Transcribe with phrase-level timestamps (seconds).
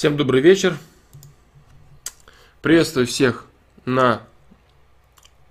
[0.00, 0.78] Всем добрый вечер.
[2.62, 3.44] Приветствую всех
[3.84, 4.22] на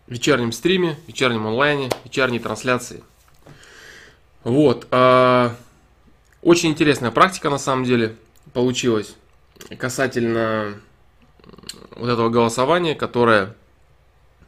[0.08, 3.04] вечернем стриме, вечернем онлайне, вечерней трансляции.
[4.44, 4.88] Вот.
[4.90, 5.56] А,
[6.42, 8.16] очень интересная практика на самом деле
[8.52, 9.14] получилась
[9.78, 10.82] касательно
[11.92, 13.54] вот этого голосования, которое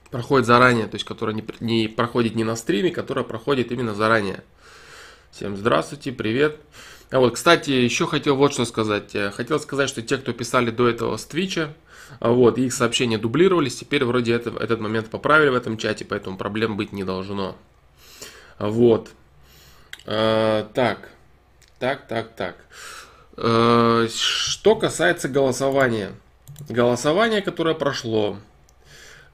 [0.09, 4.43] проходит заранее, то есть которое не, не проходит не на стриме, которое проходит именно заранее.
[5.29, 6.59] Всем здравствуйте, привет.
[7.11, 9.13] А вот, кстати, еще хотел вот что сказать.
[9.33, 11.73] Хотел сказать, что те, кто писали до этого с Твича,
[12.21, 16.77] вот, их сообщения дублировались, теперь вроде это, этот момент поправили в этом чате, поэтому проблем
[16.77, 17.57] быть не должно.
[18.59, 19.11] Вот.
[20.05, 21.09] А, так,
[21.79, 22.55] так, так, так.
[23.35, 26.13] А, что касается голосования.
[26.69, 28.37] Голосование, которое прошло.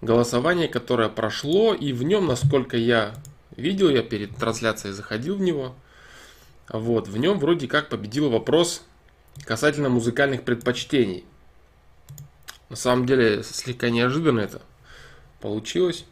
[0.02, 3.14] Голосование, которое прошло, и в нем, насколько я
[3.56, 5.76] видел, я перед трансляцией заходил в него–
[6.70, 8.84] вот, в нем вроде как победил вопрос
[9.46, 11.26] касательно музыкальных предпочтений.
[12.70, 14.62] На самом деле, слегка неожиданно это
[15.40, 16.06] получилось.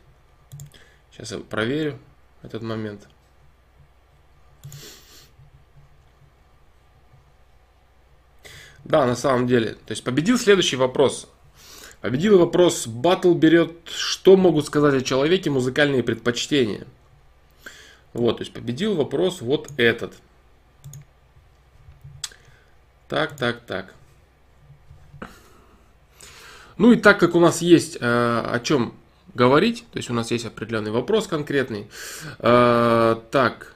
[1.11, 1.99] Сейчас я проверю
[2.41, 3.07] этот момент.
[8.85, 9.73] Да, на самом деле.
[9.73, 11.27] То есть победил следующий вопрос.
[12.02, 16.85] Победил вопрос, батл берет, что могут сказать о человеке музыкальные предпочтения.
[18.13, 20.13] Вот, то есть победил вопрос вот этот.
[23.08, 23.94] Так, так, так.
[26.78, 28.94] Ну и так как у нас есть э, о чем
[29.34, 31.88] говорить, то есть у нас есть определенный вопрос конкретный.
[32.39, 33.73] Э, так,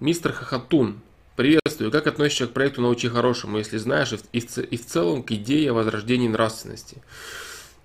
[0.00, 1.00] мистер Хахатун,
[1.36, 1.92] приветствую.
[1.92, 5.70] Как относишься к проекту «Научи хорошему», если знаешь, и в, и в целом к идее
[5.70, 7.02] о возрождении нравственности?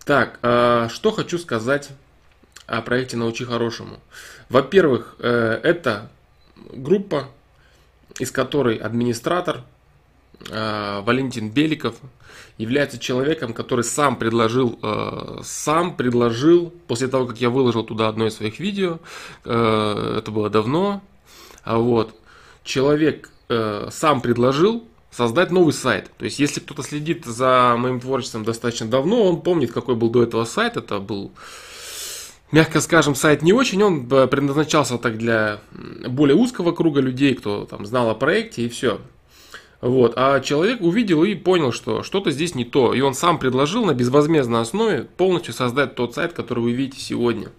[0.05, 1.89] Так, э, что хочу сказать
[2.65, 3.99] о проекте «Научи хорошему».
[4.47, 6.09] Во-первых, э, это
[6.55, 7.29] группа,
[8.19, 9.65] из которой администратор–
[10.49, 11.95] Валентин Беликов
[12.57, 18.27] является человеком, который сам предложил, э, сам предложил, после того, как я выложил туда одно
[18.27, 18.99] из своих видео,
[19.45, 21.01] э, это было давно,
[21.63, 22.15] а вот,
[22.63, 23.29] человек
[23.89, 26.09] сам предложил создать новый сайт.
[26.17, 30.23] То есть, если кто-то следит за моим творчеством достаточно давно, он помнит, какой был до
[30.23, 30.77] этого сайт.
[30.77, 31.31] Это был,
[32.51, 33.83] мягко скажем, сайт не очень.
[33.83, 35.59] Он предназначался так для
[36.07, 39.01] более узкого круга людей, кто там знал о проекте и все.
[39.81, 40.13] Вот.
[40.15, 42.93] А человек увидел и понял, что что-то здесь не то.
[42.93, 47.49] И он сам предложил на безвозмездной основе полностью создать тот сайт, который вы видите сегодня.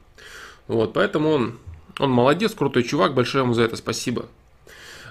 [0.69, 0.93] Вот.
[0.93, 1.59] Поэтому он,
[1.99, 4.27] он молодец, крутой чувак, большое ему за это спасибо.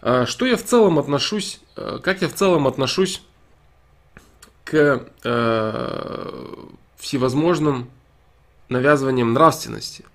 [0.02, 3.22] А, что я в целом отношусь, э, как я в целом отношусь
[4.64, 6.56] к э,
[6.98, 7.90] всевозможным
[8.70, 10.06] навязываниям нравственности.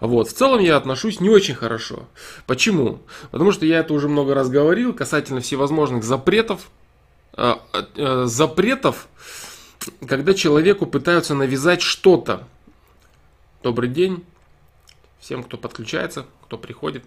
[0.00, 0.28] Вот.
[0.28, 2.08] В целом я отношусь не очень хорошо.
[2.46, 3.00] Почему?
[3.30, 6.70] Потому что я это уже много раз говорил касательно всевозможных запретов.
[7.36, 7.56] Э,
[7.96, 9.08] э, запретов,
[10.06, 12.46] когда человеку пытаются навязать что-то.
[13.62, 14.24] Добрый день
[15.18, 17.04] всем, кто подключается, кто приходит.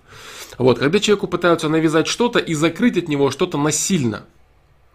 [0.57, 4.25] Вот, когда человеку пытаются навязать что-то и закрыть от него что-то насильно–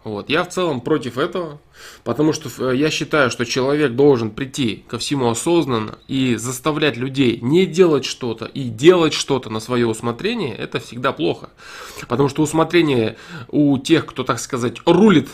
[0.07, 0.29] вот.
[0.29, 1.59] Я в целом против этого,
[2.03, 7.39] потому что э, я считаю, что человек должен прийти ко всему осознанно и заставлять людей
[7.41, 11.49] не делать что-то и делать что-то на свое усмотрение, это всегда плохо.
[12.07, 13.17] Потому что усмотрение
[13.49, 15.29] у тех, кто, так сказать, рулит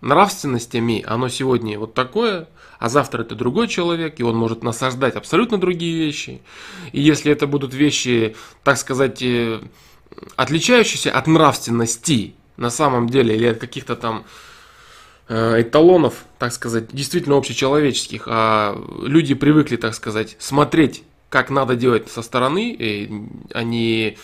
[0.00, 2.48] нравственностями, оно сегодня вот такое,
[2.78, 6.40] а завтра это другой человек, и он может насаждать абсолютно другие вещи.
[6.92, 9.60] И если это будут вещи, так сказать, э,
[10.36, 14.24] отличающиеся от нравственности, на самом деле, или от каких-то там
[15.28, 22.10] э, эталонов, так сказать, действительно общечеловеческих, а люди привыкли, так сказать, смотреть, как надо делать
[22.10, 23.10] со стороны, и
[23.54, 24.18] они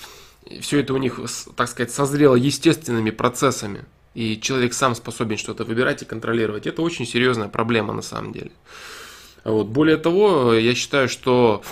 [0.61, 1.19] все это у них,
[1.57, 6.67] так сказать, созрело естественными процессами, и человек сам способен что-то выбирать и контролировать.
[6.67, 8.51] Это очень серьезная проблема на самом деле.
[9.45, 9.67] Вот.
[9.67, 11.63] Более того, я считаю, что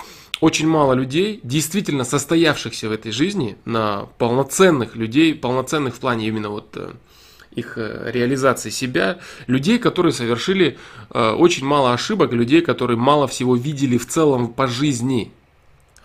[0.41, 6.49] очень мало людей, действительно состоявшихся в этой жизни, на полноценных людей, полноценных в плане именно
[6.49, 6.91] вот э,
[7.55, 10.77] их э, реализации себя, людей, которые совершили
[11.09, 15.31] э, очень мало ошибок, людей, которые мало всего видели в целом по жизни.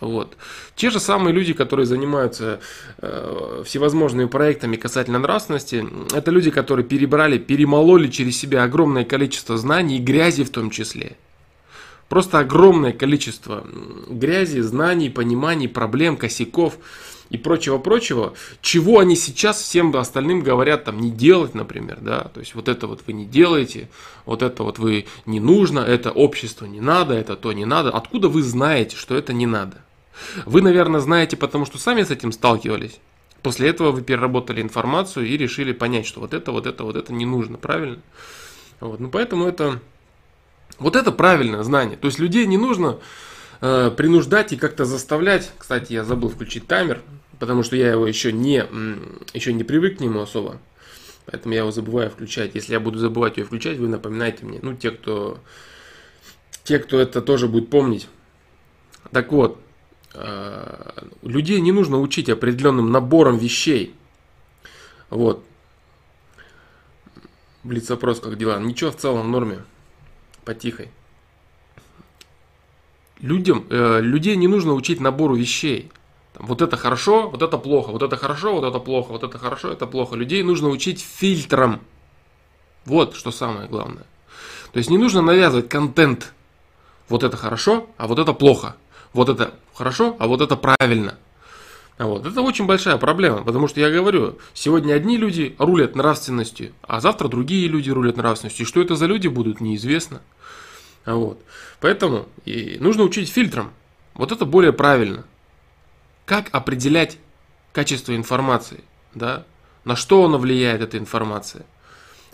[0.01, 0.37] Вот.
[0.77, 2.61] Те же самые люди, которые занимаются
[2.99, 9.99] э, всевозможными проектами касательно нравственности, это люди, которые перебрали, перемололи через себя огромное количество знаний
[9.99, 11.17] и грязи в том числе.
[12.11, 13.65] Просто огромное количество
[14.09, 16.77] грязи, знаний, пониманий, проблем, косяков
[17.31, 22.57] и прочего-прочего, чего они сейчас всем остальным говорят там не делать, например, да, то есть
[22.57, 23.89] вот это вот вы не делаете,
[24.27, 27.91] вот это вот вы не нужно, это общество не надо, это то не надо.
[27.91, 29.77] Откуда вы знаете, что это не надо?
[30.47, 32.99] Вы, наверное, знаете, потому что сами с этим сталкивались.
[33.41, 37.13] После этого вы переработали информацию и решили понять, что вот это, вот это, вот это
[37.13, 38.01] не нужно, правильно?
[38.81, 39.81] Вот, ну поэтому это,
[40.81, 41.97] вот это правильное знание.
[41.97, 42.99] То есть людей не нужно
[43.61, 45.53] э, принуждать и как-то заставлять.
[45.59, 47.03] Кстати, я забыл включить таймер,
[47.39, 48.65] потому что я его еще не,
[49.35, 50.59] еще не привык к нему особо.
[51.27, 52.55] Поэтому я его забываю включать.
[52.55, 54.59] Если я буду забывать его включать, вы напоминайте мне.
[54.63, 55.39] Ну, те, кто,
[56.65, 58.09] те, кто это тоже будет помнить.
[59.13, 59.61] Так вот,
[60.15, 60.91] э,
[61.23, 63.95] людей не нужно учить определенным набором вещей.
[65.11, 65.45] Вот.
[67.65, 68.59] Блиц-опрос, как дела?
[68.59, 69.59] Ничего в целом в норме.
[70.45, 70.91] Потихой.
[73.21, 75.91] Людям, э, людей не нужно учить набору вещей.
[76.33, 79.39] Там, вот это хорошо, вот это плохо, вот это хорошо, вот это плохо, вот это
[79.39, 80.17] хорошо, это плохо.
[80.17, 81.81] Людей нужно учить фильтрам.
[82.87, 84.05] Вот что самое главное.
[84.73, 86.33] То есть не нужно навязывать контент.
[87.09, 88.77] Вот это хорошо, а вот это плохо.
[89.13, 91.19] Вот это хорошо, а вот это правильно.
[92.01, 92.25] Вот.
[92.25, 97.29] Это очень большая проблема, потому что я говорю, сегодня одни люди рулят нравственностью, а завтра
[97.29, 98.65] другие люди рулят нравственностью.
[98.65, 100.23] И что это за люди будут, неизвестно.
[101.05, 101.39] Вот.
[101.79, 103.71] Поэтому и нужно учить фильтрам.
[104.15, 105.25] Вот это более правильно.
[106.25, 107.19] Как определять
[107.73, 108.83] качество информации?
[109.15, 109.45] Да?
[109.85, 111.67] На что она влияет, эта информация?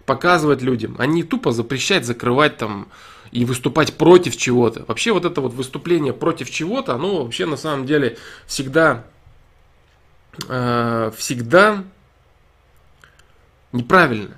[0.04, 2.86] Показывать людям, а не тупо запрещать, закрывать там
[3.32, 4.84] и выступать против чего-то.
[4.86, 8.16] Вообще вот это вот выступление против чего-то, оно вообще на самом деле
[8.46, 9.04] всегда
[10.38, 11.84] всегда
[13.72, 14.36] неправильно.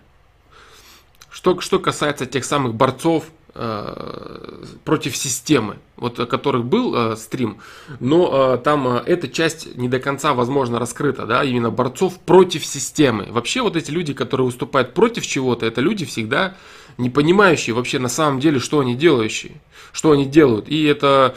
[1.30, 3.24] Что, что касается тех самых борцов
[3.54, 7.58] э, против системы, вот о которых был э, стрим,
[8.00, 12.66] но э, там э, эта часть не до конца, возможно, раскрыта, да, именно борцов против
[12.66, 13.28] системы.
[13.30, 16.56] Вообще вот эти люди, которые выступают против чего-то, это люди всегда
[16.96, 19.60] не понимающие вообще на самом деле, что они делающие,
[19.92, 20.68] что они делают.
[20.68, 21.36] И это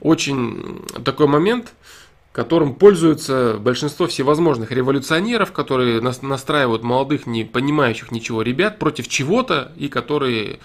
[0.00, 1.74] очень такой момент,
[2.36, 9.88] которым пользуются большинство всевозможных революционеров, которые настраивают молодых, не понимающих ничего ребят против чего-то, и
[9.88, 10.58] которые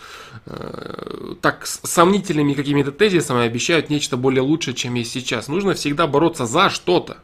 [0.48, 5.48] э, так сомнительными какими-то тезисами обещают нечто более лучшее, чем есть сейчас.
[5.48, 7.20] Нужно всегда бороться за что-то.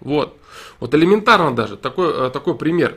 [0.00, 0.36] Вот.
[0.80, 2.96] Вот элементарно даже такой, э, такой пример.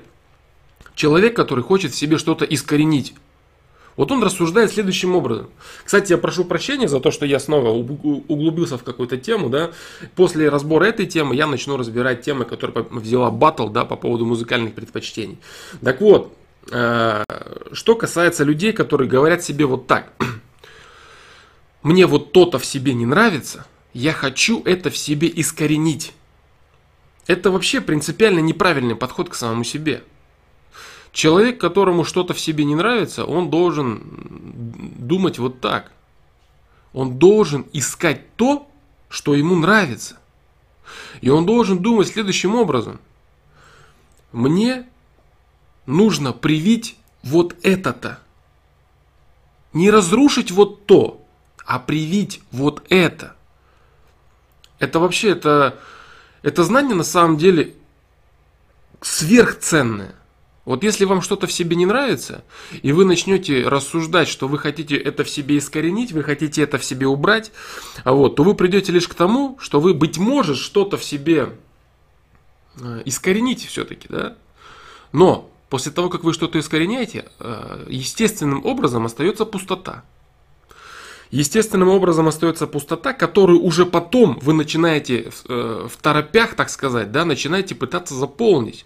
[0.96, 3.14] Человек, который хочет в себе что-то искоренить.
[3.98, 5.50] Вот он рассуждает следующим образом.
[5.84, 9.72] Кстати, я прошу прощения за то, что я снова углубился в какую-то тему, да.
[10.16, 14.76] После разбора этой темы я начну разбирать темы, которые взяла Батл, да, по поводу музыкальных
[14.76, 15.40] предпочтений.
[15.84, 16.32] Так вот,
[16.72, 17.24] э,
[17.72, 20.14] что касается людей, которые говорят себе вот так.
[21.82, 26.14] Мне вот то-то в себе не нравится, я хочу это в себе искоренить.
[27.26, 30.04] Это вообще принципиально неправильный подход к самому себе.
[31.18, 34.04] Человек, которому что-то в себе не нравится, он должен
[35.00, 35.92] думать вот так.
[36.94, 38.70] Он должен искать то,
[39.10, 40.20] что ему нравится.
[41.22, 43.00] И он должен думать следующим образом.
[44.32, 44.88] Мне
[45.88, 48.20] нужно привить вот это-то.
[49.74, 51.26] Не разрушить вот то,
[51.66, 53.36] а привить вот это.
[54.78, 55.80] Это вообще, это,
[56.44, 57.74] это знание на самом деле
[59.02, 60.14] сверхценное.
[60.68, 62.44] Вот если вам что-то в себе не нравится,
[62.82, 66.84] и вы начнете рассуждать, что вы хотите это в себе искоренить, вы хотите это в
[66.84, 67.54] себе убрать,
[68.04, 71.56] вот, то вы придете лишь к тому, что вы, быть может, что-то в себе
[72.82, 74.36] э, искорените все-таки, да?
[75.14, 80.04] Но после того, как вы что-то искореняете, э, естественным образом остается пустота.
[81.32, 87.24] Естественным образом остается пустота, которую уже потом вы начинаете э, в торопях, так сказать, да,
[87.24, 88.86] начинаете пытаться заполнить.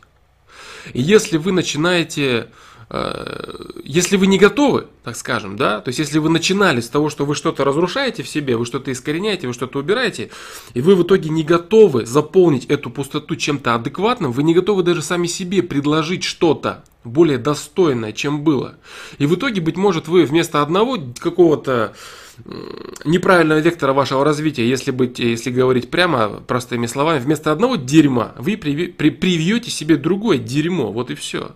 [0.94, 2.48] И если вы начинаете
[2.90, 3.52] э,
[3.84, 7.26] если вы не готовы, так скажем, да, то есть если вы начинали с того, что
[7.26, 10.30] вы что-то разрушаете в себе, вы что-то искореняете, вы что-то убираете,
[10.74, 15.02] и вы в итоге не готовы заполнить эту пустоту чем-то адекватным, вы не готовы даже
[15.02, 18.76] сами себе предложить что-то более достойное, чем было.
[19.18, 21.94] И в итоге, быть может, вы вместо одного какого-то
[23.06, 28.58] неправильного вектора вашего развития, если, быть, если говорить прямо, простыми словами, вместо одного дерьма вы
[28.58, 31.52] привьете себе другое дерьмо, вот и все.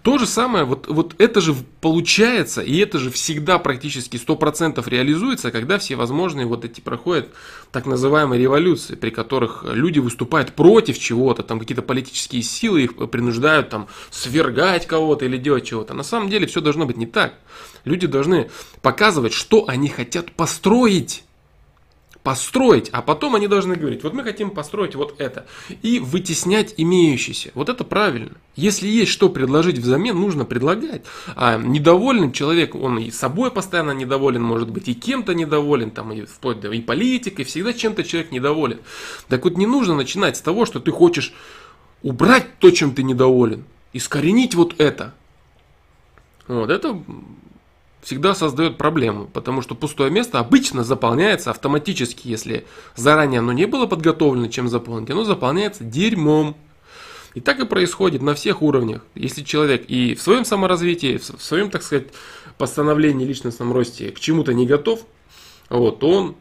[0.00, 5.50] То же самое, вот, вот это же получается, и это же всегда практически 100% реализуется,
[5.50, 7.28] когда все возможные вот эти проходят
[7.70, 13.68] так называемые революции, при которых люди выступают против чего-то, там какие-то политические силы их принуждают
[13.68, 15.92] там свергать кого-то или делать чего-то.
[15.94, 17.34] На самом деле все должно быть не так.
[17.84, 21.24] Люди должны показывать, что они хотят построить
[22.22, 25.46] построить, а потом они должны говорить, вот мы хотим построить вот это,
[25.82, 27.50] и вытеснять имеющиеся.
[27.54, 28.32] Вот это правильно.
[28.54, 31.02] Если есть что предложить взамен, нужно предлагать.
[31.34, 36.24] А недовольным человек, он и собой постоянно недоволен, может быть, и кем-то недоволен, там, и
[36.24, 38.80] вплоть до и политикой, всегда чем-то человек недоволен.
[39.28, 41.34] Так вот не нужно начинать с того, что ты хочешь
[42.02, 45.14] убрать то, чем ты недоволен, искоренить вот это.
[46.46, 47.02] Вот это
[48.02, 52.66] всегда создает проблему, потому что пустое место обычно заполняется автоматически, если
[52.96, 56.56] заранее оно не было подготовлено, чем заполнить, оно заполняется дерьмом.
[57.34, 59.06] И так и происходит на всех уровнях.
[59.14, 62.08] Если человек и в своем саморазвитии, в своем, так сказать,
[62.58, 65.06] постановлении, личностном росте к чему-то не готов,
[65.70, 66.36] вот, он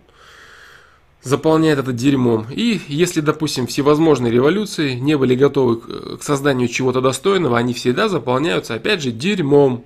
[1.24, 2.48] заполняет это дерьмом.
[2.52, 8.74] И если, допустим, всевозможные революции не были готовы к созданию чего-то достойного, они всегда заполняются,
[8.74, 9.86] опять же, дерьмом.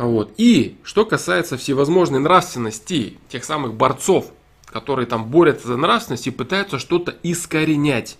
[0.00, 0.32] Вот.
[0.38, 4.32] И что касается всевозможной нравственности, тех самых борцов,
[4.64, 8.16] которые там борются за нравственность и пытаются что-то искоренять,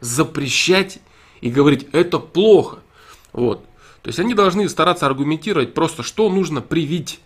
[0.00, 0.98] запрещать
[1.40, 2.80] и говорить, это плохо.
[3.32, 3.64] Вот.
[4.02, 7.20] То есть они должны стараться аргументировать просто, что нужно привить.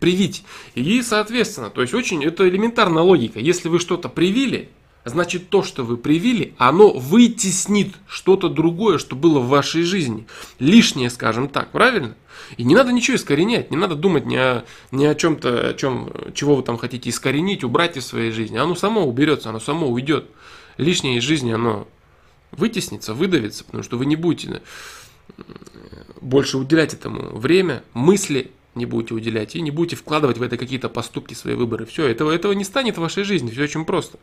[0.00, 0.42] Привить.
[0.74, 3.38] И, соответственно, то есть очень, это элементарная логика.
[3.38, 4.70] Если вы что-то привили,
[5.04, 10.26] значит то, что вы привили, оно вытеснит что-то другое, что было в вашей жизни.
[10.58, 12.16] Лишнее, скажем так, правильно?
[12.56, 16.12] И не надо ничего искоренять, не надо думать ни о, ни о чем-то, о чем,
[16.34, 18.56] чего вы там хотите искоренить, убрать из своей жизни.
[18.56, 20.26] Оно само уберется, оно само уйдет.
[20.76, 21.86] Лишнее из жизни оно
[22.52, 24.62] вытеснится, выдавится, потому что вы не будете
[26.20, 30.88] больше уделять этому время, мысли не будете уделять и не будете вкладывать в это какие-то
[30.88, 31.86] поступки, свои выборы.
[31.86, 34.18] Все, этого, этого не станет в вашей жизни, все очень просто.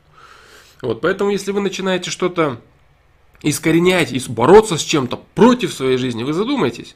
[0.82, 2.62] Вот, поэтому, если вы начинаете что-то
[3.42, 6.96] искоренять и бороться с чем-то против своей жизни, вы задумайтесь.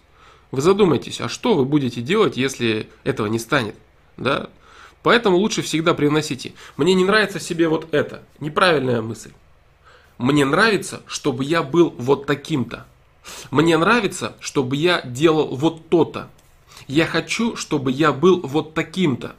[0.51, 3.75] Вы задумайтесь, а что вы будете делать, если этого не станет?
[4.17, 4.49] Да?
[5.01, 6.53] Поэтому лучше всегда привносите.
[6.77, 8.23] Мне не нравится себе вот это.
[8.39, 9.31] Неправильная мысль.
[10.17, 12.85] Мне нравится, чтобы я был вот таким-то.
[13.49, 16.29] Мне нравится, чтобы я делал вот то-то.
[16.87, 19.35] Я хочу, чтобы я был вот таким-то.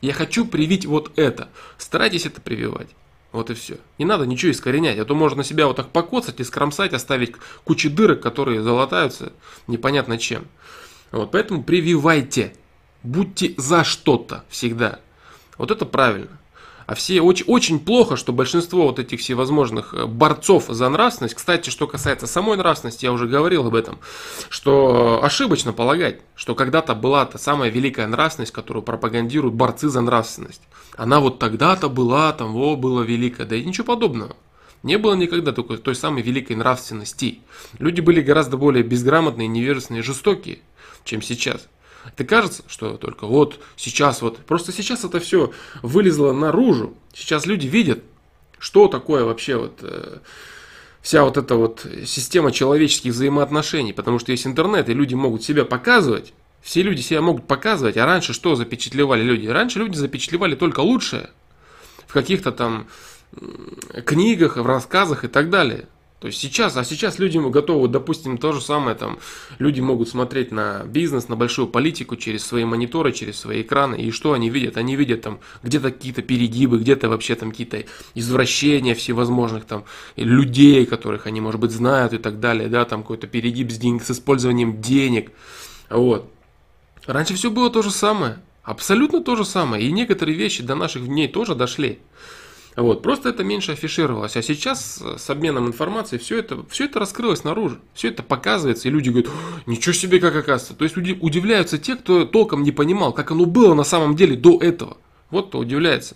[0.00, 1.48] Я хочу привить вот это.
[1.76, 2.88] Старайтесь это прививать.
[3.32, 3.76] Вот и все.
[3.98, 7.90] Не надо ничего искоренять, а то можно себя вот так покоцать и скромсать, оставить кучу
[7.90, 9.32] дырок, которые залатаются
[9.66, 10.46] непонятно чем.
[11.10, 12.54] Вот, поэтому прививайте.
[13.02, 14.98] Будьте за что-то всегда.
[15.56, 16.38] Вот это правильно.
[16.88, 21.68] А все очень, очень плохо, что большинство вот этих всевозможных э, борцов за нравственность, кстати,
[21.68, 23.98] что касается самой нравственности, я уже говорил об этом,
[24.48, 30.62] что ошибочно полагать, что когда-то была та самая великая нравственность, которую пропагандируют борцы за нравственность.
[30.98, 34.34] Она вот тогда-то была, там, во, было великая, да и ничего подобного.
[34.82, 37.38] Не было никогда такой, той самой великой нравственности.
[37.78, 40.58] Люди были гораздо более безграмотные, невежественные, жестокие,
[41.04, 41.68] чем сейчас.
[42.04, 45.52] Это кажется, что только вот сейчас вот, просто сейчас это все
[45.82, 46.94] вылезло наружу.
[47.14, 48.02] Сейчас люди видят,
[48.58, 50.18] что такое вообще вот э,
[51.00, 53.92] вся вот эта вот система человеческих взаимоотношений.
[53.92, 56.32] Потому что есть интернет, и люди могут себя показывать.
[56.62, 59.46] Все люди себя могут показывать, а раньше что запечатлевали люди?
[59.46, 61.30] Раньше люди запечатлевали только лучшее.
[62.06, 62.88] В каких-то там
[64.04, 65.86] книгах, в рассказах и так далее.
[66.20, 69.20] То есть сейчас, а сейчас люди готовы, допустим, то же самое, там,
[69.60, 74.10] люди могут смотреть на бизнес, на большую политику через свои мониторы, через свои экраны, и
[74.10, 74.76] что они видят?
[74.76, 77.84] Они видят там где-то какие-то перегибы, где-то вообще там какие-то
[78.16, 79.84] извращения всевозможных там
[80.16, 84.02] людей, которых они, может быть, знают и так далее, да, там какой-то перегиб с, денег,
[84.02, 85.30] с использованием денег,
[85.88, 86.28] вот.
[87.08, 91.06] Раньше все было то же самое, абсолютно то же самое, и некоторые вещи до наших
[91.06, 92.00] дней тоже дошли.
[92.76, 94.36] Вот, просто это меньше афишировалось.
[94.36, 97.78] А сейчас с обменом информацией все это, все это раскрылось наружу.
[97.94, 99.32] Все это показывается, и люди говорят,
[99.64, 100.74] ничего себе, как оказывается.
[100.74, 104.60] То есть удивляются те, кто толком не понимал, как оно было на самом деле до
[104.60, 104.98] этого.
[105.30, 106.14] Вот кто удивляется.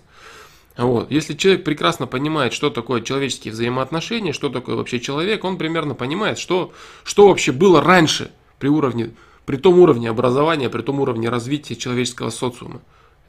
[0.77, 1.11] Вот.
[1.11, 6.39] Если человек прекрасно понимает, что такое человеческие взаимоотношения, что такое вообще человек, он примерно понимает,
[6.39, 9.15] что, что вообще было раньше при уровне,
[9.47, 12.81] при том уровне образования, при том уровне развития человеческого социума.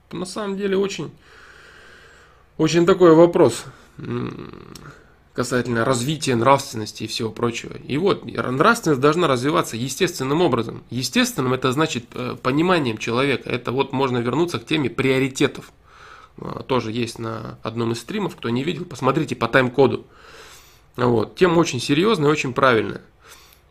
[0.08, 1.12] Это на самом деле очень
[2.58, 3.66] очень такой вопрос
[5.34, 7.74] касательно развития нравственности и всего прочего.
[7.88, 10.84] И вот, нравственность должна развиваться естественным образом.
[10.92, 13.50] Естественным это значит э, пониманием человека.
[13.50, 15.72] Это вот можно вернуться к теме приоритетов.
[16.38, 20.06] А, тоже есть на одном из стримов, кто не видел, посмотрите по тайм-коду.
[20.98, 21.36] Вот.
[21.36, 23.02] Тема очень серьезная и очень правильная.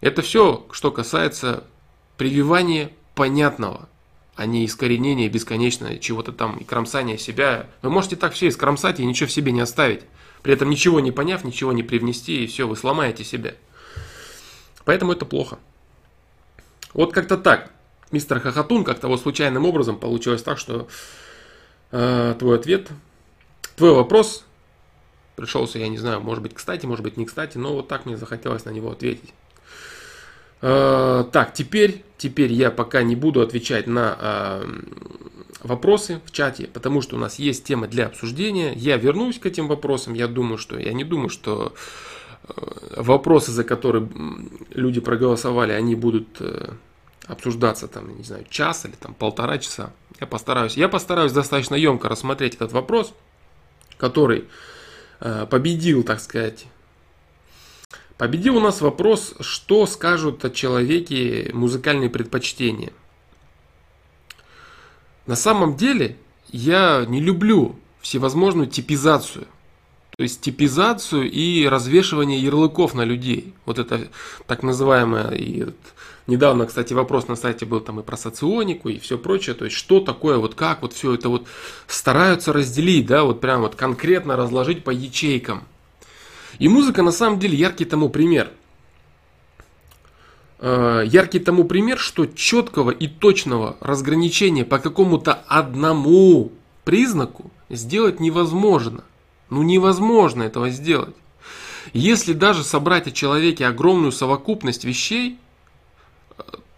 [0.01, 1.63] Это все, что касается
[2.17, 3.89] прививания понятного
[4.35, 7.67] а не искоренение бесконечное чего-то там и кромсание себя.
[7.83, 10.03] Вы можете так все искромсать и ничего в себе не оставить.
[10.43, 13.55] При этом ничего не поняв, ничего не привнести, и все, вы сломаете себя.
[14.85, 15.59] Поэтому это плохо.
[16.95, 17.71] Вот как-то так.
[18.11, 20.89] Мистер Хохотун, как-то вот случайным образом получилось так, что
[21.91, 22.89] э, твой ответ,
[23.77, 24.45] твой вопрос
[25.37, 28.17] пришелся, я не знаю, может быть, кстати, может быть, не кстати, но вот так мне
[28.17, 29.33] захотелось на него ответить.
[30.63, 34.65] Э, так, теперь, теперь я пока не буду отвечать на э,
[35.63, 38.73] вопросы в чате, потому что у нас есть тема для обсуждения.
[38.75, 40.15] Я вернусь к этим вопросам.
[40.15, 41.75] Я думаю, что я не думаю, что
[42.49, 42.53] э,
[42.97, 44.09] вопросы, за которые
[44.71, 46.41] люди проголосовали, они будут
[47.27, 49.93] обсуждаться там, не знаю, час или там полтора часа.
[50.21, 53.15] Я постараюсь, я постараюсь достаточно емко рассмотреть этот вопрос,
[53.97, 54.45] который
[55.19, 56.67] победил, так сказать.
[58.19, 62.93] Победил у нас вопрос, что скажут о человеке музыкальные предпочтения.
[65.27, 66.17] На самом деле
[66.51, 69.47] я не люблю всевозможную типизацию.
[70.17, 73.55] То есть типизацию и развешивание ярлыков на людей.
[73.65, 74.09] Вот это
[74.47, 75.69] так называемое, и
[76.27, 79.55] недавно, кстати, вопрос на сайте был там и про соционику, и все прочее.
[79.55, 81.47] То есть что такое, вот как вот все это вот
[81.87, 85.65] стараются разделить, да, вот прям вот конкретно разложить по ячейкам.
[86.63, 88.49] И музыка на самом деле яркий тому пример.
[90.61, 96.53] Э, яркий тому пример, что четкого и точного разграничения по какому-то одному
[96.85, 99.03] признаку сделать невозможно.
[99.51, 101.17] Ну невозможно этого сделать.
[101.95, 105.41] Если даже собрать о человеке огромную совокупность вещей,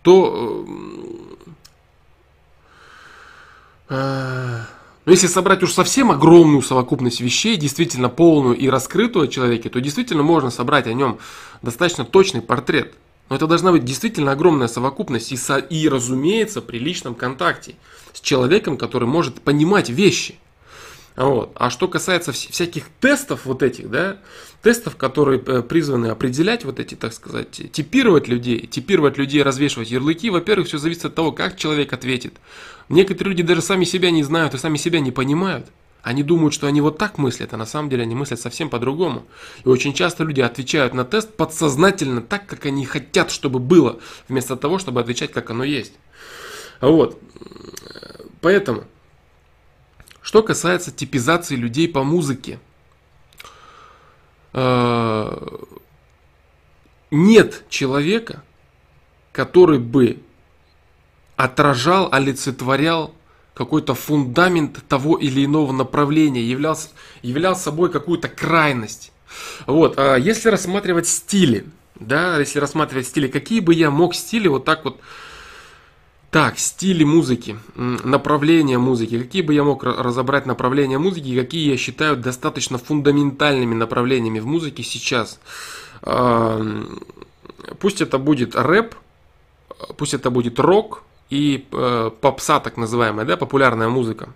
[0.01, 0.65] то
[3.91, 4.61] э, э,
[5.05, 9.81] но если собрать уж совсем огромную совокупность вещей, действительно полную и раскрытую о человеке, то
[9.81, 11.19] действительно можно собрать о нем
[11.61, 12.95] достаточно точный портрет.
[13.29, 17.75] Но это должна быть действительно огромная совокупность и, со, и разумеется, при личном контакте
[18.13, 20.39] с человеком, который может понимать вещи.
[21.17, 21.53] Вот.
[21.55, 24.19] А что касается всяких тестов вот этих, да,
[24.63, 30.31] тестов, которые э, призваны определять вот эти, так сказать, типировать людей, типировать людей, развешивать ярлыки,
[30.31, 32.35] во-первых, все зависит от того, как человек ответит.
[32.89, 35.67] Некоторые люди даже сами себя не знают и сами себя не понимают.
[36.03, 39.25] Они думают, что они вот так мыслят, а на самом деле они мыслят совсем по-другому.
[39.65, 44.57] И очень часто люди отвечают на тест подсознательно так, как они хотят, чтобы было, вместо
[44.57, 45.95] того, чтобы отвечать, как оно есть.
[46.83, 47.19] Вот.
[48.43, 48.85] Поэтому
[50.25, 52.59] что касается типизации людей по музыке,
[54.55, 55.49] э,
[57.11, 58.43] нет человека,
[59.33, 60.23] который бы
[61.37, 63.15] отражал, олицетворял
[63.53, 66.89] какой-то фундамент того или иного направления, являлся,
[67.21, 69.13] являл собой какую-то крайность.
[69.67, 74.65] Вот, а если рассматривать стили, да, если рассматривать стили, какие бы я мог стили вот
[74.65, 75.01] так вот
[76.35, 79.21] так, стили музыки, направления музыки.
[79.23, 84.83] Какие бы я мог разобрать направления музыки, какие я считаю достаточно фундаментальными направлениями в музыке
[84.83, 85.39] сейчас.
[87.79, 88.97] Пусть это будет рэп,
[89.97, 94.31] пусть это будет рок и э, попса, так называемая, да, популярная музыка.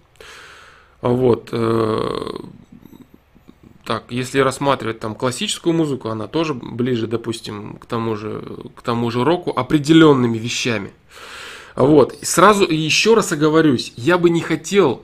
[1.01, 1.49] Вот.
[1.51, 2.31] Э,
[3.85, 8.41] так, если рассматривать там классическую музыку, она тоже ближе, допустим, к тому же,
[8.77, 10.93] к тому же року определенными вещами.
[11.79, 15.01] Вот, сразу еще раз оговорюсь, я бы не хотел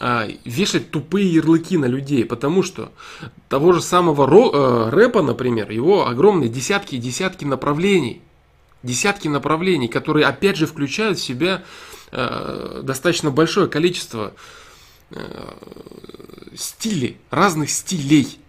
[0.00, 2.90] а, вешать тупые ярлыки на людей, потому что
[3.48, 8.20] того же самого ро, э, рэпа, например, его огромные десятки и десятки направлений,
[8.82, 11.62] десятки направлений, которые опять же включают в себя
[12.10, 14.34] э, достаточно большое количество
[15.12, 15.52] э,
[16.56, 18.40] стилей, разных стилей,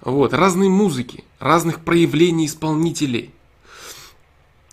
[0.00, 3.32] вот, разной музыки, разных проявлений исполнителей.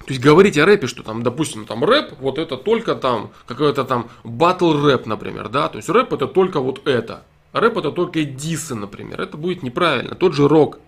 [0.06, 3.84] То есть говорить о рэпе, что там, допустим, там рэп, вот это только там, какой-то
[3.84, 7.24] там батл рэп, например, да, то есть рэп это только вот это.
[7.54, 10.16] Рэп это только дисы, например, это будет неправильно.
[10.16, 10.80] Тот же рок.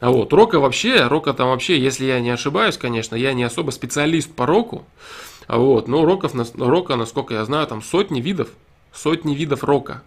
[0.00, 3.70] А вот, рока вообще, рока там вообще, если я не ошибаюсь, конечно, я не особо
[3.70, 4.84] специалист по року,
[5.46, 8.48] а вот, но роков, рока, насколько я знаю, там сотни видов,
[8.92, 10.02] сотни видов рока.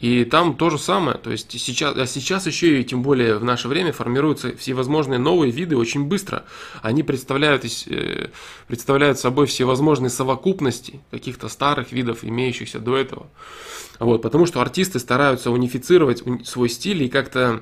[0.00, 3.44] И там то же самое, то есть сейчас, а сейчас еще и тем более в
[3.44, 6.44] наше время формируются всевозможные новые виды очень быстро.
[6.82, 8.28] Они представляют, э,
[8.68, 13.26] представляют собой всевозможные совокупности каких-то старых видов, имеющихся до этого.
[13.98, 17.60] Вот, потому что артисты стараются унифицировать свой стиль и как-то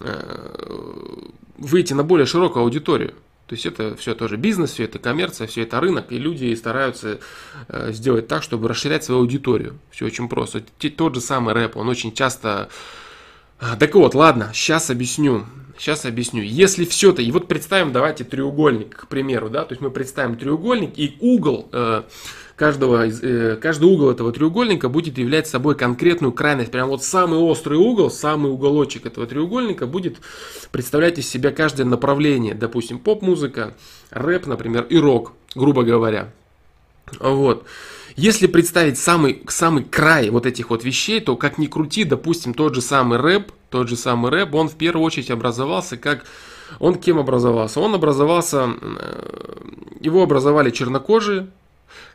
[0.00, 3.14] э, выйти на более широкую аудиторию.
[3.46, 7.20] То есть это все тоже бизнес, все это коммерция, все это рынок, и люди стараются
[7.68, 9.78] э, сделать так, чтобы расширять свою аудиторию.
[9.90, 10.62] Все очень просто.
[10.96, 12.68] Тот же самый рэп, он очень часто...
[13.58, 15.46] А, так вот, ладно, сейчас объясню.
[15.78, 16.42] Сейчас объясню.
[16.42, 20.36] Если все это, и вот представим, давайте треугольник, к примеру, да, то есть мы представим
[20.36, 22.02] треугольник и угол э,
[22.62, 26.70] каждого, э, каждый угол этого треугольника будет являть собой конкретную крайность.
[26.70, 30.18] Прям вот самый острый угол, самый уголочек этого треугольника будет
[30.70, 32.54] представлять из себя каждое направление.
[32.54, 33.74] Допустим, поп-музыка,
[34.10, 36.30] рэп, например, и рок, грубо говоря.
[37.18, 37.66] Вот.
[38.14, 42.76] Если представить самый, самый край вот этих вот вещей, то как ни крути, допустим, тот
[42.76, 46.26] же самый рэп, тот же самый рэп, он в первую очередь образовался как...
[46.78, 47.80] Он кем образовался?
[47.80, 48.70] Он образовался...
[48.80, 49.56] Э,
[49.98, 51.48] его образовали чернокожие,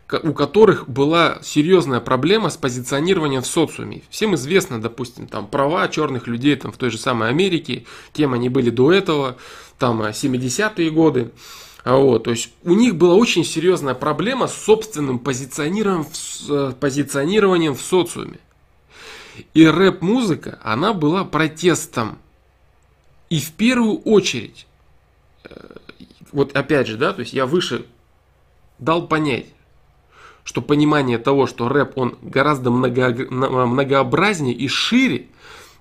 [0.09, 4.03] у которых была серьезная проблема с позиционированием в социуме.
[4.09, 8.47] Всем известно, допустим, там права черных людей там, в той же самой Америке, кем они
[8.47, 9.37] были до этого,
[9.77, 11.31] там 70-е годы.
[11.83, 17.75] Вот, то есть у них была очень серьезная проблема с собственным позиционированием в, э, позиционированием
[17.75, 18.39] в социуме.
[19.53, 22.17] И рэп-музыка, она была протестом.
[23.29, 24.67] И в первую очередь,
[25.43, 25.49] э,
[26.31, 27.85] вот опять же, да, то есть я выше
[28.79, 29.45] дал понять,
[30.47, 35.27] что понимание того, что рэп, он гораздо много, многообразнее и шире,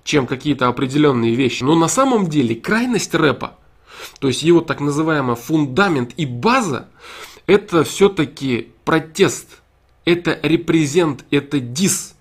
[0.03, 1.63] чем какие-то определенные вещи.
[1.63, 3.57] Но на самом деле крайность рэпа,
[4.19, 6.89] то есть его так называемый фундамент и база,
[7.45, 9.61] это все-таки протест,
[10.03, 12.15] это репрезент, это дис.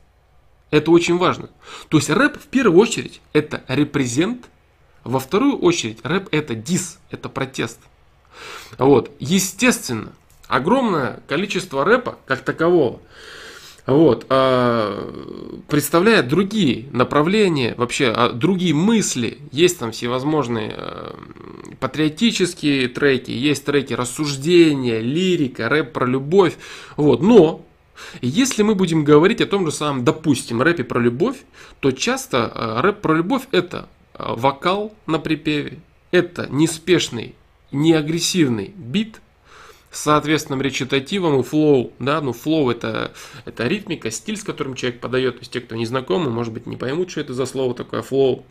[0.71, 1.51] Это очень важно.
[1.89, 4.47] То есть рэп в первую очередь это репрезент,
[5.03, 7.81] во вторую очередь рэп это дис, это протест.
[8.79, 9.11] Вот.
[9.19, 10.13] Естественно,
[10.49, 13.01] огромное количество рэпа как такового
[13.87, 19.39] вот, а, представляет другие направления, вообще а, другие мысли.
[19.53, 21.17] Есть там всевозможные а,
[21.79, 26.57] патриотические треки, есть треки рассуждения, лирика, рэп про любовь.
[26.97, 27.65] Вот, но
[28.21, 31.37] если мы будем говорить о том же самом, допустим, рэпе про любовь,
[31.79, 35.79] то часто рэп про любовь это вокал на припеве,
[36.11, 37.37] это неспешный,
[37.71, 39.21] неагрессивный бит–
[39.97, 41.93] с соответственным речитативом и flow.
[41.99, 42.21] Да?
[42.21, 43.13] Ну, флоу это,
[43.47, 45.37] это ритмика, стиль, с которым человек подает.
[45.37, 48.03] То есть те, кто не знакомы, может быть, не поймут, что это за слово такое
[48.03, 48.45] flow,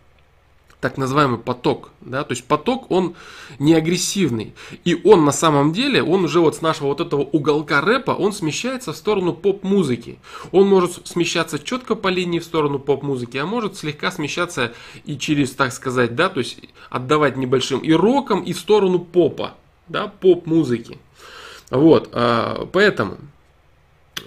[0.81, 3.15] так называемый поток, да, то есть поток, он
[3.57, 4.53] не агрессивный,
[4.83, 8.33] и он на самом деле, он уже вот с нашего вот этого уголка рэпа, он
[8.33, 10.19] смещается в сторону поп-музыки,
[10.51, 14.73] он может смещаться четко по линии в сторону поп-музыки, а может слегка смещаться
[15.05, 16.59] и через, так сказать, да, то есть
[16.91, 19.55] отдавать небольшим и роком, и в сторону попа,
[19.87, 20.99] да, поп-музыки.
[21.75, 23.17] Вот, а, поэтому,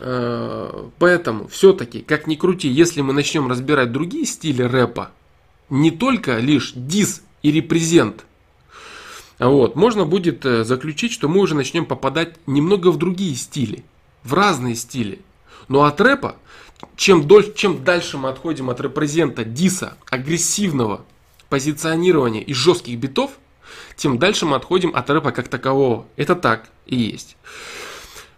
[0.00, 5.10] а, поэтому все-таки, как ни крути, если мы начнем разбирать другие стили рэпа,
[5.70, 8.26] не только лишь дис и репрезент,
[9.38, 13.84] вот, можно будет э, заключить, что мы уже начнем попадать немного в другие стили,
[14.24, 15.20] в разные стили.
[15.68, 16.34] Но от рэпа,
[16.96, 21.04] чем, дольше, чем дальше мы отходим от репрезента, диса, агрессивного
[21.48, 23.30] позиционирования и жестких битов–
[23.96, 26.06] тем дальше мы отходим от рэпа как такового.
[26.16, 27.36] Это так и есть.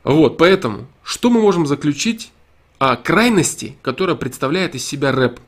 [0.02, 2.32] Вот, поэтому, что мы можем заключить
[2.78, 5.40] о крайности, которая представляет из себя рэп?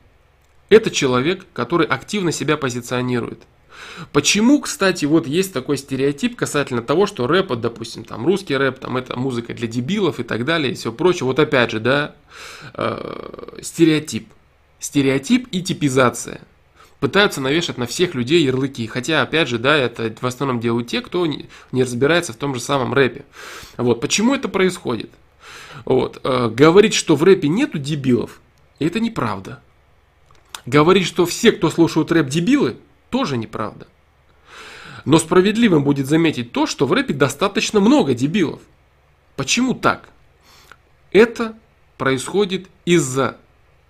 [0.68, 3.42] Это человек, который активно себя позиционирует.
[4.12, 8.96] Почему, кстати, вот есть такой стереотип касательно того, что рэп, допустим, там русский рэп, там
[8.96, 11.26] это музыка для дебилов и так далее, и все прочее.
[11.26, 12.14] Вот опять же, да,
[12.74, 14.28] э, стереотип.
[14.78, 16.40] Стереотип и типизация
[17.02, 18.86] пытаются навешать на всех людей ярлыки.
[18.86, 22.60] Хотя, опять же, да, это в основном делают те, кто не, разбирается в том же
[22.60, 23.24] самом рэпе.
[23.76, 24.00] Вот.
[24.00, 25.10] Почему это происходит?
[25.84, 26.20] Вот.
[26.22, 28.40] Э, говорить, что в рэпе нету дебилов,
[28.78, 29.60] это неправда.
[30.64, 32.76] Говорить, что все, кто слушают рэп, дебилы,
[33.10, 33.88] тоже неправда.
[35.04, 38.60] Но справедливым будет заметить то, что в рэпе достаточно много дебилов.
[39.34, 40.08] Почему так?
[41.10, 41.58] Это
[41.98, 43.38] происходит из-за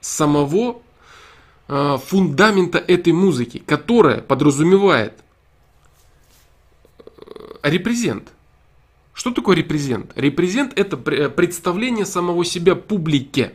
[0.01, 0.81] самого
[1.68, 5.14] фундамента этой музыки, которая подразумевает
[6.98, 7.03] э,
[7.62, 8.33] репрезент.
[9.14, 10.12] Что такое репрезент?
[10.16, 13.53] Репрезент это представление самого себя публике.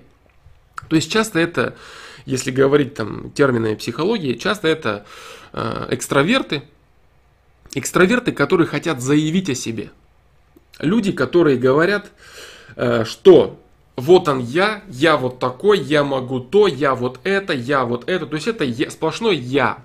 [0.87, 1.75] То есть часто это,
[2.25, 5.05] если говорить там терминами психологии, часто это
[5.53, 6.63] э, экстраверты,
[7.73, 9.91] экстраверты, которые хотят заявить о себе.
[10.79, 12.11] Люди, которые говорят,
[12.75, 13.59] э, что
[13.97, 18.27] вот он я, я вот такой, я могу то, я вот это, я вот это.
[18.27, 19.79] То есть это я, сплошной я.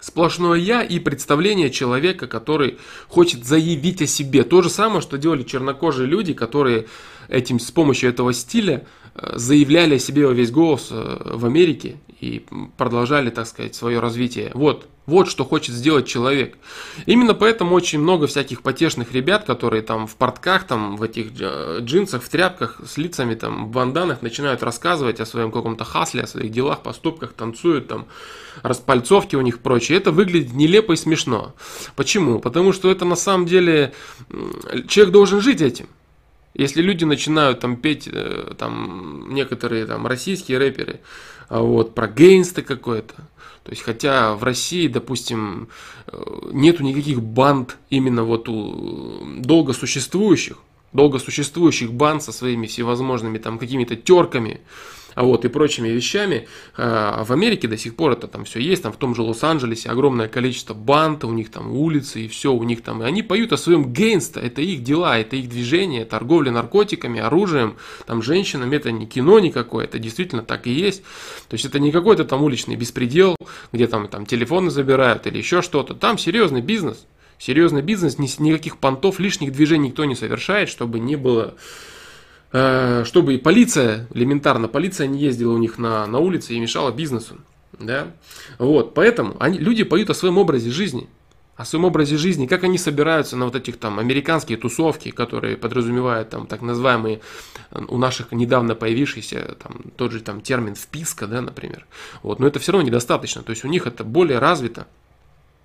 [0.00, 4.42] Сплошное я и представление человека, который хочет заявить о себе.
[4.42, 6.86] То же самое, что делали чернокожие люди, которые
[7.28, 11.96] этим, с помощью этого стиля э, заявляли о себе во весь голос э, в Америке
[12.20, 12.44] и
[12.76, 14.50] продолжали, так сказать, свое развитие.
[14.54, 16.58] Вот, вот что хочет сделать человек.
[17.06, 22.22] Именно поэтому очень много всяких потешных ребят, которые там в портках, там в этих джинсах,
[22.22, 26.50] в тряпках с лицами там в банданах начинают рассказывать о своем каком-то хасле, о своих
[26.50, 28.06] делах, поступках, танцуют там,
[28.62, 29.98] распальцовки у них прочее.
[29.98, 31.54] Это выглядит нелепо и смешно.
[31.94, 32.40] Почему?
[32.40, 33.94] Потому что это на самом деле
[34.88, 35.86] человек должен жить этим.
[36.54, 41.00] Если люди начинают там петь, э, там некоторые там российские рэперы,
[41.48, 43.14] вот про гейнста какое-то,
[43.68, 45.68] то есть, хотя в России, допустим,
[46.06, 50.56] э, нету никаких банд именно вот у долго существующих,
[50.94, 56.48] долго существующих банд со своими всевозможными там какими-то терками, а вот и прочими вещами.
[56.76, 59.90] А в Америке до сих пор это там все есть, там в том же Лос-Анджелесе
[59.90, 63.02] огромное количество банд, у них там улицы и все у них там.
[63.02, 67.76] И они поют о своем гейнста, это их дела, это их движение, торговля наркотиками, оружием,
[68.06, 71.02] там женщинами, это не кино никакое, это действительно так и есть.
[71.48, 73.36] То есть это не какой-то там уличный беспредел,
[73.72, 75.94] где там, там телефоны забирают или еще что-то.
[75.94, 77.06] Там серьезный бизнес,
[77.38, 81.54] Серьезный бизнес, никаких понтов, лишних движений никто не совершает, чтобы не было
[82.50, 87.36] чтобы и полиция, элементарно, полиция не ездила у них на, на улице и мешала бизнесу.
[87.78, 88.08] Да?
[88.58, 91.08] Вот, поэтому они, люди поют о своем образе жизни
[91.58, 96.30] о своем образе жизни, как они собираются на вот этих там американские тусовки, которые подразумевают
[96.30, 97.20] там так называемые
[97.72, 101.86] у наших недавно появившийся там тот же там термин вписка, да, например.
[102.22, 104.86] Вот, но это все равно недостаточно, то есть у них это более развито.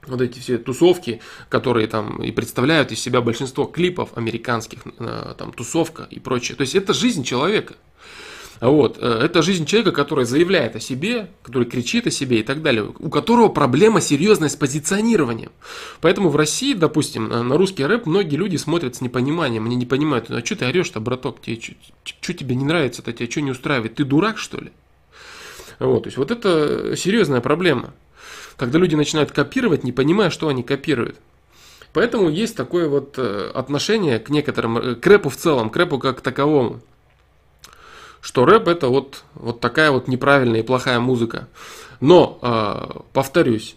[0.08, 5.54] Вот эти все тусовки, которые там и представляют из себя большинство клипов американских, э, там
[5.54, 6.56] тусовка и прочее.
[6.56, 7.76] То есть это жизнь человека.
[8.60, 8.98] Вот.
[9.00, 12.94] Э, это жизнь человека, который заявляет о себе, который кричит о себе и так далее,
[12.98, 15.52] у которого проблема серьезная с позиционированием.
[16.02, 20.32] Поэтому в России, допустим, на русский рэп многие люди смотрят с непониманием, они не понимают,
[20.32, 21.60] а что ты орешь-то, браток, тебе,
[22.04, 24.72] что тебе не нравится-то, тебя что не устраивает, ты дурак что ли?
[25.80, 27.94] Вот, то есть вот это серьезная проблема,
[28.58, 31.18] когда люди начинают копировать, не понимая, что они копируют.
[31.94, 36.00] Поэтому есть такое вот э, отношение к некоторым, э, к рэпу в целом, к рэпу
[36.00, 36.82] как таковому
[38.24, 41.50] что рэп это вот, вот такая вот неправильная и плохая музыка.
[42.00, 43.76] Но, э, повторюсь,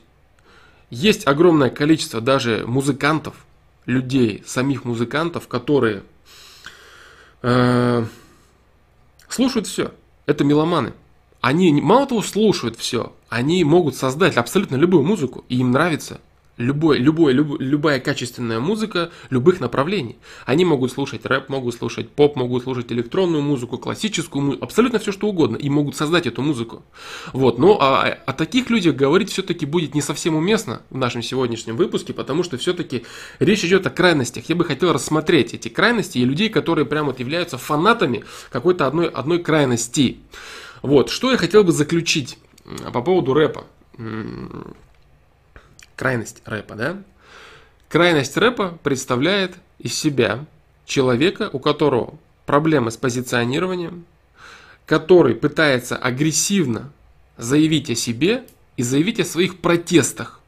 [0.89, 3.35] есть огромное количество даже музыкантов,
[3.87, 6.05] людей, самих музыкантов, которые
[7.43, 8.05] э,
[9.29, 9.93] слушают все.
[10.27, 10.93] Это меломаны.
[11.41, 16.21] Они мало того слушают все, они могут создать абсолютно любую музыку, и им нравится
[16.57, 20.17] любой, любой, люб, любая качественная музыка любых направлений.
[20.45, 25.13] Они могут слушать рэп, могут слушать поп, могут слушать электронную музыку, классическую музыку, абсолютно все
[25.13, 26.83] что угодно, и могут создать эту музыку.
[27.33, 31.77] Вот, но о, о таких людях говорить все-таки будет не совсем уместно в нашем сегодняшнем
[31.77, 33.05] выпуске, потому что все-таки
[33.39, 34.49] речь идет о крайностях.
[34.49, 39.09] Я бы хотел рассмотреть эти крайности и людей, которые прямо вот являются фанатами какой-то одной,
[39.09, 40.19] одной крайности.
[40.83, 42.39] Вот, что я хотел бы заключить
[42.93, 43.65] по поводу рэпа
[45.97, 47.03] крайность рэпа, да?
[47.89, 50.45] Крайность рэпа представляет из себя
[50.85, 54.05] человека, у которого проблемы с позиционированием,
[54.85, 56.93] который пытается агрессивно
[57.37, 58.45] заявить о себе
[58.77, 60.41] и заявить о своих протестах.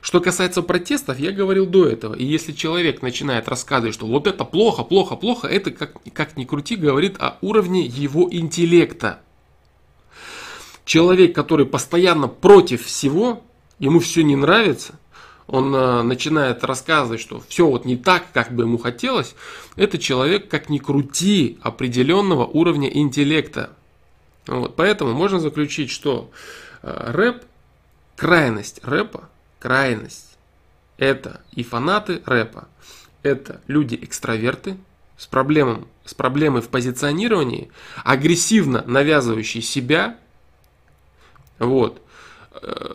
[0.00, 2.14] Что касается протестов, я говорил до этого.
[2.14, 6.44] И если человек начинает рассказывать, что вот это плохо, плохо, плохо, это как, как ни
[6.44, 9.20] крути говорит о уровне его интеллекта.
[10.86, 13.42] Человек, который постоянно против всего,
[13.80, 14.94] ему все не нравится,
[15.48, 19.34] он э, начинает рассказывать, что все вот не так, как бы ему хотелось,
[19.74, 23.70] это человек, как ни крути, определенного уровня интеллекта.
[24.46, 26.30] Вот, поэтому можно заключить, что
[26.82, 27.42] э, рэп,
[28.14, 30.38] крайность рэпа, крайность,
[30.98, 32.68] это и фанаты рэпа,
[33.24, 34.76] это люди-экстраверты
[35.18, 37.72] с, проблемом, с проблемой в позиционировании,
[38.04, 40.16] агрессивно навязывающие себя,
[41.58, 42.00] вот,
[42.62, 42.94] э,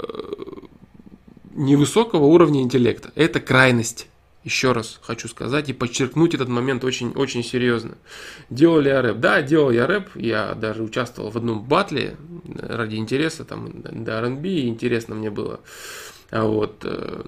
[1.54, 3.12] невысокого уровня интеллекта.
[3.16, 4.08] Это крайность.
[4.44, 7.96] Еще раз хочу сказать и подчеркнуть этот момент очень, очень серьезно.
[8.50, 9.18] Делал ли я рэп?
[9.18, 10.16] Да, делал я рэп.
[10.16, 12.18] Я даже участвовал в одном батле
[12.58, 15.60] ради интереса, там, до R&B, интересно мне было
[16.32, 17.24] а вот, э,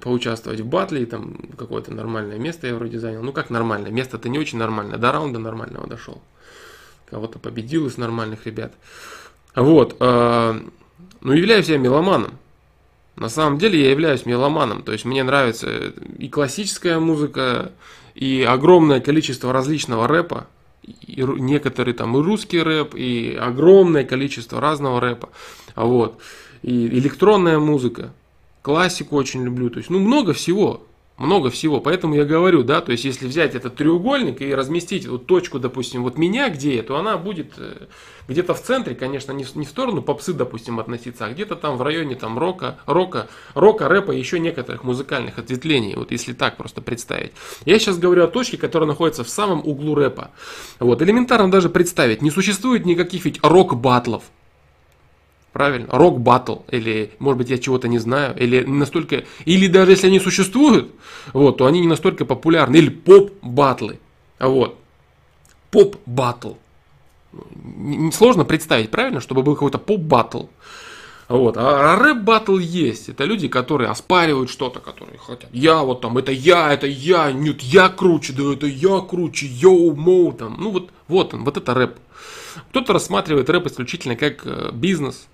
[0.00, 3.22] поучаствовать в батле, и там какое-то нормальное место я вроде занял.
[3.22, 3.92] Ну как нормальное?
[3.92, 4.98] Место-то не очень нормальное.
[4.98, 6.20] До раунда нормального дошел.
[7.08, 8.74] Кого-то победил из нормальных ребят.
[9.54, 9.96] Вот.
[10.00, 10.60] Э,
[11.20, 12.32] ну являюсь я меломаном.
[13.16, 17.72] На самом деле я являюсь меломаном, то есть мне нравится и классическая музыка,
[18.14, 20.46] и огромное количество различного рэпа,
[20.82, 25.28] и некоторые там и русский рэп, и огромное количество разного рэпа,
[25.76, 26.20] вот,
[26.62, 28.12] и электронная музыка,
[28.62, 30.82] классику очень люблю, то есть, ну, много всего,
[31.18, 31.80] много всего.
[31.80, 36.02] Поэтому я говорю, да, то есть если взять этот треугольник и разместить вот точку, допустим,
[36.02, 37.86] вот меня где, то она будет э,
[38.28, 41.82] где-то в центре, конечно, не, не в сторону попсы, допустим, относиться, а где-то там в
[41.82, 46.80] районе там рока, рока, рока, рэпа и еще некоторых музыкальных ответвлений, вот если так просто
[46.80, 47.32] представить.
[47.64, 50.30] Я сейчас говорю о точке, которая находится в самом углу рэпа.
[50.80, 54.24] Вот, элементарно даже представить, не существует никаких ведь рок-батлов,
[55.52, 55.88] Правильно?
[55.90, 56.58] Рок батл.
[56.70, 58.34] Или, может быть, я чего-то не знаю.
[58.38, 59.24] Или настолько.
[59.44, 60.92] Или даже если они существуют,
[61.32, 62.76] вот, то они не настолько популярны.
[62.76, 63.98] Или поп батлы.
[64.38, 64.78] Вот.
[65.70, 66.54] Поп батл.
[68.12, 70.44] Сложно представить, правильно, чтобы был какой-то поп батл.
[71.28, 71.56] Вот.
[71.56, 73.08] А, а рэп батл есть.
[73.08, 75.48] Это люди, которые оспаривают что-то, которые хотят.
[75.52, 79.94] Я вот там, это я, это я, нет, я круче, да это я круче, yo,
[79.94, 80.56] моу, там.
[80.58, 81.96] Ну вот, вот он, вот это рэп.
[82.70, 85.28] Кто-то рассматривает рэп исключительно как э, бизнес,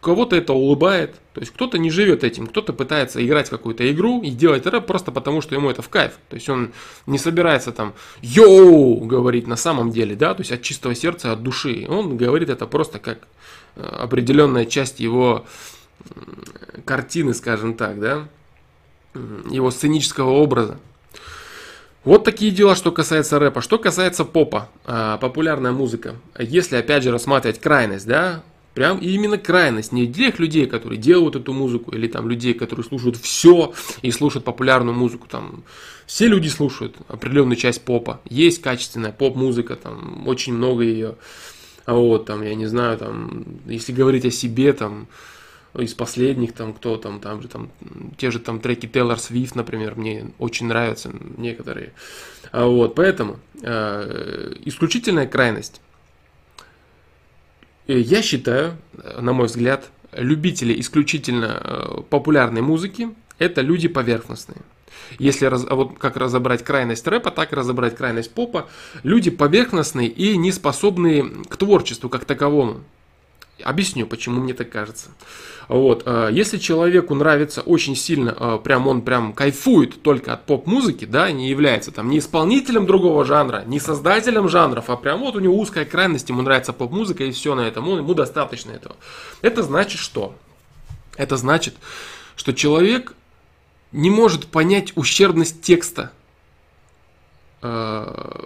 [0.00, 4.30] кого-то это улыбает, то есть кто-то не живет этим, кто-то пытается играть какую-то игру и
[4.30, 6.12] делать рэп просто потому, что ему это в кайф.
[6.28, 6.72] То есть он
[7.06, 11.42] не собирается там yo говорить на самом деле, да, то есть от чистого сердца, от
[11.42, 11.86] души.
[11.88, 13.26] Он говорит это просто как
[13.76, 15.46] э, определенная часть его
[16.84, 18.28] картины, скажем так, да.
[19.50, 20.78] его сценического образа.
[22.04, 23.60] Вот такие дела, что касается рэпа.
[23.60, 26.16] Что касается попа, а, популярная музыка.
[26.38, 28.42] Если, опять же, рассматривать крайность, да,
[28.74, 33.16] прям именно крайность, не тех людей, которые делают эту музыку, или там людей, которые слушают
[33.16, 35.64] все и слушают популярную музыку, там,
[36.06, 38.20] все люди слушают определенную часть попа.
[38.30, 41.16] Есть качественная поп-музыка, там, очень много ее.
[41.86, 45.08] Вот, там, я не знаю, там, если говорить о себе, там,
[45.82, 47.70] из последних, там, кто там, там же, там,
[48.16, 51.92] те же там треки Тейлор Свифт, например, мне очень нравятся некоторые.
[52.52, 55.80] А вот, поэтому э, исключительная крайность.
[57.86, 58.76] Э, я считаю,
[59.20, 64.62] на мой взгляд, любители исключительно э, популярной музыки– это люди поверхностные.
[65.18, 68.68] Если раз, а вот как разобрать крайность рэпа, так разобрать крайность попа,
[69.02, 72.80] люди поверхностные и не способные к творчеству как таковому.
[73.64, 75.10] Объясню, почему мне так кажется.
[75.68, 81.04] Вот, э, если человеку нравится очень сильно, э, прям он прям кайфует только от поп-музыки,
[81.04, 85.40] да, не является там не исполнителем другого жанра, не создателем жанров, а прям вот у
[85.40, 88.96] него узкая крайность, ему нравится поп-музыка и все на этом, ему достаточно этого.
[89.42, 90.34] Это значит что?
[91.16, 91.74] Это значит,
[92.36, 93.14] что человек
[93.92, 96.12] не может понять ущербность текста
[97.60, 98.44] э,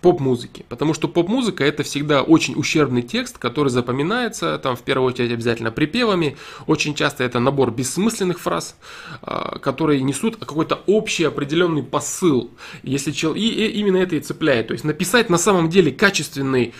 [0.00, 0.64] поп-музыки.
[0.68, 5.70] Потому что поп-музыка это всегда очень ущербный текст, который запоминается, там в первую очередь обязательно
[5.70, 6.36] припевами.
[6.66, 8.76] Очень часто это набор бессмысленных фраз,
[9.22, 12.50] а, которые несут какой-то общий определенный посыл.
[12.82, 13.34] Если чел...
[13.34, 14.68] и, и именно это и цепляет.
[14.68, 16.74] То есть написать на самом деле качественный,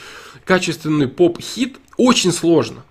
[0.44, 2.84] качественный поп-хит очень сложно.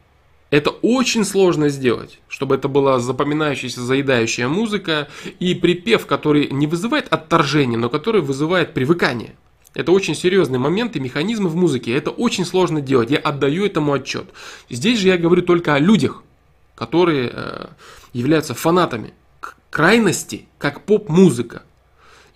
[0.49, 5.09] Это очень сложно сделать, чтобы это была запоминающаяся, заедающая музыка
[5.39, 9.35] и припев, который не вызывает отторжение, но который вызывает привыкание.
[9.73, 11.95] Это очень серьезный момент и механизмы в музыке.
[11.95, 13.11] Это очень сложно делать.
[13.11, 14.29] Я отдаю этому отчет.
[14.69, 16.23] Здесь же я говорю только о людях,
[16.75, 17.67] которые э,
[18.13, 19.13] являются фанатами
[19.69, 21.63] крайности, как поп-музыка.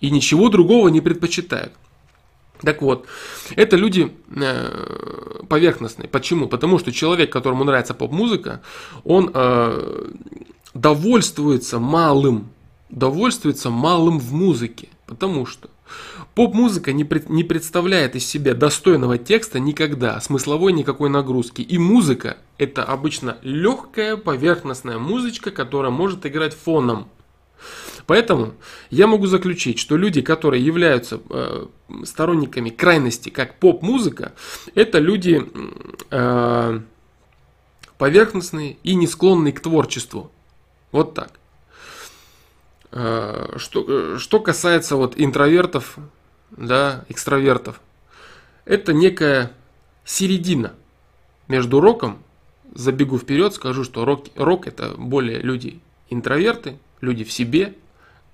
[0.00, 1.72] И ничего другого не предпочитают.
[2.60, 3.06] Так вот,
[3.56, 6.08] это люди э, поверхностные.
[6.08, 6.46] Почему?
[6.46, 8.60] Потому что человек, которому нравится поп-музыка,
[9.04, 10.10] он э,
[10.74, 12.50] довольствуется малым,
[12.88, 14.88] довольствуется малым в музыке.
[15.06, 15.68] Потому что
[16.34, 21.60] Поп-музыка не, пред, не представляет из себя достойного текста никогда, смысловой никакой нагрузки.
[21.60, 27.08] И музыка– это обычно легкая поверхностная музычка, которая может играть фоном.
[28.06, 28.54] Поэтому
[28.90, 31.66] я могу заключить, что люди, которые являются э,
[32.04, 34.32] сторонниками крайности, как поп-музыка,
[34.74, 35.46] это люди
[36.10, 36.80] э,
[37.98, 40.32] поверхностные и не склонные к творчеству.
[40.92, 41.32] Вот так.
[42.90, 45.98] Э, что, э, что касается вот интровертов,
[46.56, 47.80] да, экстравертов,
[48.64, 49.52] это некая
[50.04, 50.74] середина
[51.48, 52.22] между роком,
[52.74, 57.74] забегу вперед, скажу, что рок, рок это более люди интроверты, люди в себе,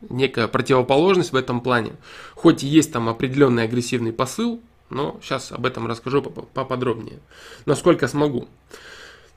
[0.01, 1.93] некая противоположность в этом плане.
[2.35, 7.21] Хоть и есть там определенный агрессивный посыл, но сейчас об этом расскажу поподробнее,
[7.67, 8.49] насколько смогу.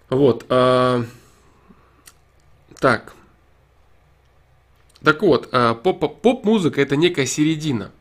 [0.09, 0.45] Вот.
[0.49, 1.03] Э,
[2.79, 3.13] так,
[5.03, 7.91] так вот, э, поп-музыка это некая середина.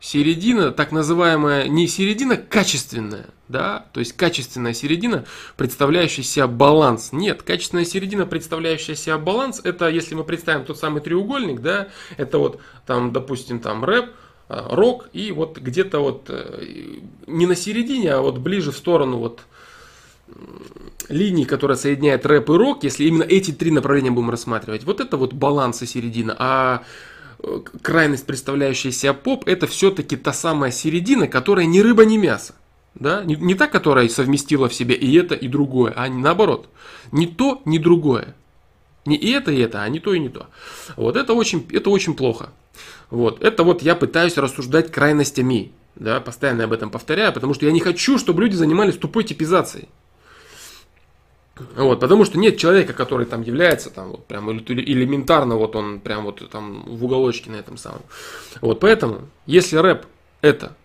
[0.00, 5.26] Середина, так называемая, не середина качественная, да, то есть качественная середина,
[5.58, 7.10] представляющая себя баланс.
[7.12, 12.38] Нет, качественная середина, представляющая себя баланс, это если мы представим тот самый треугольник, да, это
[12.38, 14.06] вот там, допустим, там рэп,
[14.48, 16.64] э, рок и вот где-то вот э,
[17.26, 19.42] не на середине, а вот ближе в сторону вот
[21.10, 25.18] линий, которая соединяет рэп и рок, если именно эти три направления будем рассматривать, вот это
[25.18, 26.34] вот баланс и середина.
[26.38, 26.84] А
[27.82, 32.54] крайность, представляющая себя поп, это все-таки та самая середина, которая ни рыба, ни мясо.
[32.94, 33.24] Да?
[33.24, 36.68] Не, не та, которая совместила в себе и это, и другое, а наоборот.
[37.12, 38.34] Не то, ни другое.
[39.06, 40.48] Не и это, и это, а не то, и не то.
[40.96, 42.50] Вот это очень, это очень плохо.
[43.10, 43.42] Вот.
[43.42, 45.72] Это вот я пытаюсь рассуждать крайностями.
[45.96, 49.88] Да, постоянно об этом повторяю, потому что я не хочу, чтобы люди занимались тупой типизацией.
[51.76, 56.24] Вот, потому что нет человека, который там является там вот прям элементарно, вот он прям
[56.24, 58.02] вот там в уголочке на этом самом.
[58.60, 60.06] Вот, поэтому, если рэп
[60.40, 60.76] это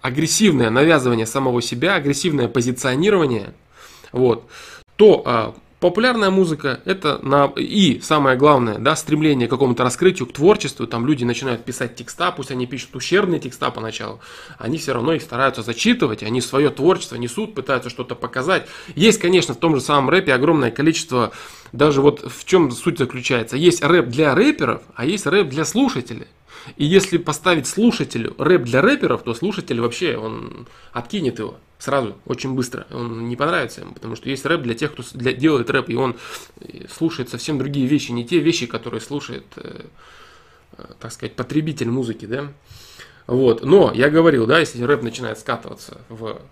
[0.00, 3.54] агрессивное навязывание самого себя, агрессивное позиционирование,
[4.12, 4.44] вот,
[4.96, 10.32] то а, Популярная музыка это на и самое главное, да, стремление к какому-то раскрытию, к
[10.32, 10.86] творчеству.
[10.86, 14.20] Там люди начинают писать текста, пусть они пишут ущербные текста поначалу,
[14.58, 18.66] они все равно их стараются зачитывать, они свое творчество несут, пытаются что-то показать.
[18.94, 21.32] Есть, конечно, в том же самом рэпе огромное количество,
[21.72, 23.56] даже вот в чем суть заключается.
[23.56, 26.26] Есть рэп для рэперов, а есть рэп для слушателей.
[26.76, 31.56] И если поставить слушателю рэп для рэперов, то слушатель вообще он откинет его.
[31.80, 32.86] Сразу, очень быстро.
[32.90, 35.94] Он не понравится ему, потому что есть рэп для тех, кто для, делает рэп, и
[35.96, 36.14] он
[36.60, 39.86] э, слушает совсем другие вещи, не те вещи, которые слушает, э,
[40.76, 42.52] э, так сказать, потребитель музыки, да.
[43.26, 43.64] Вот.
[43.64, 46.42] Но я говорил, да, если рэп начинает скатываться в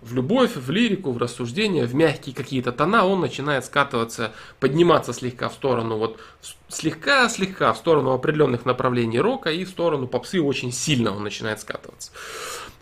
[0.00, 5.48] в любовь, в лирику, в рассуждение, в мягкие какие-то тона, он начинает скатываться, подниматься слегка
[5.48, 6.20] в сторону, вот
[6.68, 12.12] слегка-слегка в сторону определенных направлений рока и в сторону попсы очень сильно он начинает скатываться.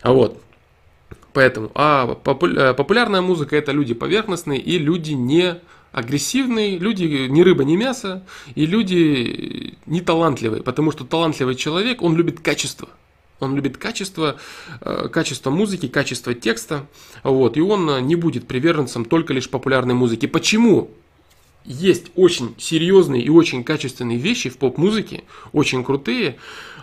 [0.03, 0.39] А вот.
[1.37, 5.61] Поэтому, а э, популярная музыка это люди поверхностные и люди не
[5.91, 8.25] агрессивные, люди не рыба, не мясо,
[8.55, 12.89] и люди не талантливые, потому что талантливый человек, он любит качество.
[13.39, 14.37] Он любит качество,
[14.81, 16.87] э, качество музыки, качество текста,
[17.21, 20.25] вот, и он не будет приверженцем только лишь популярной музыки.
[20.25, 20.89] Почему?
[21.65, 25.23] Есть очень серьезные и очень качественные вещи в поп-музыке,
[25.53, 26.37] очень крутые.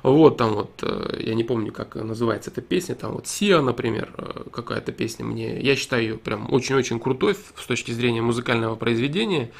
[0.04, 4.12] Вот там вот, э, я не помню, как называется эта песня, там вот Сиа, например,
[4.18, 9.50] э, какая-то песня мне, я считаю ее прям очень-очень крутой с точки зрения музыкального произведения.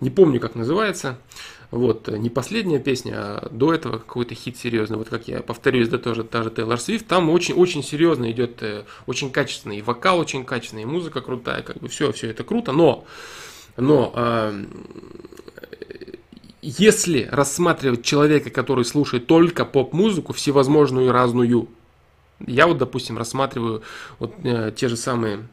[0.00, 1.18] Не помню, как называется.
[1.70, 4.96] Вот, не последняя песня, а до этого какой-то хит серьезный.
[4.96, 7.06] Вот как я повторюсь, да тоже та же Тейлор Свифт.
[7.06, 11.88] Там очень-очень серьезно идет, э, очень качественный, вокал очень качественный, и музыка крутая, как бы
[11.88, 12.72] все, все это круто.
[12.72, 13.04] Но,
[13.76, 14.64] но э,
[16.62, 21.68] если рассматривать человека, который слушает только поп-музыку, всевозможную и разную,
[22.46, 23.82] я вот, допустим, рассматриваю
[24.18, 25.46] вот э, те же самые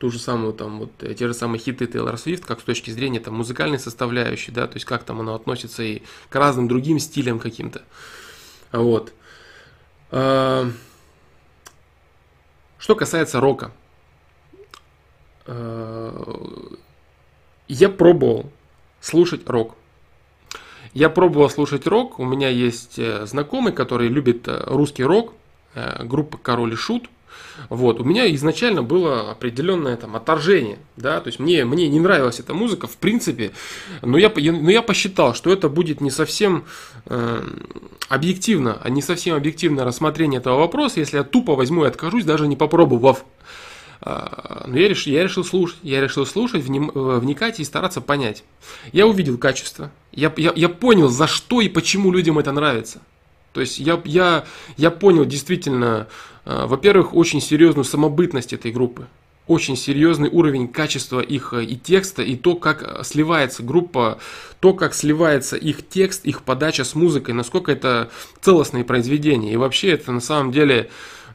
[0.00, 2.90] ту же самую там вот э, те же самые хиты Тейлор Свифт, как с точки
[2.90, 6.98] зрения там музыкальной составляющей, да, то есть как там оно относится и к разным другим
[6.98, 7.82] стилям каким-то.
[8.72, 9.12] Вот.
[10.10, 10.70] А,
[12.78, 13.72] что касается рока,
[15.44, 16.58] а,
[17.68, 18.50] я пробовал
[19.02, 19.76] слушать рок.
[20.92, 22.18] Я пробовал слушать рок.
[22.18, 25.34] У меня есть э, знакомый, который любит э, русский рок,
[26.00, 27.04] группа Король и Шут–
[27.68, 32.40] вот, у меня изначально было определенное там отторжение, да, то есть мне, мне не нравилась
[32.40, 33.52] эта музыка, в принципе,
[34.02, 36.64] но я, я, но я посчитал, что это будет не совсем
[37.06, 37.42] э,
[38.08, 42.46] объективно, а не совсем объективное рассмотрение этого вопроса, если я тупо возьму и откажусь, даже
[42.46, 43.24] не попробовав.
[44.02, 48.00] А, но я решил, я решил слушать, я решил слушать, вним, э, вникать и стараться
[48.00, 48.44] понять.
[48.92, 53.02] Я увидел качество, я, я, я понял, за что и почему людям это нравится.
[53.52, 54.44] То есть я, я,
[54.78, 56.08] я понял действительно,
[56.46, 59.06] э, во-первых, очень серьезную самобытность этой группы.
[59.46, 64.18] Очень серьезный уровень качества их э, и текста, и то, как сливается группа,
[64.60, 69.52] то, как сливается их текст, их подача с музыкой, насколько это целостные произведения.
[69.52, 70.88] И вообще это на самом деле,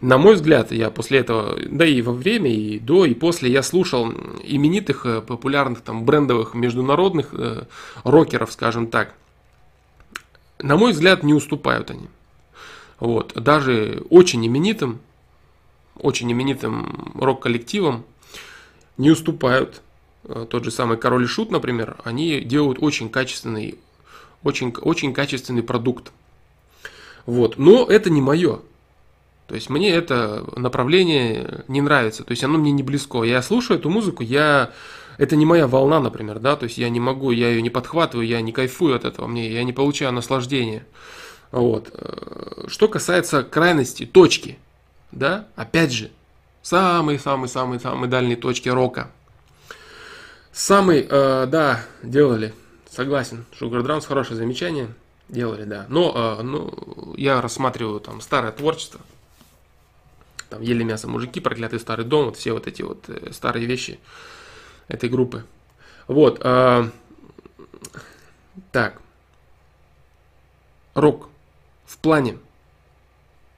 [0.05, 3.63] на мой взгляд, я после этого, да и во время, и до, и после, я
[3.63, 4.11] слушал
[4.43, 7.63] именитых, популярных, там, брендовых, международных э,
[8.03, 9.13] рокеров, скажем так–
[10.59, 12.07] на мой взгляд, не уступают они.
[12.99, 13.33] Вот.
[13.35, 14.99] Даже очень именитым,
[15.95, 18.05] очень именитым рок-коллективам
[18.97, 19.81] не уступают.
[20.23, 23.77] Э, тот же самый Король и Шут, например, они делают очень качественный,
[24.43, 26.11] очень, очень качественный продукт.
[27.25, 27.57] Вот.
[27.57, 28.61] Но это не мое.
[29.47, 32.23] То есть мне это направление не нравится.
[32.23, 33.23] То есть оно мне не близко.
[33.23, 34.71] Я слушаю эту музыку, я
[35.17, 38.27] это не моя волна, например, да, то есть я не могу, я ее не подхватываю,
[38.27, 40.85] я не кайфую от этого, мне, я не получаю наслаждения.
[41.51, 41.89] Вот.
[41.93, 44.59] Э, что касается крайности, точки,
[45.11, 46.11] да, опять же,
[46.63, 49.09] самые-самые-самые-самые дальние точки рока.
[50.51, 52.53] Самый, э, да, делали,
[52.89, 54.89] согласен, Sugar Drums хорошее замечание,
[55.29, 55.85] делали, да.
[55.87, 58.99] Но э, ну, я рассматриваю там старое творчество,
[60.49, 63.99] там ели мясо мужики, проклятый старый дом, вот все вот эти вот э, старые вещи
[64.87, 65.45] этой группы.
[66.07, 66.39] Вот.
[66.43, 66.89] Э,
[68.71, 69.01] так.
[70.93, 71.29] Рок
[71.85, 72.37] в плане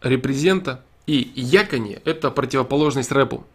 [0.02, 3.46] репрезента и якони– это противоположность рэпу.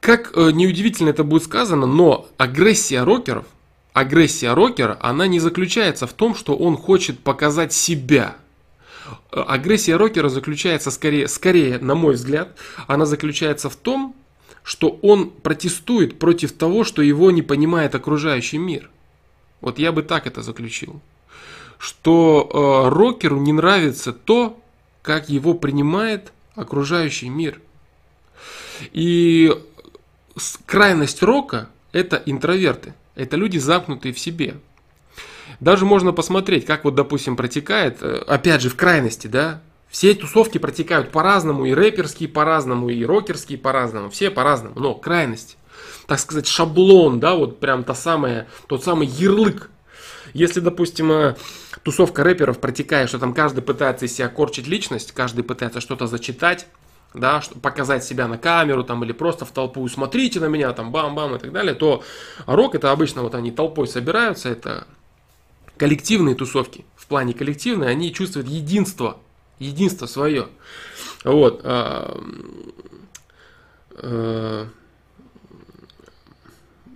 [0.00, 3.46] Как э, неудивительно это будет сказано, но агрессия рокеров,
[3.92, 8.36] агрессия рокера, она не заключается в том, что он хочет показать себя.
[9.30, 12.56] Агрессия рокера заключается скорее, скорее, на мой взгляд,
[12.86, 14.14] она заключается в том,
[14.62, 18.90] что он протестует против того, что его не понимает окружающий мир.
[19.60, 21.00] Вот я бы так это заключил.
[21.78, 24.60] Что э, рокеру не нравится то,
[25.02, 27.60] как его принимает окружающий мир.
[28.92, 29.52] И
[30.66, 32.94] крайность рока– это интроверты.
[33.14, 34.56] Это люди, замкнутые в себе.
[35.62, 40.58] Даже можно посмотреть, как вот, допустим, протекает, э, опять же, в крайности, да, все тусовки
[40.58, 45.56] протекают по-разному, и рэперские по-разному, и рокерские по-разному, все по-разному, но крайность,
[46.08, 49.70] так сказать, шаблон, да, вот прям та самая, тот самый ярлык.
[50.34, 51.36] Если, допустим, э,
[51.84, 56.66] тусовка рэперов протекает, что там каждый пытается из себя корчить личность, каждый пытается что-то зачитать,
[57.14, 61.36] да, показать себя на камеру там или просто в толпу, смотрите на меня, там бам-бам
[61.36, 62.02] и так далее, то
[62.46, 64.88] рок это обычно вот они толпой собираются, это
[65.76, 66.84] коллективные тусовки.
[66.96, 69.18] В плане коллективной они чувствуют единство,
[69.58, 70.48] единство свое.
[71.24, 71.60] Вот.
[71.64, 72.20] А,
[73.94, 74.68] а,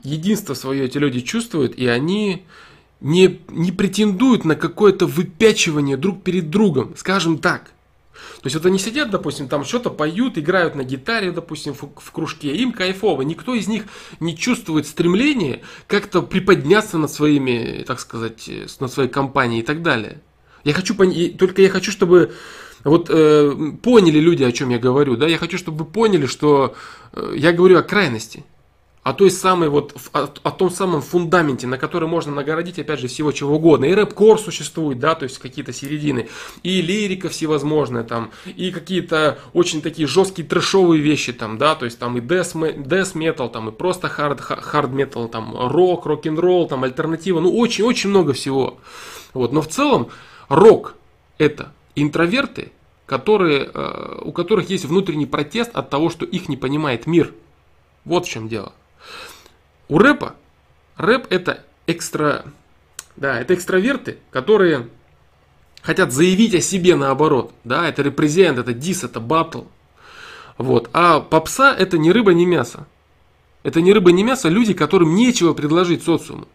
[0.03, 2.47] единство свое эти люди чувствуют, и они
[3.01, 7.72] не, не претендуют на какое-то выпячивание друг перед другом, скажем так.
[8.47, 12.55] То есть вот они сидят, допустим, там что-то поют, играют на гитаре, допустим, в, кружке,
[12.55, 13.22] им кайфово.
[13.22, 13.86] Никто из них
[14.20, 20.20] не чувствует стремления как-то приподняться над своими, так сказать, над своей компанией и так далее.
[20.62, 22.34] Я хочу, только я хочу, чтобы
[22.84, 26.76] вот э, поняли люди, о чем я говорю, да, я хочу, чтобы вы поняли, что
[27.14, 28.44] э, я говорю о крайности
[29.07, 33.07] о той самой вот, о, о том самом фундаменте, на который можно нагородить, опять же,
[33.07, 33.85] всего чего угодно.
[33.85, 36.29] И рэп-кор существует, да, то есть какие-то середины,
[36.65, 42.01] и лирика всевозможная там, и какие-то очень такие жесткие трэшовые вещи там, да, то есть
[42.01, 48.33] там и metal, там и просто metal, там рок, рок-н-ролл, там альтернатива, ну очень-очень много
[48.33, 48.81] всего.
[49.35, 50.09] Вот, но в целом
[50.49, 50.97] рок
[51.39, 52.73] это интроверты,
[53.07, 57.33] которые, э, у которых есть внутренний протест от того, что их не понимает мир.
[58.05, 58.73] Вот в чем дело.
[59.89, 60.34] У рэпа,
[60.97, 62.45] рэп это экстра,
[63.14, 64.89] да, это экстраверты, которые
[65.82, 69.62] хотят заявить о себе наоборот, да, это репрезент, это дис, это батл,
[70.59, 72.87] вот, а попса это ни рыба, ни мясо,
[73.62, 76.49] это ни рыба, ни мясо люди, которым нечего предложить социуму,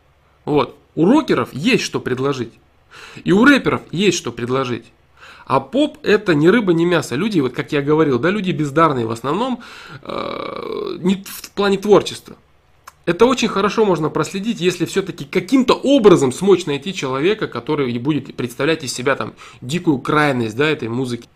[0.43, 2.53] вот, у рокеров есть что предложить,
[3.23, 4.91] и у рэперов есть что предложить,
[5.45, 7.15] а поп это не рыба, не мясо.
[7.15, 9.61] Люди, вот как я говорил, да, люди бездарные в основном
[10.01, 12.37] э, не в плане творчества.
[13.05, 18.83] Это очень хорошо можно проследить, если все-таки каким-то образом смочь найти человека, который будет представлять
[18.83, 21.27] из себя там дикую крайность да, этой музыки.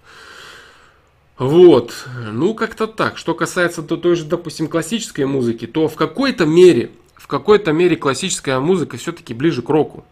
[1.37, 1.91] Вот,
[2.31, 3.17] ну как-то так.
[3.17, 7.95] Что касается то, той же, допустим, классической музыки, то в какой-то мере, в какой-то мере
[7.97, 10.05] классическая музыка все-таки ближе к року.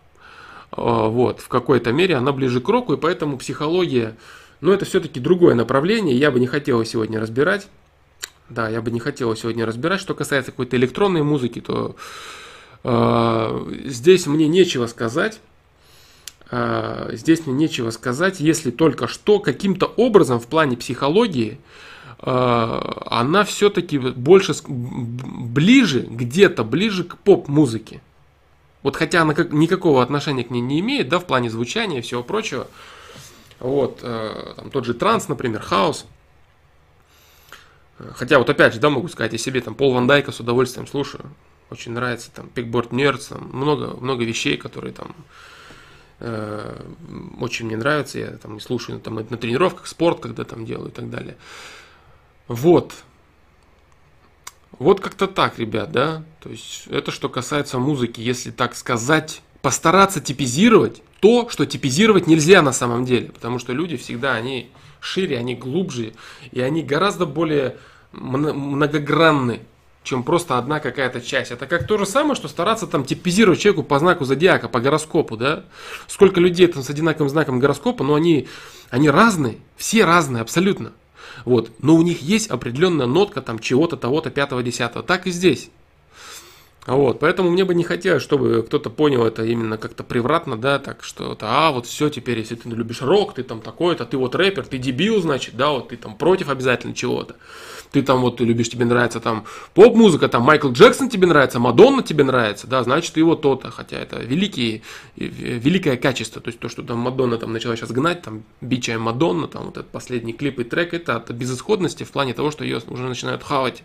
[0.72, 4.18] А, вот, в какой-то мере она ближе к року, и поэтому психология,
[4.60, 7.68] ну это все-таки другое направление, я бы не хотел сегодня разбирать.
[8.54, 10.00] Да, я бы не хотел сегодня разбирать.
[10.00, 11.96] Что касается какой-то электронной музыки, то
[12.84, 15.40] э, здесь мне нечего сказать.
[16.52, 21.58] Э, здесь мне нечего сказать, если только что каким-то образом в плане психологии
[22.20, 28.02] э, она все-таки больше ближе, где-то ближе к поп-музыке.
[28.84, 32.02] Вот хотя она как, никакого отношения к ней не имеет, да, в плане звучания и
[32.02, 32.68] всего прочего.
[33.60, 36.06] Вот, э, там тот же транс, например, хаос.
[38.16, 40.88] Хотя вот опять же, да, могу сказать о себе, там Пол Ван Дайка с удовольствием
[40.88, 41.26] слушаю.
[41.70, 45.16] Очень нравится, там, Пикборд Nerds, там, много, много вещей, которые там
[46.20, 46.82] э,
[47.40, 48.20] очень мне нравятся.
[48.20, 51.38] Я там слушаю там, на тренировках, спорт, когда там делаю и так далее.
[52.48, 52.94] Вот.
[54.80, 56.24] Вот как-то так, ребят, да.
[56.42, 62.62] То есть это что касается музыки, если так сказать, постараться типизировать то, что типизировать нельзя
[62.62, 63.30] на самом деле.
[63.30, 66.14] Потому что люди всегда, они шире, они глубже,
[66.52, 67.78] и они гораздо более
[68.14, 69.62] многогранны,
[70.04, 71.52] чем просто одна какая-то часть.
[71.52, 75.38] Это как то же самое, что стараться там типизировать человеку по знаку зодиака, по гороскопу,
[75.38, 75.64] да?
[76.08, 78.48] Сколько людей там с одинаковым знаком гороскопа, но они,
[78.90, 80.92] они разные, все разные абсолютно.
[81.46, 81.72] Вот.
[81.80, 85.04] Но у них есть определенная нотка там чего-то, того-то, пятого, десятого.
[85.04, 85.70] Так и здесь.
[86.86, 91.02] Вот, поэтому мне бы не хотелось, чтобы кто-то понял это именно как-то превратно, да, так
[91.04, 94.66] что, а, вот все, теперь, если ты любишь рок, ты там такой-то, ты вот рэпер,
[94.66, 97.38] ты дебил, значит, да, вот ты там против обязательно чего-то.
[97.94, 102.02] Ты там вот, ты любишь, тебе нравится там поп-музыка, там Майкл Джексон тебе нравится, Мадонна
[102.02, 104.82] тебе нравится, да, значит, ты вот то-то, хотя это великие,
[105.16, 109.48] великое качество, то есть то, что там Мадонна там начала сейчас гнать, там, бичая Мадонна,
[109.48, 112.82] там вот этот последний клип и трек, это от безысходности в плане того, что ее
[112.88, 113.84] уже начинают хавать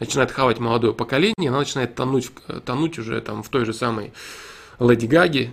[0.00, 2.30] начинает хавать молодое поколение, она начинает тонуть,
[2.64, 4.12] тонуть уже там в той же самой
[4.78, 5.52] Леди Гаги,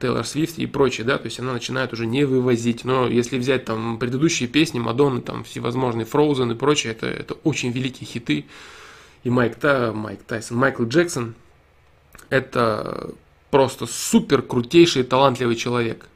[0.00, 2.84] Тейлор Свифт и прочее, да, то есть она начинает уже не вывозить.
[2.84, 7.70] Но если взять там предыдущие песни, Мадонны, там всевозможные Frozen и прочее, это, это очень
[7.70, 8.46] великие хиты.
[9.22, 11.34] И Майк, Та, Майк Тайсон, Майкл Джексон,
[12.30, 13.10] это
[13.50, 16.06] просто супер крутейший талантливый человек.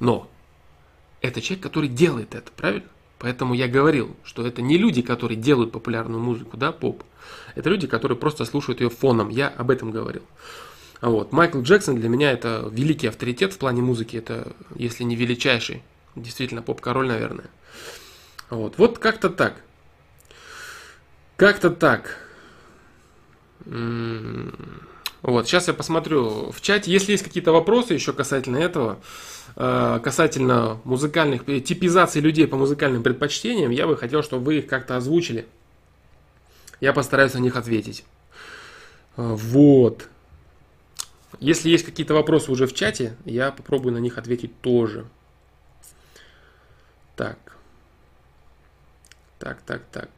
[0.00, 0.30] Но
[1.20, 2.88] это человек, который делает это, правильно?
[3.18, 7.02] Поэтому я говорил, что это не люди, которые делают популярную музыку, да, поп.
[7.54, 9.28] Это люди, которые просто слушают ее фоном.
[9.28, 10.22] Я об этом говорил.
[11.04, 11.32] Вот.
[11.32, 14.16] Майкл Джексон для меня это великий авторитет в плане музыки.
[14.16, 15.82] Это, если не величайший,
[16.16, 17.50] действительно поп-король, наверное.
[18.48, 19.60] Вот, вот как-то так.
[21.36, 22.16] Как-то так.
[23.66, 24.88] М-м-м.
[25.20, 28.98] Вот, сейчас я посмотрю в чате, если есть какие-то вопросы еще касательно этого,
[29.56, 34.96] э, касательно музыкальных, типизации людей по музыкальным предпочтениям, я бы хотел, чтобы вы их как-то
[34.96, 35.46] озвучили.
[36.80, 38.04] Я постараюсь на них ответить.
[39.18, 40.08] Э, вот.
[41.40, 45.06] Если есть какие-то вопросы уже в чате, я попробую на них ответить тоже.
[47.16, 47.38] Так.
[49.38, 50.10] Так, так, так.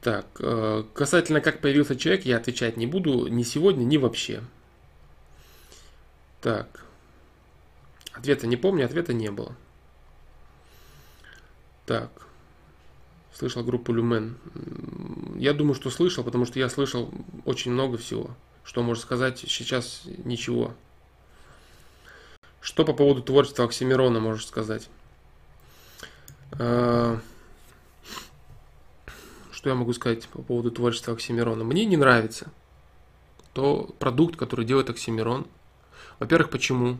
[0.00, 4.42] Так, э, касательно как появился человек, я отвечать не буду ни сегодня, ни вообще.
[6.42, 6.84] Так.
[8.12, 9.56] Ответа не помню, ответа не было.
[11.86, 12.23] Так.
[13.34, 14.36] Слышал группу Люмен.
[15.36, 17.12] Я думаю, что слышал, потому что я слышал
[17.44, 18.30] очень много всего.
[18.62, 20.72] Что можно сказать сейчас ничего.
[22.60, 24.88] Что по поводу творчества Оксимирона можешь сказать?
[26.52, 27.18] Э,
[29.50, 31.64] что я могу сказать по поводу творчества Оксимирона?
[31.64, 32.52] Мне не нравится
[33.52, 35.46] то продукт, который делает Оксимирон.
[36.20, 36.98] Во-первых, почему?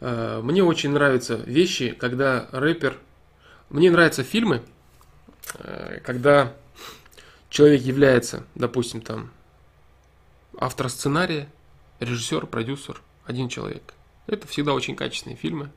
[0.00, 2.98] Э, мне очень нравятся вещи, когда рэпер...
[3.70, 4.62] Мне нравятся фильмы,
[6.04, 6.52] когда
[7.50, 9.30] человек является, допустим, там,
[10.58, 11.48] автор сценария,
[12.00, 13.94] режиссер, продюсер, один человек.
[14.26, 15.70] Это всегда очень качественные фильмы.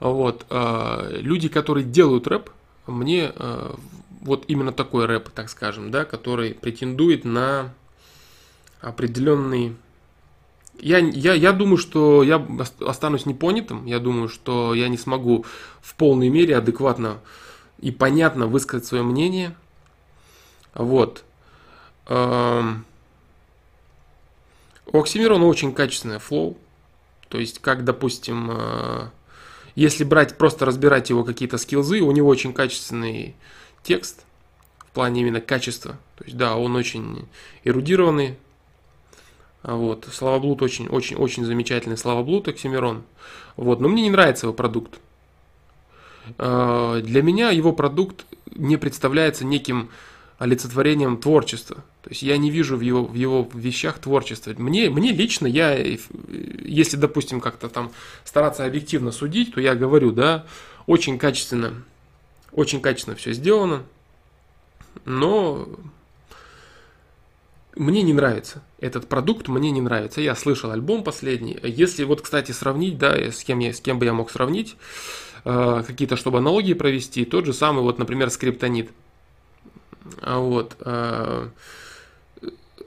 [0.00, 0.46] Вот.
[0.48, 2.50] Э, люди, которые делают рэп,
[2.86, 3.32] мне
[4.20, 7.72] вот именно такой рэп, так скажем, да, который претендует на
[8.80, 9.76] определенный...
[10.80, 12.44] Я, я, я думаю, что я
[12.86, 15.44] останусь непонятым, я думаю, что я не смогу
[15.80, 17.18] в полной мере адекватно
[17.78, 19.54] и понятно высказать свое мнение.
[20.74, 21.24] Вот.
[22.06, 22.84] Эм,
[24.86, 26.56] у Оксимирона очень качественное флоу.
[27.28, 29.08] То есть, как, допустим, э,
[29.74, 33.36] если брать, просто разбирать его какие-то скилзы, у него очень качественный
[33.82, 34.24] текст
[34.78, 35.98] в плане именно качества.
[36.16, 37.28] То есть, да, он очень
[37.64, 38.38] эрудированный.
[39.62, 40.08] А вот.
[40.10, 43.02] Славоблуд очень, очень, очень замечательный Славоблуд Оксимирон.
[43.56, 43.80] Вот.
[43.80, 44.98] Но мне не нравится его продукт.
[46.36, 49.88] А, для меня его продукт не представляется неким
[50.38, 51.76] олицетворением творчества.
[52.02, 54.54] То есть я не вижу в его, в его вещах творчества.
[54.56, 57.90] Мне, мне лично, я, если, допустим, как-то там
[58.24, 60.46] стараться объективно судить, то я говорю, да,
[60.86, 61.74] очень качественно
[62.52, 63.84] очень качественно все сделано,
[65.04, 65.68] но
[67.76, 68.62] мне не нравится.
[68.80, 70.20] Этот продукт мне не нравится.
[70.20, 71.58] Я слышал альбом последний.
[71.62, 75.27] Если вот, кстати, сравнить, да, с кем, я, с кем бы я мог сравнить, э,
[75.48, 78.90] какие-то, чтобы аналогии провести, тот же самый, вот, например, Скриптонит.
[80.20, 80.76] А вот.
[80.80, 81.48] Э,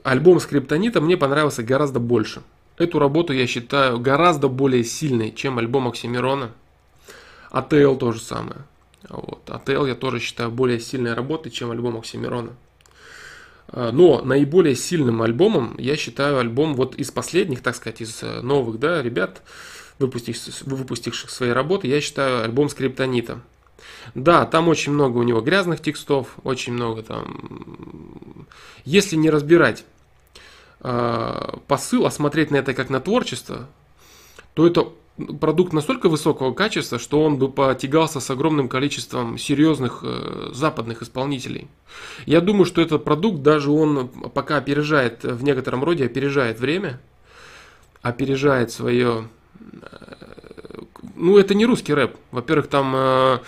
[0.02, 2.42] альбом Скриптонита мне понравился гораздо больше.
[2.78, 6.52] Эту работу я считаю гораздо более сильной, чем альбом Оксимирона.
[7.50, 8.60] АТЛ то же самое.
[9.08, 9.42] Вот.
[9.48, 12.50] АТЛ я тоже считаю более сильной работой, чем альбом Оксимирона.
[13.68, 18.40] А, но наиболее сильным альбомом я считаю альбом вот из последних, так сказать, из э,
[18.40, 19.42] новых, да, ребят,
[20.02, 23.40] выпустивших, выпустивших свои работы, я считаю альбом Скриптонита.
[24.14, 28.46] Да, там очень много у него грязных текстов, очень много там...
[28.84, 29.84] Если не разбирать
[30.80, 33.68] э, посыл, а смотреть на это как на творчество,
[34.54, 34.92] то это
[35.40, 41.68] продукт настолько высокого качества, что он бы потягался с огромным количеством серьезных э, западных исполнителей.
[42.26, 47.00] Я думаю, что этот продукт даже он пока опережает, в некотором роде опережает время,
[48.00, 49.28] опережает свое...
[51.16, 52.16] Ну, это не русский рэп.
[52.30, 53.38] Во-первых, там э,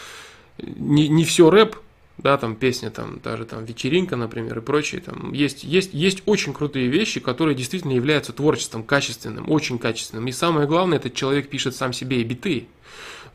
[0.59, 1.77] не, не все рэп,
[2.19, 6.53] да, там песня, там даже там вечеринка, например, и прочее, там есть, есть, есть очень
[6.53, 10.27] крутые вещи, которые действительно являются творчеством качественным, очень качественным.
[10.29, 12.69] И самое главное, этот человек пишет сам себе и биты,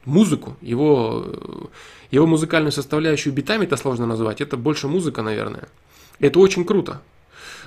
[0.06, 1.70] музыку, его,
[2.12, 5.68] его музыкальную составляющую битами это сложно назвать, это больше музыка, наверное.
[6.20, 7.02] Это очень круто.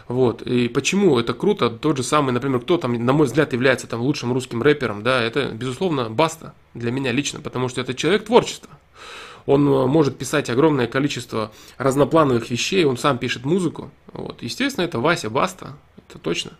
[0.08, 0.42] Вот.
[0.42, 1.70] И почему это круто?
[1.70, 5.22] Тот же самый, например, кто там, на мой взгляд, является там лучшим русским рэпером, да,
[5.22, 8.70] это, безусловно, Баста для меня лично, потому что это человек творчества.
[9.46, 13.90] Он э, может писать огромное количество разноплановых вещей, он сам пишет музыку.
[14.12, 14.42] Вот.
[14.42, 15.76] Естественно, это Вася Баста,
[16.08, 16.52] это точно.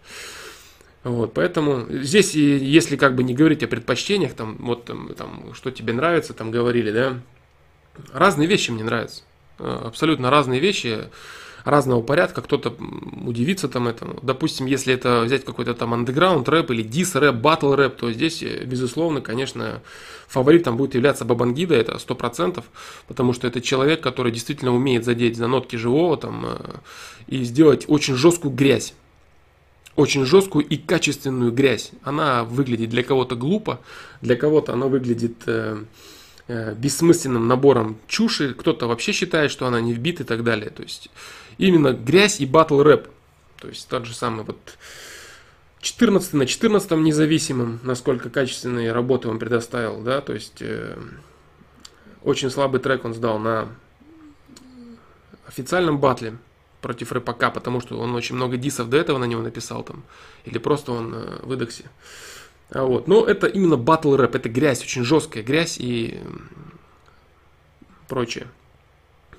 [1.04, 5.72] Вот, поэтому здесь, если как бы не говорить о предпочтениях, там, вот там, там, что
[5.72, 7.18] тебе нравится, там говорили, да,
[8.12, 9.22] разные вещи мне нравятся.
[9.58, 11.08] Э, абсолютно разные вещи
[11.64, 12.76] разного порядка, кто-то
[13.24, 14.18] удивится там этому.
[14.22, 18.42] Допустим, если это взять какой-то там андеграунд рэп или дис рэп, батл рэп, то здесь,
[18.42, 19.82] э, безусловно, конечно,
[20.32, 22.64] фаворитом будет являться Бабангида, это 100%,
[23.06, 26.56] потому что это человек, который действительно умеет задеть за нотки живого там э,
[27.26, 28.94] и сделать очень жесткую грязь.
[29.94, 31.92] Очень жесткую и качественную грязь.
[32.02, 33.80] Она выглядит для кого-то глупо,
[34.22, 35.84] для кого-то она выглядит э,
[36.48, 40.70] э, бессмысленным набором чуши, кто-то вообще считает, что она не вбит и так далее.
[40.70, 41.10] То есть
[41.62, 43.08] именно грязь и батл рэп.
[43.58, 44.58] То есть тот же самый вот
[45.80, 50.96] 14 на 14 независимым, насколько качественные работы он предоставил, да, то есть э,
[52.24, 53.68] очень слабый трек он сдал на
[55.46, 56.36] официальном батле
[56.80, 60.02] против рэпака, потому что он очень много дисов до этого на него написал там,
[60.44, 61.84] или просто он э, выдохся.
[62.70, 63.06] А вот.
[63.06, 66.20] Но это именно батл рэп, это грязь, очень жесткая грязь и
[68.08, 68.48] прочее.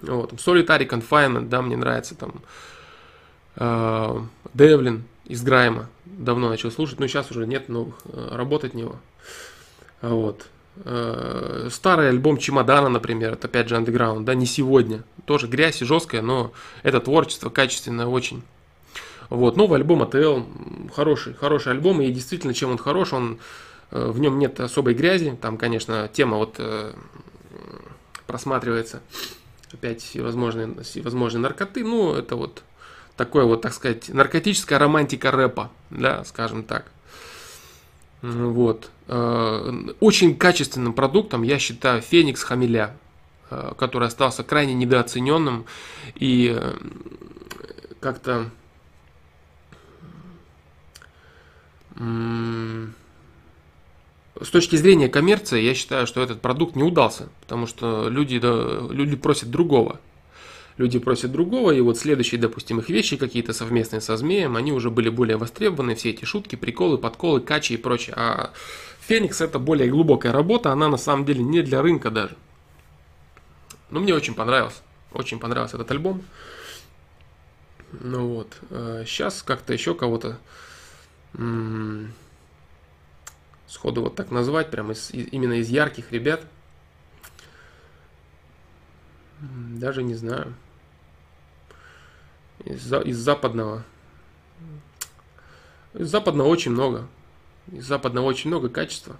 [0.04, 0.34] Вот.
[0.34, 2.42] Solitary Confinement, да, мне нравится там.
[4.54, 8.98] Девлин из Грайма давно начал слушать, но сейчас уже нет новых э, работ от него.
[10.02, 10.48] Вот.
[10.84, 15.04] Э, старый альбом Чемодана, например, это опять же андеграунд, да, не сегодня.
[15.26, 16.52] Тоже грязь и жесткая, но
[16.84, 18.44] это творчество качественное очень.
[19.30, 20.42] Вот, новый альбом АТЛ,
[20.94, 23.40] хороший, хороший альбом, и действительно, чем он хорош, он,
[23.90, 26.60] в нем нет особой грязи, там, конечно, тема вот
[28.28, 29.02] просматривается,
[29.74, 32.64] опять всевозможные, всевозможные наркоты, ну, это вот
[33.16, 36.86] такое вот, так сказать, наркотическая романтика рэпа, да, скажем так.
[38.22, 38.90] Вот.
[39.08, 42.96] Э, очень качественным продуктом я считаю Феникс Хамиля,
[43.50, 45.66] э, который остался крайне недооцененным
[46.16, 46.78] и э,
[48.00, 48.50] как-то
[54.42, 58.80] с точки зрения коммерции, я считаю, что этот продукт не удался, потому что люди, да,
[58.90, 60.00] люди просят другого
[60.78, 64.90] люди просят другого, и вот следующие, допустим, их вещи какие-то совместные со Змеем, они уже
[64.90, 68.16] были более востребованы, все эти шутки, приколы, подколы, качи и прочее.
[68.18, 68.52] А
[69.02, 72.36] Феникс это более глубокая работа, она на самом деле не для рынка даже.
[73.90, 74.82] Но мне очень понравился,
[75.12, 76.24] очень понравился этот альбом.
[77.92, 78.58] Ну вот,
[79.06, 80.40] сейчас а как-то еще кого-то
[83.74, 86.46] сходу вот так назвать, прям из, именно из ярких ребят.
[89.40, 90.56] Даже не знаю
[92.66, 93.84] из, из западного.
[95.94, 97.08] Из западного очень много.
[97.72, 99.18] Из западного очень много качества.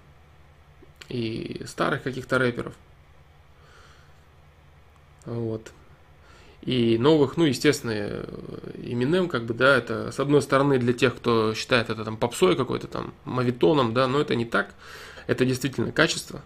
[1.08, 2.74] И старых каких-то рэперов.
[5.24, 5.72] Вот.
[6.64, 7.92] И новых, ну, естественно,
[8.78, 12.56] Eminem, как бы, да, это, с одной стороны, для тех, кто считает это там попсой
[12.56, 14.74] какой-то там, мавитоном, да, но это не так.
[15.26, 16.40] Это действительно качество.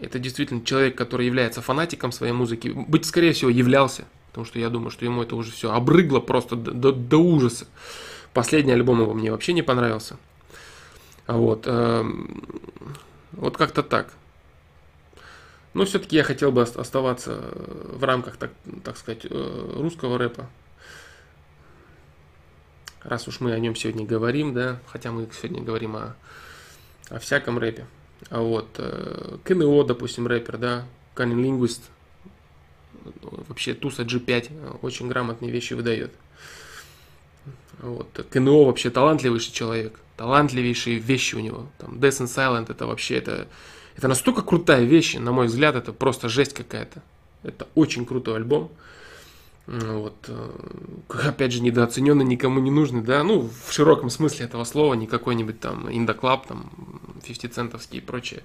[0.00, 2.68] Это действительно человек, который является фанатиком своей музыки.
[2.68, 4.04] Быть, скорее всего, являлся.
[4.28, 7.66] Потому что я думаю, что ему это уже все обрыгло просто до, до, до ужаса.
[8.32, 10.18] Последний альбом его мне вообще не понравился.
[11.26, 11.64] Вот.
[11.66, 12.04] Э,
[13.32, 14.12] вот как-то так.
[15.74, 18.52] Но все-таки я хотел бы оставаться в рамках, так,
[18.84, 20.48] так сказать, э, русского рэпа.
[23.02, 26.16] Раз уж мы о нем сегодня говорим, да, хотя мы сегодня говорим о,
[27.10, 27.86] о всяком рэпе.
[28.30, 31.82] А вот э, КНО, допустим, рэпер, да, Канин Лингвист,
[33.22, 36.12] вообще Туса G5 очень грамотные вещи выдает.
[37.78, 38.26] Вот.
[38.30, 41.66] КНО вообще талантливейший человек, талантливейшие вещи у него.
[41.78, 43.48] Там Death and Silent это вообще это,
[43.96, 47.02] это настолько крутая вещь, на мой взгляд, это просто жесть какая-то.
[47.42, 48.70] Это очень крутой альбом.
[49.66, 50.50] Вот, э,
[51.08, 55.58] опять же, недооцененный, никому не нужный, да, ну, в широком смысле этого слова, не какой-нибудь
[55.58, 56.70] там Индоклаб, там,
[57.24, 58.42] 50 центовский и прочее.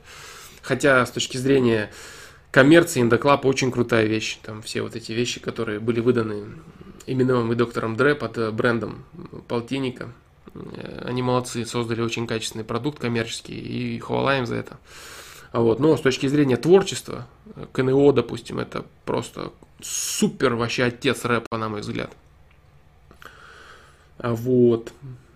[0.62, 1.92] Хотя, с точки зрения
[2.52, 4.40] коммерции Индоклаб очень крутая вещь.
[4.44, 6.46] Там все вот эти вещи, которые были выданы
[7.06, 9.04] Эминемом и доктором Дре под э, брендом
[9.48, 10.10] полтинника.
[10.54, 14.78] Э, они молодцы, создали очень качественный продукт коммерческий и хвала им за это.
[15.52, 17.28] А вот, но с точки зрения творчества,
[17.72, 22.12] КНО, допустим, это просто супер вообще отец рэпа, на мой взгляд.
[24.20, 24.94] А вот,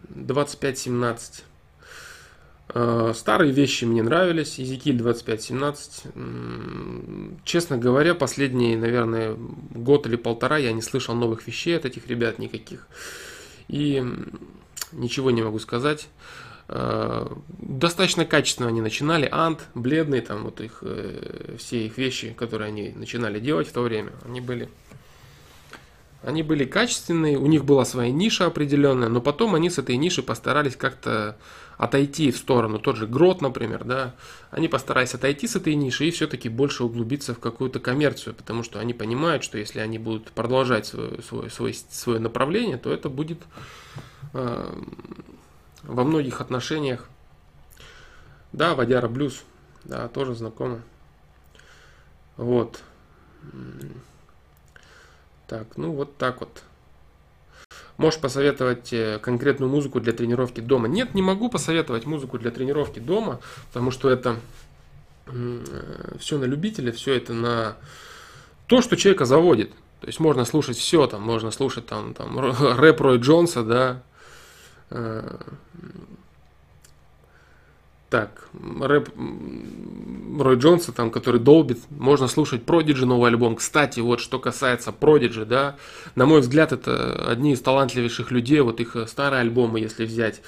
[0.09, 1.43] 25-17.
[2.75, 6.03] Э, старые вещи мне нравились, Ezekiel 2517.
[7.43, 12.39] Честно говоря, последние, наверное, год или полтора я не слышал новых вещей от этих ребят
[12.39, 12.87] никаких.
[13.67, 14.03] И
[14.91, 16.07] ничего не могу сказать.
[16.67, 17.27] Э,
[17.59, 19.27] достаточно качественно они начинали.
[19.31, 23.81] Ант, бледный, там вот их, э, все их вещи, которые они начинали делать в то
[23.81, 24.69] время, они были
[26.23, 30.23] они были качественные, у них была своя ниша определенная, но потом они с этой ниши
[30.23, 31.37] постарались как-то
[31.77, 32.79] отойти в сторону.
[32.79, 34.15] Тот же Грот, например, да,
[34.49, 38.79] они постарались отойти с этой ниши и все-таки больше углубиться в какую-то коммерцию, потому что
[38.79, 43.39] они понимают, что если они будут продолжать свое, свое, свое, свое направление, то это будет
[44.33, 44.73] э,
[45.83, 47.07] во многих отношениях.
[48.51, 49.43] Да, Вадяра Блюз,
[49.83, 50.81] да, тоже знакомо.
[52.37, 52.81] Вот.
[55.47, 56.63] Так, ну вот так вот.
[57.97, 60.87] Можешь посоветовать э, конкретную музыку для тренировки дома?
[60.87, 64.37] Нет, не могу посоветовать музыку для тренировки дома, потому что это
[65.27, 67.77] э, все на любителя, все это на
[68.67, 69.71] то, что человека заводит.
[70.01, 72.37] То есть можно слушать все, там можно слушать там, там
[72.79, 74.03] рэп Рой Джонса, да,
[78.13, 78.47] так,
[78.79, 79.09] рэп
[80.39, 83.55] Рой Джонса, там, который долбит, можно слушать Продиджи новый альбом.
[83.55, 85.77] Кстати, вот что касается Продиджи, да,
[86.13, 90.43] на мой взгляд, это одни из талантливейших людей, вот их старые альбомы, если взять,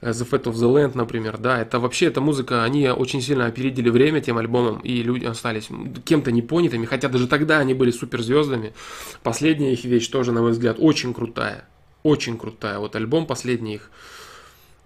[0.00, 3.46] э, The Fate of the Land, например, да, это вообще, эта музыка, они очень сильно
[3.46, 5.68] опередили время тем альбомом, и люди остались
[6.04, 8.74] кем-то непонятыми, хотя даже тогда они были суперзвездами.
[9.22, 11.64] Последняя их вещь тоже, на мой взгляд, очень крутая,
[12.04, 12.78] очень крутая.
[12.78, 13.90] Вот альбом последний их,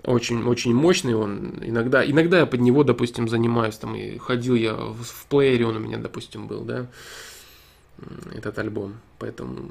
[0.05, 1.59] очень, очень мощный он.
[1.61, 3.77] Иногда, иногда я под него, допустим, занимаюсь.
[3.77, 6.87] Там, и ходил я в, в плеере, он у меня, допустим, был, да,
[8.35, 8.95] этот альбом.
[9.19, 9.71] Поэтому,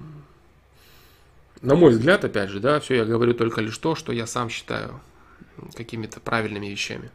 [1.62, 4.50] на мой взгляд, опять же, да, все я говорю только лишь то, что я сам
[4.50, 5.00] считаю
[5.74, 7.10] какими-то правильными вещами.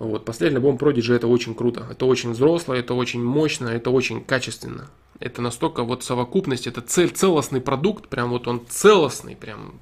[0.00, 1.86] Вот, последний альбом Prodigy это очень круто.
[1.88, 4.90] Это очень взросло, это очень мощно, это очень качественно.
[5.20, 9.78] Это настолько вот совокупность, это цель, целостный продукт, прям вот он целостный, прям,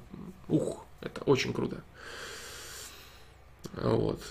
[0.47, 1.83] ух, это очень круто.
[3.75, 4.21] Вот.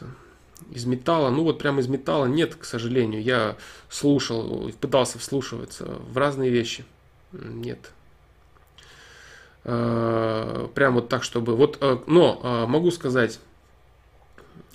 [0.71, 3.23] Из металла, ну вот прям из металла нет, к сожалению.
[3.23, 3.57] Я
[3.89, 6.85] слушал, пытался вслушиваться в разные вещи.
[7.33, 7.91] Нет.
[9.65, 11.57] А, прям вот так, чтобы...
[11.57, 13.41] Вот, а, но а, могу сказать,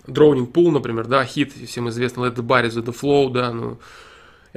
[0.05, 3.77] Drawing Pool, например, да, хит, всем известный Let the is the Flow, да, ну,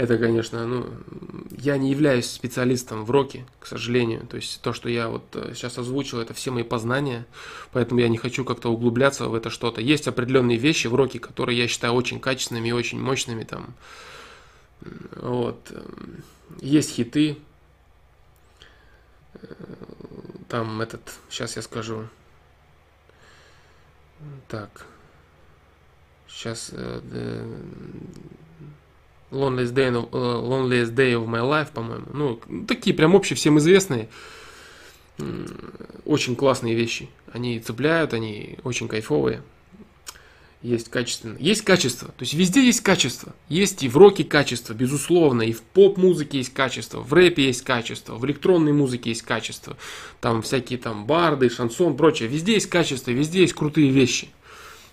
[0.00, 0.90] это, конечно, ну,
[1.58, 4.26] я не являюсь специалистом в роке, к сожалению.
[4.26, 7.26] То есть то, что я вот э, сейчас озвучил, это все мои познания,
[7.70, 9.82] поэтому я не хочу как-то углубляться в это что-то.
[9.82, 13.74] Есть определенные вещи в роке, которые я считаю очень качественными и очень мощными там.
[15.16, 15.70] Вот.
[16.62, 17.36] Есть хиты.
[20.48, 22.08] Там этот, сейчас я скажу.
[24.48, 24.86] Так.
[26.26, 27.44] Сейчас э,
[29.30, 32.06] Loneliest Day, of, uh, Loneliest Day of My Life, по-моему.
[32.12, 34.08] Ну, такие прям общие, всем известные.
[36.04, 37.08] Очень классные вещи.
[37.32, 39.42] Они цепляют, они очень кайфовые.
[40.62, 41.38] Есть качественно.
[41.38, 42.08] Есть качество.
[42.08, 43.32] То есть везде есть качество.
[43.48, 45.42] Есть и в роке качество, безусловно.
[45.42, 47.00] И в поп-музыке есть качество.
[47.00, 48.16] В рэпе есть качество.
[48.16, 49.78] В электронной музыке есть качество.
[50.20, 52.28] Там всякие там барды, шансон, прочее.
[52.28, 54.28] Везде есть качество, везде есть крутые вещи.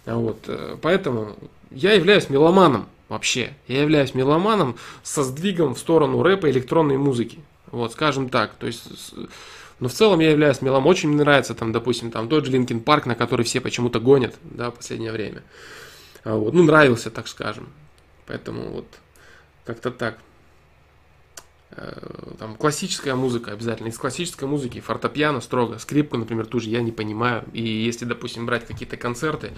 [0.05, 0.39] Вот.
[0.47, 1.35] Э, поэтому
[1.69, 3.53] я являюсь меломаном вообще.
[3.67, 7.39] Я являюсь меломаном со сдвигом в сторону рэпа и электронной музыки.
[7.71, 8.53] Вот, скажем так.
[8.55, 9.13] То есть,
[9.79, 10.87] но в целом я являюсь меломаном.
[10.87, 14.35] Очень мне нравится, там, допустим, там тот же Linkin Park, на который все почему-то гонят,
[14.43, 15.43] да, в последнее время.
[16.23, 17.69] А вот, ну, нравился, так скажем.
[18.25, 18.87] Поэтому вот
[19.65, 20.17] как-то так.
[21.77, 21.91] Э,
[22.39, 23.89] там классическая музыка обязательно.
[23.89, 27.43] Из классической музыки фортепиано строго, скрипку, например, ту же я не понимаю.
[27.53, 29.51] И если, допустим, брать какие-то концерты,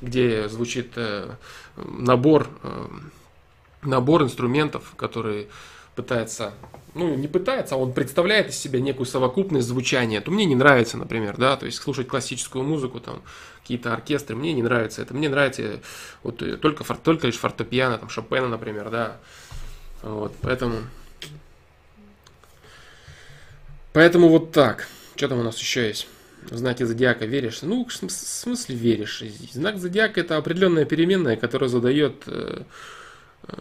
[0.00, 1.34] где звучит э,
[1.76, 2.86] набор, э,
[3.82, 5.48] набор инструментов, которые
[5.94, 6.54] пытается,
[6.94, 10.96] ну не пытается, а он представляет из себя некую совокупность звучания, то мне не нравится,
[10.96, 13.22] например, да, то есть слушать классическую музыку, там
[13.60, 15.80] какие-то оркестры, мне не нравится это, мне нравится
[16.22, 19.16] вот только, только лишь фортепиано, там Шопена, например, да,
[20.02, 20.82] вот, поэтому
[23.96, 24.88] Поэтому вот так.
[25.14, 26.06] Что там у нас еще есть?
[26.50, 27.62] В знаке зодиака веришь?
[27.62, 29.22] Ну, в смысле веришь?
[29.54, 32.64] Знак зодиака это определенная переменная, которая задает э,
[33.48, 33.54] э,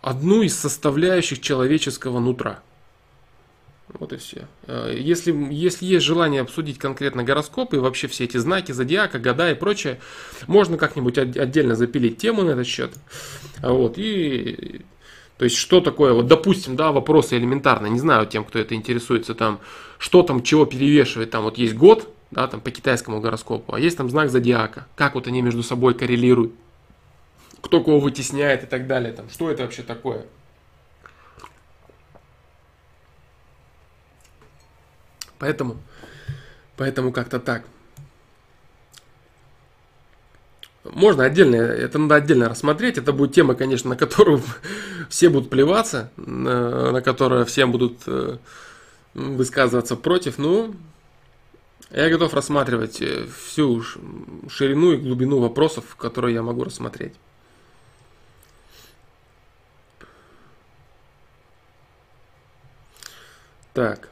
[0.00, 2.58] одну из составляющих человеческого нутра.
[3.86, 4.48] Вот и все.
[4.66, 9.48] Э, если, если есть желание обсудить конкретно гороскопы и вообще все эти знаки, зодиака, года
[9.48, 10.00] и прочее,
[10.48, 12.90] можно как-нибудь отдельно запилить тему на этот счет.
[13.62, 14.84] Вот, и
[15.42, 19.34] то есть, что такое, вот, допустим, да, вопросы элементарные, не знаю тем, кто это интересуется,
[19.34, 19.58] там,
[19.98, 23.96] что там, чего перевешивает, там, вот есть год, да, там, по китайскому гороскопу, а есть
[23.96, 26.52] там знак зодиака, как вот они между собой коррелируют,
[27.60, 30.26] кто кого вытесняет и так далее, там, что это вообще такое.
[35.40, 35.76] Поэтому,
[36.76, 37.64] поэтому как-то так.
[40.84, 42.98] Можно отдельно, это надо отдельно рассмотреть.
[42.98, 44.42] Это будет тема, конечно, на которую
[45.08, 48.38] все будут плеваться, на, на которую всем будут э,
[49.14, 50.38] высказываться против.
[50.38, 50.74] Ну,
[51.90, 53.82] я готов рассматривать э, всю
[54.48, 57.14] ширину и глубину вопросов, которые я могу рассмотреть.
[63.72, 64.08] Так.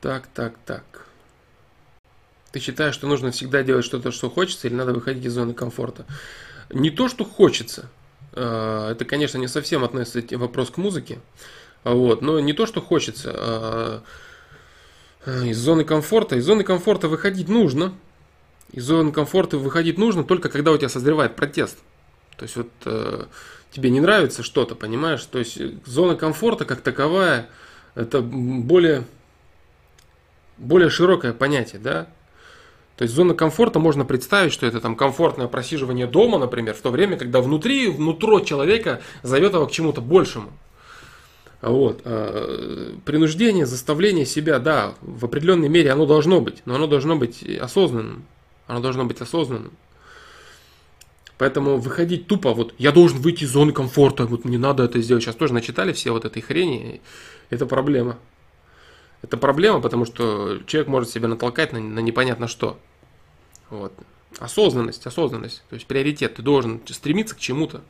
[0.00, 0.95] Так, так, так.
[2.56, 6.06] Ты считаешь, что нужно всегда делать что-то, что хочется, или надо выходить из зоны комфорта?
[6.70, 7.90] Не то, что хочется.
[8.32, 11.18] А, это, конечно, не совсем относится вопрос к музыке.
[11.84, 13.30] Вот, но не то, что хочется.
[13.34, 14.02] А,
[15.26, 16.36] а, из зоны комфорта.
[16.36, 17.92] Из зоны комфорта выходить нужно.
[18.72, 21.76] Из зоны комфорта выходить нужно только когда у тебя созревает протест.
[22.38, 23.26] То есть вот э,
[23.70, 25.22] тебе не нравится что-то, понимаешь?
[25.24, 27.50] То есть зона комфорта как таковая,
[27.94, 29.04] это более,
[30.56, 32.08] более широкое понятие, да.
[32.96, 36.90] То есть зона комфорта можно представить, что это там комфортное просиживание дома, например, в то
[36.90, 40.50] время, когда внутри, внутро человека зовет его к чему-то большему.
[41.60, 42.00] Вот.
[42.04, 47.44] А, принуждение, заставление себя, да, в определенной мере оно должно быть, но оно должно быть
[47.60, 48.24] осознанным.
[48.66, 49.72] Оно должно быть осознанным.
[51.36, 55.22] Поэтому выходить тупо, вот я должен выйти из зоны комфорта, вот мне надо это сделать.
[55.22, 57.02] Сейчас тоже начитали все вот этой хрени.
[57.50, 58.16] Это проблема.
[59.22, 62.78] Это проблема, потому что человек может себя натолкать на, на непонятно что.
[63.70, 63.92] Вот.
[64.38, 65.62] Осознанность, осознанность.
[65.68, 66.34] То есть приоритет.
[66.34, 67.82] Ты должен стремиться к чему-то.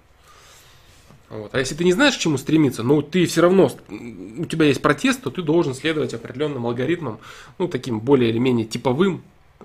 [1.29, 1.55] Вот.
[1.55, 4.81] А если ты не знаешь, к чему стремиться, но ты все равно, у тебя есть
[4.81, 7.19] протест, то ты должен следовать определенным алгоритмам,
[7.59, 9.25] ну, таким более или менее типовым,
[9.59, 9.65] э,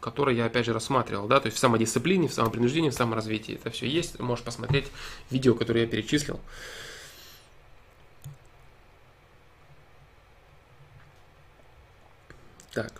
[0.00, 3.54] который я опять же рассматривал, да, то есть в самодисциплине, в самопринуждении, в саморазвитии.
[3.54, 4.86] Это все есть, можешь посмотреть
[5.30, 6.38] видео, которое я перечислил.
[12.72, 12.92] Так.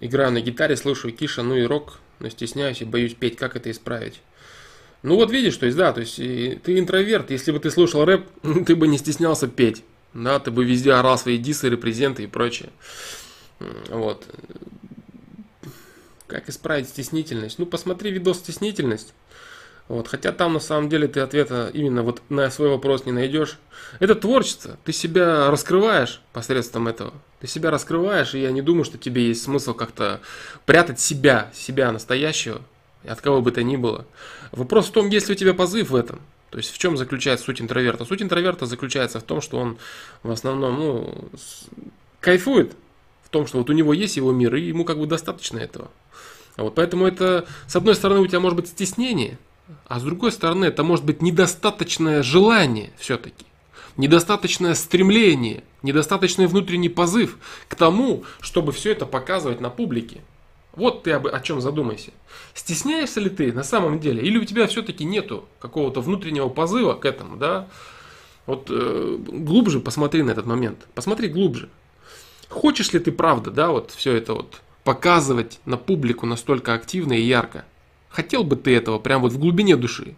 [0.00, 3.36] Играю на гитаре, слушаю Киша, ну и рок, но стесняюсь и боюсь петь.
[3.36, 4.20] Как это исправить?
[5.02, 8.26] Ну вот видишь, то есть да, то есть ты интроверт, если бы ты слушал рэп,
[8.66, 9.84] ты бы не стеснялся петь.
[10.12, 12.70] Да, ты бы везде орал свои дисы, репрезенты и прочее.
[13.88, 14.26] Вот.
[16.26, 17.58] Как исправить стеснительность?
[17.58, 19.14] Ну, посмотри видос «Стеснительность».
[19.88, 23.58] Вот, хотя там на самом деле ты ответа именно вот на свой вопрос не найдешь.
[24.00, 24.76] Это творчество.
[24.84, 27.14] Ты себя раскрываешь посредством этого.
[27.40, 30.20] Ты себя раскрываешь, и я не думаю, что тебе есть смысл как-то
[30.64, 32.62] прятать себя, себя настоящего,
[33.04, 34.06] от кого бы то ни было.
[34.50, 36.20] Вопрос в том, есть ли у тебя позыв в этом.
[36.50, 38.04] То есть в чем заключается суть интроверта?
[38.04, 39.78] Суть интроверта заключается в том, что он
[40.22, 41.28] в основном ну,
[42.20, 42.72] кайфует
[43.22, 45.90] в том, что вот у него есть его мир, и ему как бы достаточно этого.
[46.56, 49.38] Вот, поэтому это, с одной стороны, у тебя может быть стеснение,
[49.86, 53.46] а с другой стороны, это может быть недостаточное желание все-таки,
[53.96, 57.38] недостаточное стремление, недостаточный внутренний позыв
[57.68, 60.20] к тому, чтобы все это показывать на публике.
[60.72, 62.12] Вот ты об, о чем задумайся.
[62.52, 64.22] Стесняешься ли ты на самом деле?
[64.22, 67.66] Или у тебя все-таки нету какого-то внутреннего позыва к этому, да?
[68.44, 70.86] Вот э, глубже посмотри на этот момент.
[70.94, 71.70] Посмотри глубже.
[72.48, 77.22] Хочешь ли ты правда, да, вот все это вот показывать на публику настолько активно и
[77.22, 77.64] ярко?
[78.16, 80.14] Хотел бы ты этого прям вот в глубине души?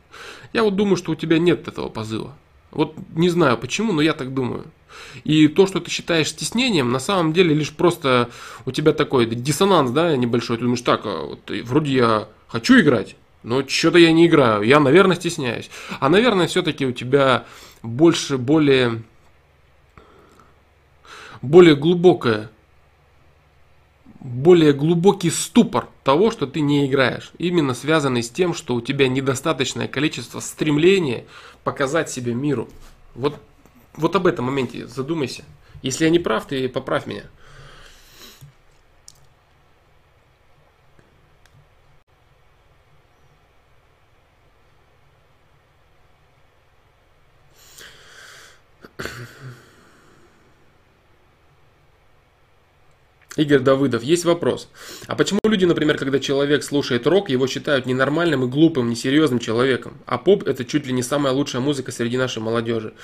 [0.52, 2.32] Я вот думаю, что у тебя нет этого позыва.
[2.70, 4.66] Вот не знаю почему, но я так думаю.
[5.24, 8.30] И то, что ты считаешь стеснением, на самом деле лишь просто
[8.66, 10.58] у тебя такой диссонанс, да, небольшой.
[10.58, 14.62] Ты думаешь, так, а вот, вроде я хочу играть, но что-то я не играю.
[14.62, 15.68] Я, наверное, стесняюсь.
[15.98, 17.46] А, наверное, все-таки у тебя
[17.82, 19.02] больше, более,
[21.42, 22.48] более глубокое
[24.20, 27.32] более глубокий ступор того, что ты не играешь.
[27.38, 31.24] Именно связанный с тем, что у тебя недостаточное количество стремления
[31.64, 32.68] показать себе миру.
[33.14, 33.36] Вот,
[33.94, 35.44] вот об этом моменте задумайся.
[35.82, 37.24] Если я не прав, ты поправь меня.
[53.38, 54.68] Игорь Давыдов, есть вопрос.
[55.06, 59.96] А почему люди, например, когда человек слушает рок, его считают ненормальным и глупым, несерьезным человеком?
[60.06, 62.94] А поп это чуть ли не самая лучшая музыка среди нашей молодежи.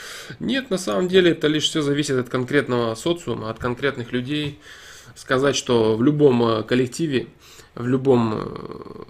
[0.41, 4.59] Нет, на самом деле это лишь все зависит от конкретного социума, от конкретных людей.
[5.15, 7.29] Сказать, что в любом э, коллективе,
[7.77, 9.05] в любом э,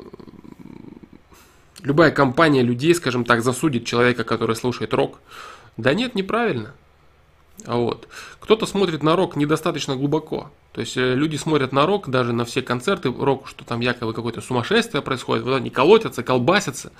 [1.84, 5.20] любая компания людей, скажем так, засудит человека, который слушает рок.
[5.78, 6.74] Да нет, неправильно.
[7.64, 8.08] А вот.
[8.40, 10.50] Кто-то смотрит на рок недостаточно глубоко.
[10.72, 14.12] То есть э, люди смотрят на рок, даже на все концерты рок, что там якобы
[14.12, 16.92] какое-то сумасшествие происходит, вот они колотятся, колбасятся.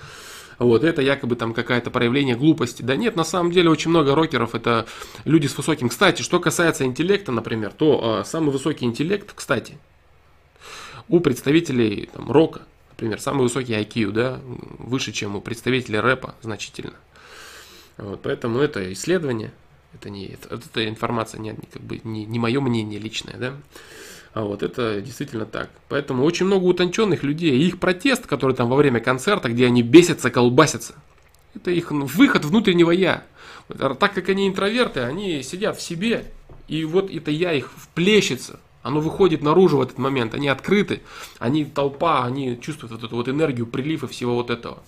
[0.57, 2.81] Вот, это якобы там какое-то проявление глупости.
[2.81, 4.85] Да нет, на самом деле очень много рокеров это
[5.25, 5.89] люди с высоким.
[5.89, 9.77] Кстати, что касается интеллекта, например, то э, самый высокий интеллект, кстати,
[11.09, 14.39] у представителей там, рока, например, самый высокий IQ, да,
[14.79, 16.93] выше, чем у представителей рэпа значительно.
[17.97, 19.51] Вот, поэтому это исследование,
[19.95, 23.53] это не это, это информация не, как бы не, не мое мнение личное, да.
[24.33, 25.69] А вот это действительно так.
[25.87, 27.57] Поэтому очень много утонченных людей.
[27.57, 30.95] И их протест, который там во время концерта, где они бесятся, колбасятся,
[31.55, 33.23] это их выход внутреннего я.
[33.69, 36.25] Так как они интроверты, они сидят в себе,
[36.67, 38.59] и вот это я их вплещется.
[38.83, 41.01] Оно выходит наружу в этот момент, они открыты,
[41.39, 44.83] они толпа, они чувствуют вот эту вот энергию, прилив всего вот этого.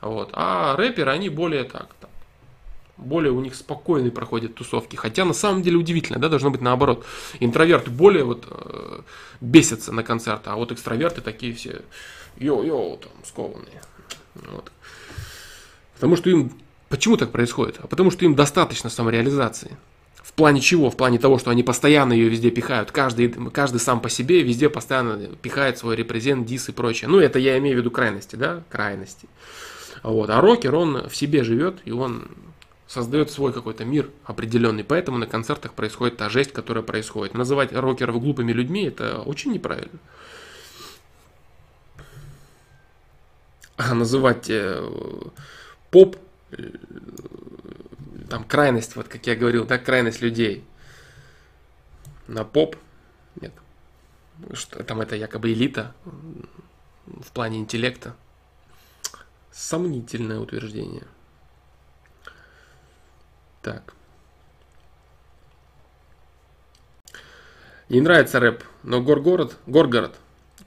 [0.00, 0.30] Вот.
[0.32, 2.10] А рэперы, они более так, там,
[2.96, 4.96] более у них спокойные проходят тусовки.
[4.96, 7.04] Хотя на самом деле удивительно, да, должно быть наоборот.
[7.40, 9.00] Интроверты более вот э,
[9.40, 11.82] бесятся на концерты, а вот экстраверты такие все
[12.36, 13.82] йоу-йоу, там, скованные.
[14.34, 14.70] Вот.
[15.94, 16.52] Потому что им...
[16.88, 17.78] Почему так происходит?
[17.80, 19.76] А потому что им достаточно самореализации.
[20.22, 20.90] В плане чего?
[20.90, 22.90] В плане того, что они постоянно ее везде пихают.
[22.92, 27.08] Каждый, каждый сам по себе везде постоянно пихает свой represent, diss и прочее.
[27.08, 28.62] Ну, это я имею в виду крайности, да?
[28.68, 29.28] Крайности.
[30.02, 30.30] Вот.
[30.30, 32.28] А рокер, он в себе живет, и он
[32.94, 34.84] создает свой какой-то мир определенный.
[34.84, 37.34] Поэтому на концертах происходит та жесть, которая происходит.
[37.34, 39.98] Называть рокеров глупыми людьми это очень неправильно.
[43.76, 44.88] А называть э,
[45.90, 46.16] поп
[46.52, 46.70] э,
[48.30, 50.64] там крайность, вот как я говорил, да, крайность людей
[52.28, 52.76] на поп,
[53.40, 53.52] нет.
[54.52, 55.92] Что, там это якобы элита
[57.06, 58.14] в плане интеллекта.
[59.50, 61.04] Сомнительное утверждение.
[63.64, 63.94] Так.
[67.88, 70.16] Не нравится рэп, но Горгород, Горгород,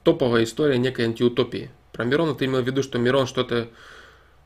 [0.04, 1.70] топовая история некой антиутопии.
[1.94, 3.70] Про Мирона ты имел в виду, что Мирон что-то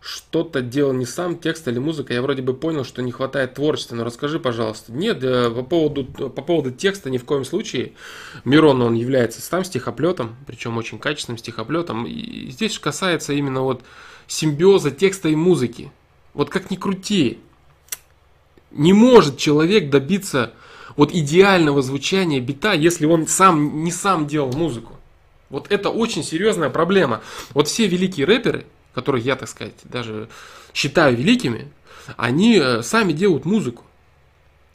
[0.02, 3.96] что-то делал не сам, текст или музыка, я вроде бы понял, что не хватает творчества,
[3.96, 4.92] но расскажи, пожалуйста.
[4.92, 7.94] Нет, по поводу, по поводу текста ни в коем случае.
[8.44, 12.06] Мирон, он является сам стихоплетом, причем очень качественным стихоплетом.
[12.06, 13.84] И здесь касается именно вот
[14.28, 15.92] симбиоза текста и музыки.
[16.34, 17.40] Вот как ни крути,
[18.72, 20.54] не может человек добиться
[20.96, 24.94] вот идеального звучания бита, если он сам не сам делал музыку.
[25.50, 27.22] Вот это очень серьезная проблема.
[27.54, 30.30] Вот все великие рэперы, которых я, так сказать, даже
[30.74, 31.72] считаю великими,
[32.18, 33.84] они э, сами делают музыку.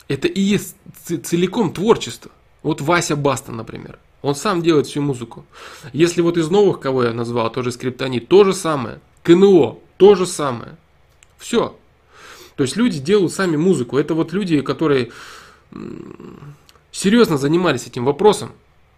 [0.09, 0.77] Это и есть
[1.25, 2.31] целиком творчество.
[2.63, 3.99] Вот Вася Баста, например.
[4.23, 5.45] Он сам делает всю музыку.
[5.93, 9.01] Если вот из новых, кого я назвал, тоже скриптонит, то же самое.
[9.23, 10.77] КНО, то же самое.
[11.39, 11.77] Все.
[12.57, 13.99] То есть люди делают сами музыку.
[13.99, 15.11] Это вот люди, которые
[16.91, 18.53] серьезно занимались этим вопросом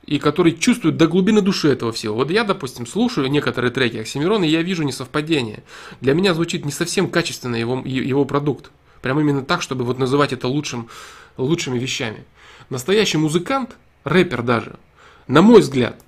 [0.07, 2.15] и который чувствует до глубины души этого всего.
[2.15, 5.65] Вот я, допустим, слушаю некоторые треки Оксимирона, и я вижу несовпадение.
[6.01, 8.71] Для меня звучит не совсем качественно его, его продукт.
[9.03, 10.89] Прям именно так, чтобы вот называть это лучшим,
[11.37, 12.25] лучшими вещами.
[12.71, 14.79] Настоящий музыкант, рэпер даже,
[15.27, 16.01] на мой взгляд,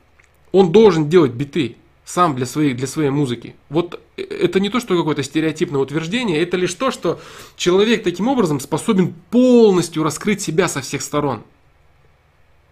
[0.52, 1.76] он должен делать биты
[2.10, 3.54] сам для своей, для своей музыки.
[3.68, 7.20] Вот э, это не то, что какое-то стереотипное утверждение, это лишь то, что
[7.56, 11.42] человек таким образом способен полностью раскрыть себя со всех сторон.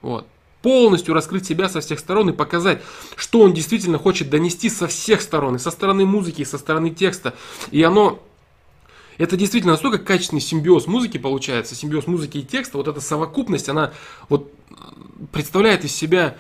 [0.03, 0.27] Вот
[0.61, 2.83] полностью раскрыть себя со всех сторон и показать,
[3.15, 6.91] что он действительно хочет донести со всех сторон, и со стороны музыки, и со стороны
[6.91, 7.35] текста.
[7.71, 8.21] И оно
[9.19, 13.93] это действительно настолько качественный симбиоз музыки получается, симбиоз музыки и текста, вот эта совокупность, она
[14.29, 14.53] вот
[15.31, 16.37] представляет из себя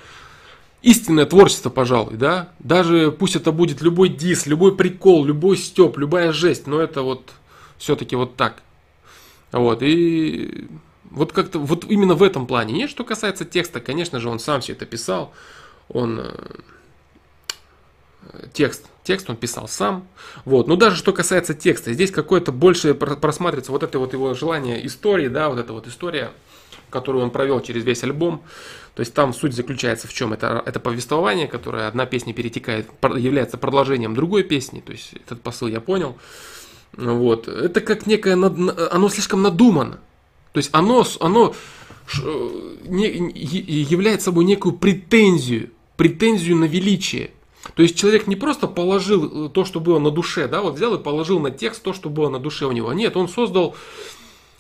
[0.83, 6.33] истинное творчество, пожалуй, да, даже пусть это будет любой дис, любой прикол, любой степ, любая
[6.33, 7.33] жесть, но это вот
[7.79, 8.62] все-таки вот так.
[9.53, 10.68] Вот, и
[11.11, 12.74] вот как-то, вот именно в этом плане.
[12.74, 15.33] Нет, что касается текста, конечно же, он сам все это писал.
[15.89, 16.33] Он э,
[18.52, 20.06] текст, текст он писал сам.
[20.44, 20.68] Вот.
[20.68, 25.28] Но даже что касается текста, здесь какое-то больше просматривается вот это вот его желание истории,
[25.28, 26.30] да, вот эта вот история,
[26.90, 28.42] которую он провел через весь альбом.
[28.94, 30.32] То есть там суть заключается в чем?
[30.32, 34.80] Это, это повествование, которое одна песня перетекает, является продолжением другой песни.
[34.80, 36.18] То есть этот посыл я понял.
[36.96, 37.46] Вот.
[37.46, 40.00] Это как некое, оно слишком надумано.
[40.52, 41.54] То есть оно, оно
[42.84, 47.30] не, является собой некую претензию, претензию на величие.
[47.74, 50.94] То есть человек не просто положил э, то, что было на душе, да, вот взял
[50.94, 52.92] и положил на текст то, что было на душе у него.
[52.92, 53.76] Нет, он создал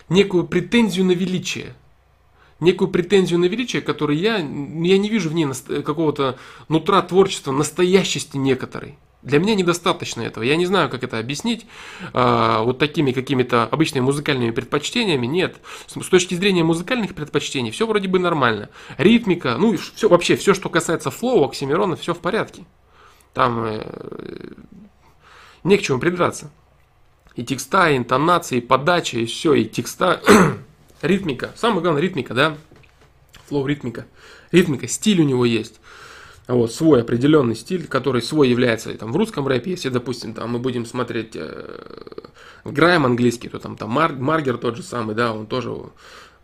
[0.08, 1.74] некую претензию на величие.
[2.60, 5.46] Некую претензию на величие, которую я, я не вижу в ней
[5.82, 8.98] какого-то нутра творчества, настоящести некоторой.
[9.22, 10.44] Для меня недостаточно этого.
[10.44, 11.66] Я не знаю, как это объяснить
[12.14, 15.26] э, вот такими какими-то обычными музыкальными предпочтениями.
[15.26, 15.56] Нет.
[15.86, 18.70] С, с точки зрения музыкальных предпочтений все вроде бы нормально.
[18.96, 22.64] Ритмика, ну все, вообще все, что касается flow, Оксимирона, все в порядке.
[23.38, 23.80] Там э,
[25.62, 26.50] не к чему придраться.
[27.36, 30.20] И текста, и интонации, и подача, и все, и текста,
[31.02, 31.52] ритмика.
[31.54, 32.56] Самое главное ритмика, да?
[33.46, 34.06] Flow, ритмика.
[34.50, 35.78] Ритмика, стиль у него есть
[36.48, 39.70] вот, свой определенный стиль, который свой является там, в русском рэпе.
[39.70, 41.80] Если, допустим, там, мы будем смотреть э,
[42.64, 45.76] grime английский, то там, там Мар, Маргер тот же самый, да, он тоже...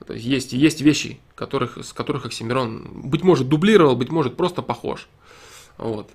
[0.06, 4.62] То есть, есть, есть вещи, которых, с которых Оксимирон, быть может, дублировал, быть может, просто
[4.62, 5.08] похож.
[5.76, 6.08] Вот.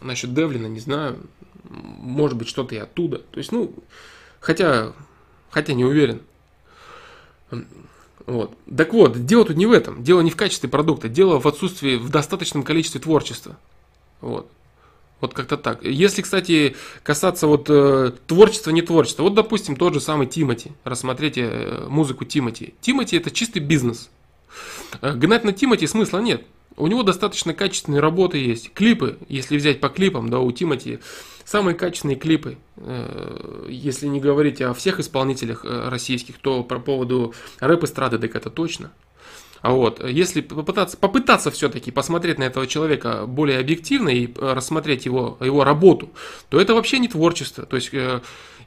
[0.00, 1.18] Насчет Девлина, не знаю,
[1.64, 3.18] может быть, что-то и оттуда.
[3.18, 3.74] То есть, ну,
[4.40, 4.92] хотя,
[5.50, 6.22] хотя не уверен.
[8.26, 8.56] Вот.
[8.76, 10.02] Так вот, дело тут не в этом.
[10.02, 11.08] Дело не в качестве продукта.
[11.08, 13.56] Дело в отсутствии, в достаточном количестве творчества.
[14.20, 14.50] Вот.
[15.20, 15.84] Вот как-то так.
[15.84, 19.22] Если, кстати, касаться вот э, творчества, не творчества.
[19.22, 20.72] Вот, допустим, тот же самый Тимати.
[20.84, 22.74] Рассмотрите э, музыку Тимати.
[22.80, 24.08] Тимати это чистый бизнес.
[25.02, 26.44] Э, гнать на Тимати смысла нет.
[26.76, 28.72] У него достаточно качественные работы есть.
[28.72, 31.00] Клипы, если взять по клипам, да, у Тимати
[31.50, 37.34] Самые качественные клипы, э, если не говорить о всех исполнителях э, российских, то по поводу
[37.58, 38.92] рэп-эстрады, так это точно.
[39.60, 45.06] А вот, если попытаться, попытаться все-таки посмотреть на этого человека более объективно и э, рассмотреть
[45.06, 46.10] его, его работу,
[46.50, 47.66] то это вообще не творчество.
[47.66, 47.90] То есть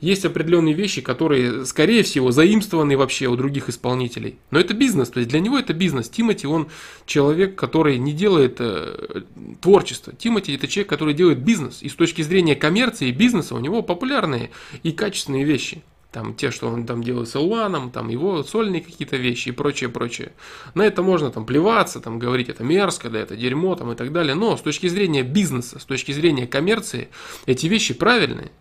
[0.03, 4.37] есть определенные вещи, которые, скорее всего, заимствованы вообще у других исполнителей.
[4.51, 6.09] Но это бизнес, то есть для него это бизнес.
[6.09, 6.67] Тимати, он
[7.05, 9.23] человек, который не делает э,
[9.61, 10.13] творчество.
[10.13, 11.81] Тимати это человек, который делает бизнес.
[11.81, 14.51] И с точки зрения коммерции и бизнеса у него популярные
[14.83, 15.81] и качественные вещи
[16.11, 19.89] там те, что он там делает с Илваном, там его сольные какие-то вещи и прочее,
[19.89, 20.31] прочее.
[20.75, 24.11] На это можно там плеваться, там говорить это мерзко, да это дерьмо там и так
[24.11, 24.35] далее.
[24.35, 27.09] Но с точки зрения бизнеса, с точки зрения коммерции,
[27.47, 28.51] эти вещи правильные.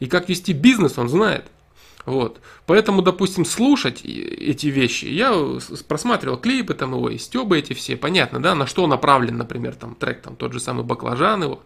[0.00, 1.46] И как вести бизнес он знает.
[2.04, 2.40] Вот.
[2.66, 5.32] Поэтому, допустим, слушать эти вещи, я
[5.86, 9.94] просматривал клипы там его, и стебы эти все, понятно, да, на что направлен, например, там
[9.94, 11.62] трек, там тот же самый Баклажан его,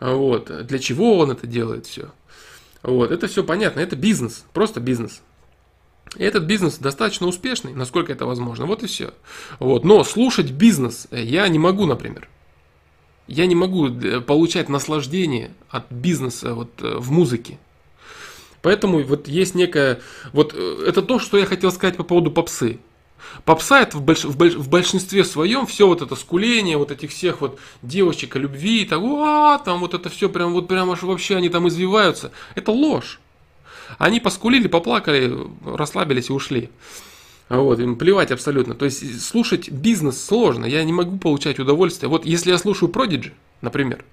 [0.00, 2.10] вот, для чего он это делает, все.
[2.82, 5.20] Вот, это все понятно, это бизнес, просто бизнес.
[6.16, 9.12] И этот бизнес достаточно успешный, насколько это возможно, вот и все.
[9.58, 12.28] Вот, но слушать бизнес я не могу, например.
[13.28, 17.58] Я не могу э, получать наслаждение от бизнеса вот, э, в музыке.
[18.62, 20.00] Поэтому вот есть некая...
[20.32, 22.80] Вот э, это то, что я хотел сказать по поводу попсы.
[23.44, 27.10] Попса это в, больш, в, больш, в большинстве своем все вот это скуление, вот этих
[27.10, 31.02] всех вот девочек о любви, того, а, там вот это все прям вот прям аж
[31.02, 32.32] вообще они там извиваются.
[32.54, 33.20] Это ложь.
[33.98, 36.70] Они поскулили, поплакали, расслабились и ушли.
[37.48, 38.74] Вот, им плевать абсолютно.
[38.74, 42.08] То есть слушать бизнес сложно, я не могу получать удовольствие.
[42.10, 44.04] Вот если я слушаю Prodigy, например,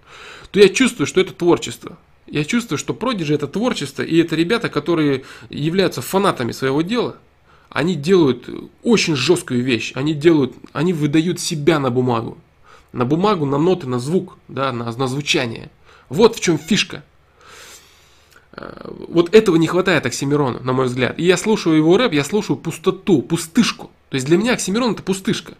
[0.51, 1.97] то я чувствую, что это творчество.
[2.27, 7.17] Я чувствую, что Prodigy это творчество, и это ребята, которые являются фанатами своего дела–
[7.75, 8.49] они делают
[8.83, 9.91] очень жесткую вещь.
[9.95, 12.37] Они делают, они выдают себя на бумагу.
[12.93, 15.69] На бумагу, на ноты, на звук, да, на, на звучание.
[16.07, 17.03] Вот в чем фишка.
[19.07, 21.19] Вот этого не хватает Оксимирону, на мой взгляд.
[21.19, 23.91] И я слушаю его рэп, я слушаю пустоту, пустышку.
[24.09, 25.55] То есть для меня Оксимирон это пустышка.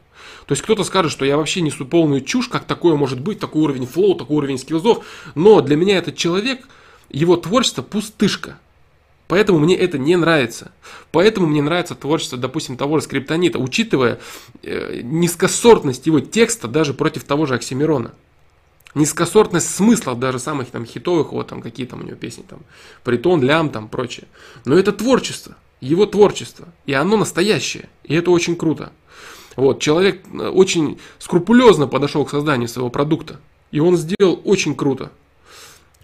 [0.45, 3.63] То есть кто-то скажет, что я вообще несу полную чушь, как такое может быть, такой
[3.63, 5.03] уровень флоу, такой уровень скиллзов.
[5.33, 6.67] Но для меня этот человек,
[7.09, 8.59] его творчество пустышка.
[9.27, 10.71] Поэтому мне это не нравится.
[11.11, 14.19] Поэтому мне нравится творчество, допустим, того же скриптонита, учитывая
[14.61, 18.13] э, низкосортность его текста даже против того же Оксимирона.
[18.95, 22.59] Низкосортность смысла даже самых там хитовых, вот там какие там у него песни, там,
[23.03, 24.25] Притон, Лям, там прочее.
[24.63, 28.93] Но это творчество, его творчество, и оно настоящее, и это очень круто.
[29.57, 33.39] Вот, человек э, очень скрупулезно подошел к созданию своего продукта,
[33.71, 35.11] и он сделал очень круто.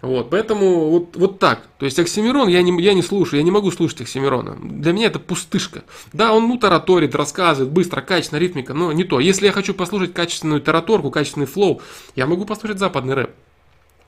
[0.02, 1.62] Вот, поэтому вот, вот так.
[1.78, 4.58] То есть Оксимирон я не, я не слушаю, я не могу слушать Оксимирона.
[4.60, 5.84] Для меня это пустышка.
[6.12, 9.20] Да, он ну тараторит, рассказывает, быстро, качественно, ритмика, но не то.
[9.20, 11.80] Если я хочу послушать качественную тараторку, качественный флоу,
[12.16, 13.30] я могу послушать западный рэп.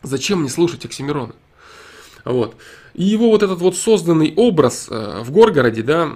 [0.03, 1.37] Зачем мне слушать Оксимирона?
[2.25, 2.57] Вот.
[2.95, 6.13] И его вот этот вот созданный образ э, в Горгороде, да,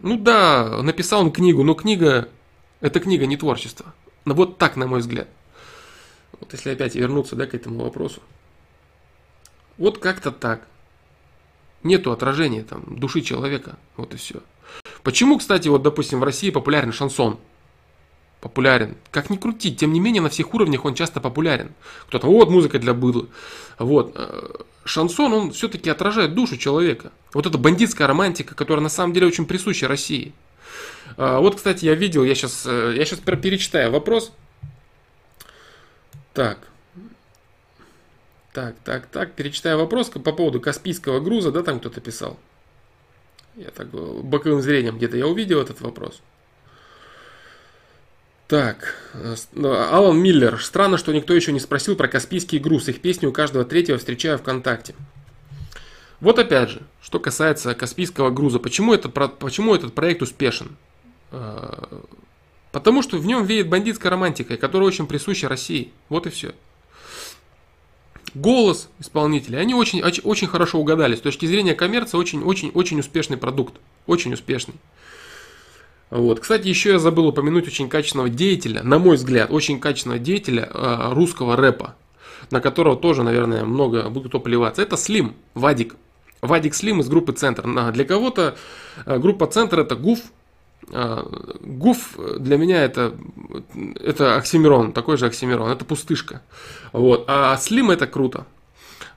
[0.00, 2.28] ну да, написал он книгу, но книга,
[2.80, 3.92] это книга не творчество.
[4.24, 5.28] Вот так, на мой взгляд.
[6.42, 8.20] Вот если опять вернуться да, к этому вопросу.
[9.78, 10.66] Вот как-то так.
[11.84, 13.78] Нету отражения там души человека.
[13.96, 14.42] Вот и все.
[15.04, 17.38] Почему, кстати, вот, допустим, в России популярен шансон?
[18.40, 18.96] Популярен.
[19.12, 21.70] Как ни крути, тем не менее, на всех уровнях он часто популярен.
[22.08, 23.28] Кто-то, вот, музыка для быдла.
[23.78, 24.12] Вот.
[24.16, 24.48] Э,
[24.84, 27.12] шансон, он все-таки отражает душу человека.
[27.34, 30.32] Вот эта бандитская романтика, которая на самом деле очень присуща России.
[31.16, 34.32] А, вот, кстати, я видел, я сейчас, э, я сейчас перечитаю вопрос.
[36.32, 36.58] Так.
[38.52, 39.32] Так, так, так.
[39.32, 42.38] Перечитаю вопрос по поводу Каспийского груза, да, там кто-то писал.
[43.54, 46.22] Я так э, боковым зрением где-то я увидел этот вопрос.
[48.48, 50.62] Так, э, ну, Алан Миллер.
[50.62, 52.88] Странно, что никто еще не спросил про Каспийский груз.
[52.88, 54.94] Их песни у каждого третьего встречаю ВКонтакте.
[56.20, 58.58] Вот опять же, что касается Каспийского груза.
[58.58, 60.76] Почему, это, почему этот проект успешен?
[62.72, 65.92] Потому что в нем веет бандитской романтикой, которая очень присуща России.
[66.08, 66.52] Вот и все.
[68.34, 71.14] Голос исполнителей, они очень, очень хорошо угадали.
[71.14, 73.74] С точки зрения коммерции, очень-очень-очень успешный продукт.
[74.06, 74.74] Очень успешный.
[76.08, 76.40] Вот.
[76.40, 81.12] Кстати, еще я забыл упомянуть очень качественного деятеля, на мой взгляд, очень качественного деятеля э,
[81.12, 81.94] русского рэпа,
[82.50, 84.82] на которого тоже, наверное, много будут кто плеваться.
[84.82, 85.96] Это Слим, Вадик.
[86.40, 87.92] Вадик Слим из группы Центр.
[87.92, 88.56] Для кого-то
[89.04, 90.20] э, группа Центр это ГУФ,
[90.88, 93.14] Гуф для меня это,
[94.00, 96.42] это оксимирон, такой же оксимирон, это пустышка.
[96.92, 97.24] Вот.
[97.28, 98.46] А Слим это круто.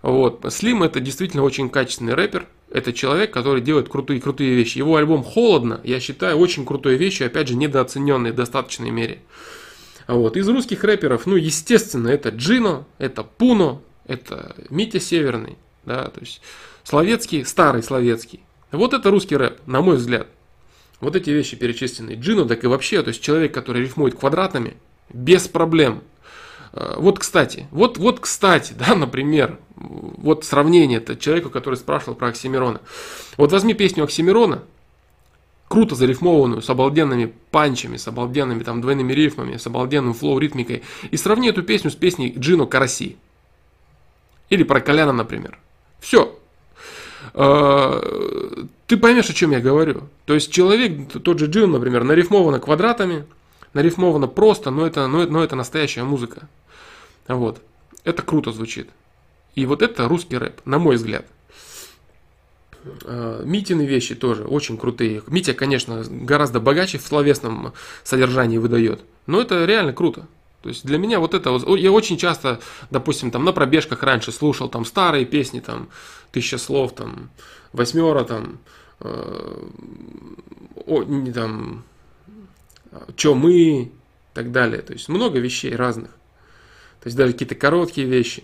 [0.02, 0.46] Вот.
[0.50, 2.48] Слим это действительно очень качественный рэпер.
[2.72, 4.78] Это человек, который делает крутые, крутые вещи.
[4.78, 9.22] Его альбом «Холодно», я считаю, очень крутой вещью, опять же, недооцененный в достаточной мере.
[10.08, 10.38] Вот.
[10.38, 16.42] Из русских рэперов, ну, естественно, это Джино, это Пуно, это Митя Северный, да, то есть
[16.84, 18.42] словецкий, старый словецкий.
[18.72, 20.28] Вот это русский рэп, на мой взгляд.
[21.02, 22.18] Вот эти вещи перечисленные.
[22.18, 24.78] Джино, так и вообще, то есть человек, который рифмует квадратами,
[25.14, 26.02] без проблем.
[26.74, 32.30] Э, вот, кстати, вот, вот, кстати, да, например, вот сравнение это человеку, который спрашивал про
[32.30, 32.82] Оксимирона.
[33.38, 34.64] Вот возьми песню Оксимирона,
[35.68, 41.18] круто зарифмованную, с обалденными панчами, с обалденными там двойными рифмами, с обалденным флоу ритмикой, и
[41.18, 43.18] сравни эту песню с песней Джино Караси.
[44.50, 45.60] Или про Коляна, например.
[46.00, 46.38] Все.
[47.34, 50.04] Э, ты поймешь, о чем я говорю.
[50.26, 53.26] То есть человек, тот же Джин, например, нарифмовано квадратами,
[53.74, 56.48] нарифмовано просто, но это, но, но это настоящая музыка.
[57.28, 57.62] Вот.
[58.04, 58.90] Это круто звучит.
[59.56, 61.26] И вот это русский рэп, на мой взгляд.
[63.04, 65.24] Э, Митины вещи тоже очень крутые.
[65.28, 67.74] Митя, конечно, гораздо богаче в словесном
[68.04, 69.02] содержании выдает.
[69.26, 70.28] Но это реально круто.
[70.66, 72.60] То есть для меня вот это, я очень часто,
[72.90, 75.90] допустим, там на пробежках раньше слушал там старые песни, там
[76.32, 77.30] тысяча слов, там
[77.72, 78.58] восьмера, там,
[79.00, 79.64] э,
[80.88, 81.84] о, не, там,
[83.16, 83.92] чё мы, и
[84.34, 84.82] так далее.
[84.82, 86.10] То есть много вещей разных.
[87.00, 88.44] То есть даже какие-то короткие вещи.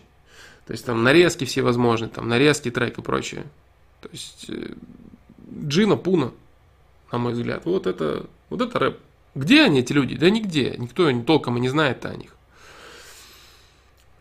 [0.68, 3.46] То есть там нарезки всевозможные, там нарезки, трек и прочее.
[4.00, 4.76] То есть э,
[5.66, 6.34] Джина Пуна,
[7.12, 9.00] на мой взгляд, вот это, вот это рэп.
[9.34, 10.18] Где они, эти люди?
[10.18, 10.76] Да нигде.
[10.78, 12.36] Никто толком и не знает о них.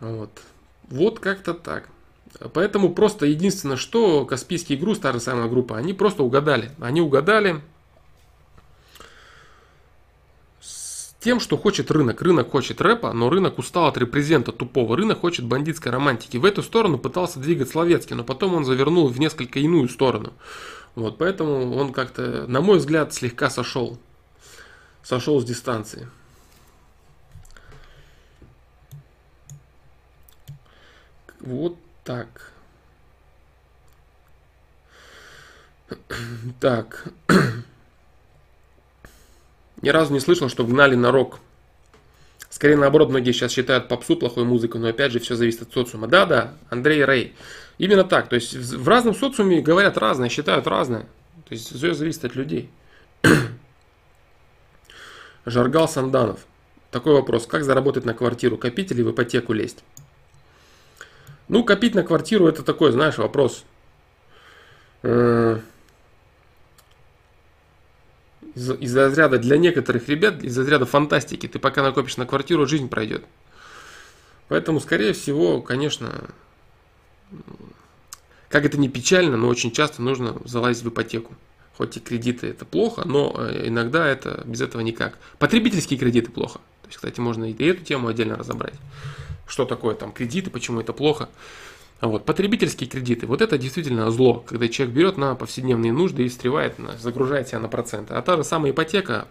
[0.00, 0.30] Вот.
[0.88, 1.88] Вот как-то так.
[2.52, 6.70] Поэтому просто единственное, что Каспийский игру, старая самая группа, они просто угадали.
[6.80, 7.60] Они угадали
[10.60, 12.22] с тем, что хочет рынок.
[12.22, 14.96] Рынок хочет рэпа, но рынок устал от репрезента тупого.
[14.96, 16.36] Рынок хочет бандитской романтики.
[16.36, 20.32] В эту сторону пытался двигать Словецкий, но потом он завернул в несколько иную сторону.
[20.94, 23.98] Вот, поэтому он как-то, на мой взгляд, слегка сошел
[25.02, 26.08] сошел с дистанции.
[31.40, 32.52] Вот так.
[36.60, 37.08] Так.
[39.82, 41.40] Ни разу не слышал, что гнали на рок.
[42.50, 46.08] Скорее наоборот, многие сейчас считают попсу плохой музыкой, но опять же все зависит от социума.
[46.08, 47.34] Да-да, Андрей Рей.
[47.78, 48.28] Именно так.
[48.28, 51.06] То есть в разном социуме говорят разное, считают разное.
[51.48, 52.68] То есть все зависит от людей.
[55.50, 56.40] Жаргал Санданов.
[56.90, 57.46] Такой вопрос.
[57.46, 58.56] Как заработать на квартиру?
[58.56, 59.84] Копить или в ипотеку лезть?
[61.48, 63.64] Ну, копить на квартиру это такой, знаешь, вопрос.
[65.02, 65.60] Э,
[68.54, 73.24] из, разряда для некоторых ребят, из разряда фантастики, ты пока накопишь на квартиру, жизнь пройдет.
[74.48, 76.30] Поэтому, скорее всего, конечно,
[78.48, 81.34] как это не печально, но очень часто нужно залазить в ипотеку.
[81.80, 85.16] Хоть и кредиты это плохо, но э, иногда это без этого никак.
[85.38, 86.58] Потребительские кредиты плохо.
[86.82, 88.74] То есть, кстати, можно и эту тему отдельно разобрать.
[89.46, 91.30] Что такое там кредиты, почему это плохо.
[92.02, 96.78] Вот, потребительские кредиты, вот это действительно зло, когда человек берет на повседневные нужды и встревает,
[96.78, 98.12] на, загружает себя на проценты.
[98.12, 99.26] А та же самая ипотека,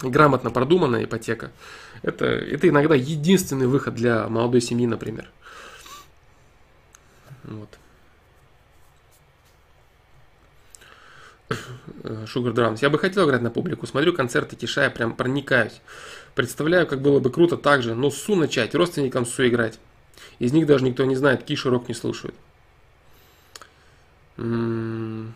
[0.00, 1.52] грамотно продуманная ипотека,
[2.02, 5.30] это, это иногда единственный выход для молодой семьи, например.
[7.44, 7.78] Вот.
[11.52, 12.78] Sugar Drums.
[12.80, 13.86] Я бы хотел играть на публику.
[13.86, 15.80] Смотрю концерты Киша, я прям проникаюсь.
[16.34, 19.78] Представляю, как было бы круто так же, но Су начать, родственникам Су играть.
[20.38, 22.34] Из них даже никто не знает, Киша рок не слушают.
[24.36, 25.34] М-м-м.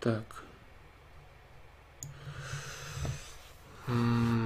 [0.00, 0.22] Так.
[3.86, 4.43] М-м-м.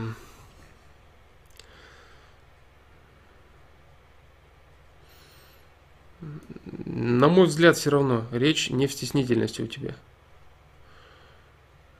[6.84, 9.96] На мой взгляд, все равно речь не в стеснительности у тебя.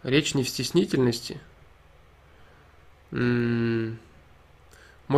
[0.05, 1.41] Речь не в стеснительности.
[3.11, 3.99] Может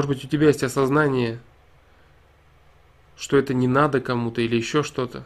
[0.08, 1.40] быть, у тебя есть осознание,
[3.16, 5.24] что это не надо кому-то или еще что-то.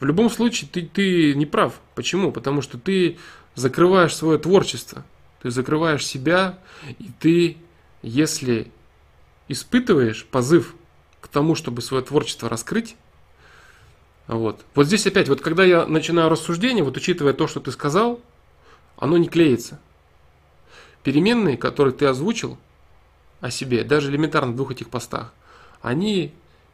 [0.00, 1.80] В любом случае, ты, ты не прав.
[1.94, 2.32] Почему?
[2.32, 3.18] Потому что ты
[3.54, 5.04] закрываешь свое творчество.
[5.42, 6.58] Ты закрываешь себя,
[6.98, 7.58] и ты,
[8.02, 8.72] если
[9.46, 10.74] испытываешь позыв
[11.20, 12.96] к тому, чтобы свое творчество раскрыть,
[14.28, 14.64] вот.
[14.74, 18.20] вот здесь опять, вот когда я начинаю рассуждение, вот учитывая то, что ты сказал,
[18.96, 19.78] оно не клеится.
[21.02, 22.58] Переменные, которые ты озвучил
[23.40, 25.32] о себе, даже элементарно в двух этих постах,
[25.80, 26.32] они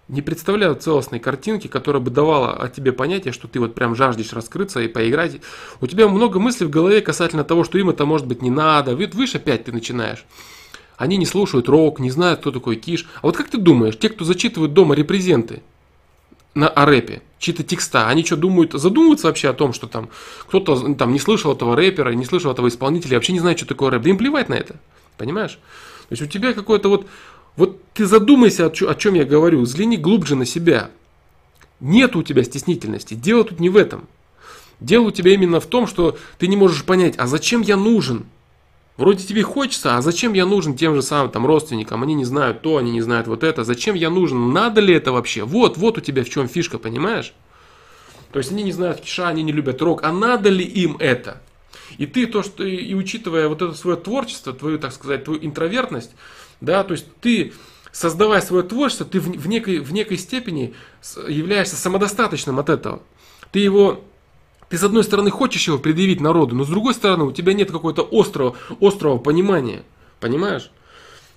[0.09, 4.33] не представляют целостной картинки, которая бы давала о тебе понятие, что ты вот прям жаждешь
[4.33, 5.41] раскрыться и поиграть.
[5.81, 8.97] У тебя много мыслей в голове касательно того, что им это может быть не надо.
[8.97, 10.25] Вот выше опять ты начинаешь.
[10.97, 13.09] Они не слушают рок, не знают, кто такой Киш.
[13.17, 15.63] А вот как ты думаешь, те, кто зачитывают дома репрезенты,
[16.55, 20.09] на о рэпе, чьи-то текста, они что думают, задумываются вообще о том, что там
[20.47, 23.91] кто-то там не слышал этого рэпера, не слышал этого исполнителя, вообще не знает, что такое
[23.91, 24.77] рэп, да им плевать на это.
[25.17, 25.59] Понимаешь?
[26.09, 27.07] То есть у тебя какое-то вот...
[27.55, 30.91] Вот ты задумайся, о чем я говорю, взгляни глубже на себя.
[31.81, 33.13] Нет у тебя стеснительности.
[33.13, 34.09] Дело тут не в этом.
[34.81, 38.25] Дело у тебя именно в том, что ты не можешь понять, а зачем я нужен?
[38.97, 42.03] Вроде тебе хочется, а зачем я нужен тем же самым там родственникам?
[42.03, 43.65] Они не знают то, они не знают вот это.
[43.65, 44.53] Зачем я нужен?
[44.53, 45.45] Надо ли это вообще?
[45.45, 47.33] Вот, вот у тебя в чем фишка, понимаешь?
[48.33, 50.03] То есть они не знают киша, они не любят рок.
[50.03, 51.41] А надо ли им это?
[51.99, 56.11] И ты то, что и учитывая вот это свое творчество, твою, так сказать, твою интровертность,
[56.61, 57.53] да, то есть ты
[57.93, 60.75] создавая свое творчество, ты в, в, некой, в некой степени
[61.29, 63.03] являешься самодостаточным от этого.
[63.51, 64.03] Ты его
[64.73, 67.71] ты с одной стороны хочешь его предъявить народу, но с другой стороны у тебя нет
[67.71, 69.83] какого-то острого, острого понимания.
[70.19, 70.71] Понимаешь?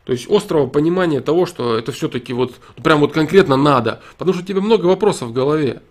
[0.05, 4.01] То есть острого понимания того, что это все-таки вот прям вот конкретно надо.
[4.17, 5.81] Потому что у тебя много вопросов в голове.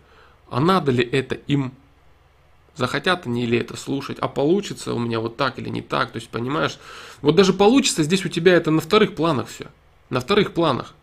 [0.49, 1.75] А надо ли это им?
[2.77, 4.17] Захотят они или это слушать?
[4.21, 6.13] А получится у меня вот так или не так?
[6.13, 6.79] То есть, понимаешь?
[7.21, 9.67] Вот даже получится здесь у тебя это на вторых планах все.
[10.09, 10.95] На вторых планах.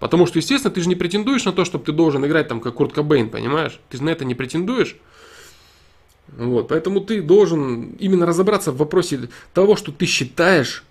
[0.00, 2.74] Потому что, естественно, ты же не претендуешь на то, чтобы ты должен играть там как
[2.74, 3.80] Курт Кобейн, понимаешь?
[3.88, 4.94] Ты на это не претендуешь.
[6.36, 10.84] Вот, поэтому ты должен именно разобраться в вопросе того, что ты считаешь,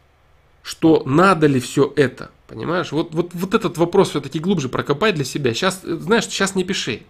[0.64, 2.32] что надо ли все это.
[2.48, 2.92] Понимаешь?
[2.92, 5.54] Вот, вот, вот этот вопрос все-таки глубже прокопай для себя.
[5.54, 7.02] Сейчас, знаешь, сейчас не пиши.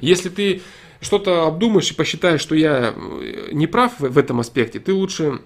[0.00, 0.62] Если ты
[1.00, 5.40] что-то обдумаешь и посчитаешь, что я э, не прав в, этом аспекте, ты лучше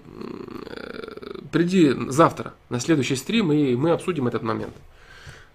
[0.69, 4.73] э, приди завтра на следующий стрим, и мы обсудим этот момент.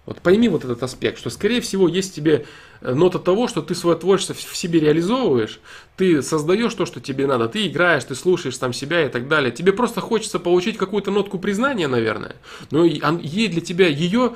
[0.09, 2.47] Вот пойми вот этот аспект, что скорее всего есть тебе
[2.81, 5.59] э, нота того, что ты свое творчество в себе реализовываешь,
[5.97, 9.51] ты создаешь то, что тебе надо, ты играешь, ты слушаешь там себя и так далее.
[9.51, 12.37] Тебе просто хочется получить какую-то нотку признания, наверное,
[12.71, 14.33] но ей для тебя ее,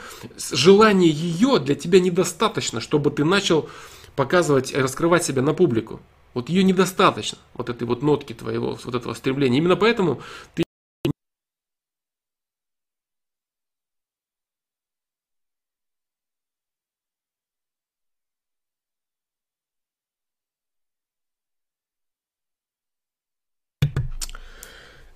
[0.52, 3.68] желание ее для тебя недостаточно, чтобы ты начал
[4.16, 6.02] показывать, раскрывать себя на публику.
[6.36, 9.58] Вот ее недостаточно, вот этой вот нотки твоего, вот этого стремления.
[9.58, 10.22] Именно поэтому
[10.54, 10.64] ты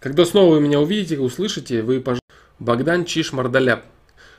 [0.08, 2.24] Когда снова вы меня увидите, услышите, вы пожалуйста.
[2.60, 3.84] Богдан Чиш Мардаляп.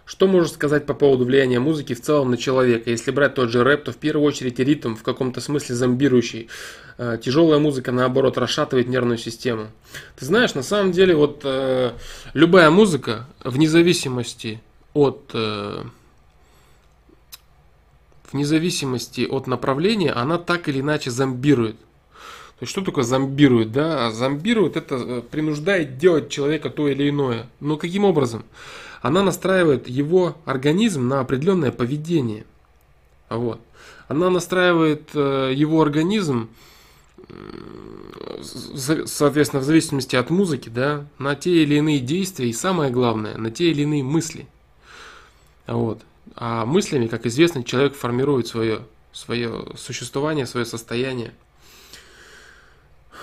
[0.06, 2.88] Что можешь сказать по поводу влияния музыки в целом на человека?
[2.88, 6.48] Если брать тот же рэп, то в первую очередь ритм в каком-то смысле зомбирующий.
[6.96, 9.66] Э, тяжелая музыка, наоборот, расшатывает нервную систему.
[10.16, 11.92] Ты знаешь, на самом деле, вот э,
[12.32, 14.62] любая музыка, вне зависимости
[14.94, 15.32] от...
[15.34, 15.84] Э,
[18.32, 21.76] вне зависимости от направления, она так или иначе зомбирует.
[22.58, 23.70] То есть что такое зомбирует?
[23.70, 24.10] Да?
[24.10, 27.46] Зомбирует это э, принуждает делать человека то или иное.
[27.60, 28.44] Но каким образом?
[29.00, 32.44] Она настраивает его организм на определенное поведение.
[33.28, 33.60] Вот.
[34.08, 36.48] Она настраивает э, его организм,
[39.06, 43.52] соответственно, в зависимости от музыки, да, на те или иные действия и самое главное, на
[43.52, 44.48] те или иные мысли.
[45.68, 46.02] Вот.
[46.34, 48.80] А мыслями, как известно, человек формирует свое,
[49.12, 51.34] свое существование, свое состояние.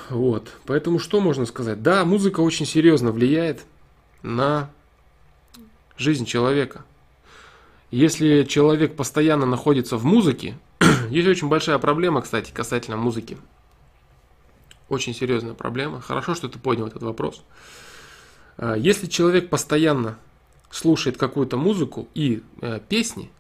[0.10, 0.52] Вот.
[0.66, 1.82] Поэтому что можно сказать?
[1.82, 3.66] Да, музыка очень серьезно влияет
[4.22, 4.70] на
[5.98, 6.84] жизнь человека.
[7.92, 10.58] Если человек постоянно находится в музыке,
[11.10, 13.38] есть очень большая проблема, кстати, касательно музыки.
[14.90, 16.02] Очень серьезная проблема.
[16.02, 17.44] Хорошо, что ты поднял этот вопрос.
[18.58, 20.18] А, если человек постоянно
[20.70, 23.32] слушает какую-то музыку и э, песни,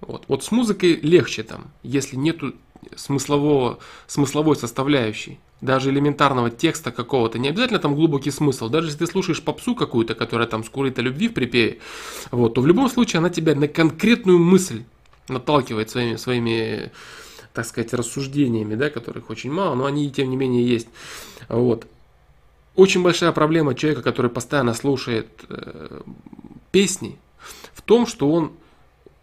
[0.00, 2.54] вот, вот с музыкой легче там, если нету
[2.96, 9.06] смыслового, смысловой составляющей, даже элементарного текста какого-то, не обязательно там глубокий смысл, даже если ты
[9.06, 11.78] слушаешь попсу какую-то, которая там скурит любви в припеве,
[12.30, 14.84] вот, то в любом случае она тебя на конкретную мысль
[15.28, 16.90] наталкивает своими, своими
[17.52, 20.88] так сказать, рассуждениями, да, которых очень мало, но они тем не менее есть.
[21.48, 21.86] Вот.
[22.76, 26.00] Очень большая проблема человека, который постоянно слушает э,
[26.70, 27.18] песни,
[27.72, 28.52] в том, что он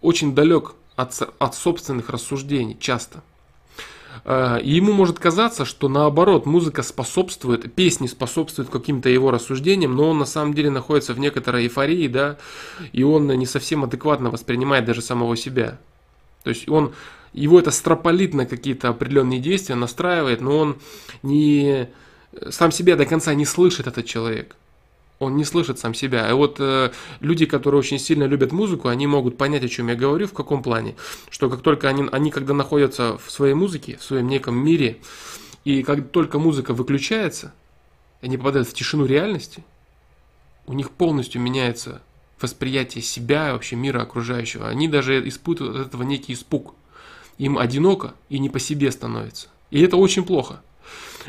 [0.01, 3.23] очень далек от, от собственных рассуждений часто.
[4.25, 10.09] А, и ему может казаться, что наоборот, музыка способствует, песни способствуют каким-то его рассуждениям, но
[10.09, 12.37] он на самом деле находится в некоторой эйфории, да,
[12.93, 15.79] и он не совсем адекватно воспринимает даже самого себя.
[16.43, 16.93] То есть он,
[17.33, 20.77] его это строполит на какие-то определенные действия, настраивает, но он
[21.23, 21.89] не,
[22.49, 24.55] сам себя до конца не слышит этот человек
[25.19, 26.29] он не слышит сам себя.
[26.29, 29.95] И вот э, люди, которые очень сильно любят музыку, они могут понять, о чем я
[29.95, 30.95] говорю, в каком плане.
[31.29, 34.99] Что как только они, они когда находятся в своей музыке, в своем неком мире,
[35.65, 37.53] и как только музыка выключается,
[38.21, 39.63] они попадают в тишину реальности,
[40.65, 42.01] у них полностью меняется
[42.39, 44.67] восприятие себя, вообще мира окружающего.
[44.67, 46.75] Они даже испытывают от этого некий испуг.
[47.37, 49.47] Им одиноко и не по себе становится.
[49.71, 50.61] И это очень плохо.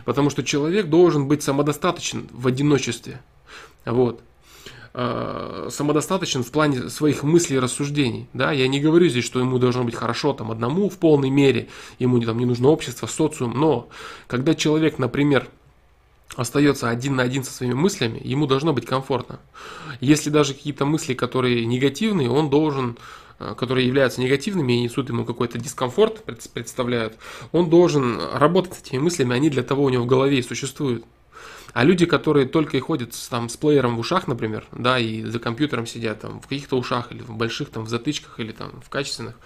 [0.05, 3.21] Потому что человек должен быть самодостаточен в одиночестве.
[3.93, 4.21] Вот.
[4.95, 8.27] э, самодостаточен в плане своих мыслей и рассуждений.
[8.33, 8.53] Да?
[8.53, 12.21] Я не говорю здесь, что ему должно быть хорошо там, одному в полной мере, ему
[12.21, 13.89] там, не нужно общество, социум, но
[14.27, 15.49] когда человек, например,
[16.37, 19.41] остается один на один со своими мыслями, ему должно быть комфортно.
[20.01, 22.97] Если даже какие-то мысли, которые негативные, он должен
[23.41, 27.17] Э, которые являются негативными и несут ему какой-то дискомфорт, представляют,
[27.53, 31.05] он должен работать с этими мыслями, они для того у него в голове и существуют.
[31.73, 35.39] А люди, которые только и ходят там, с плеером в ушах, например, да, и за
[35.39, 38.89] компьютером сидят там, в каких-то ушах, или в больших там, в затычках, или там в
[38.89, 39.37] качественных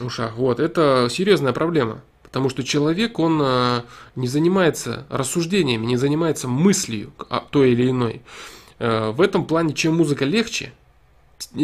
[0.00, 2.02] ушах, вот, это серьезная проблема.
[2.22, 3.82] Потому что человек, он э,
[4.16, 7.12] не занимается рассуждениями, не занимается мыслью
[7.50, 8.22] той или иной.
[8.78, 10.72] Э, в этом плане, чем музыка легче,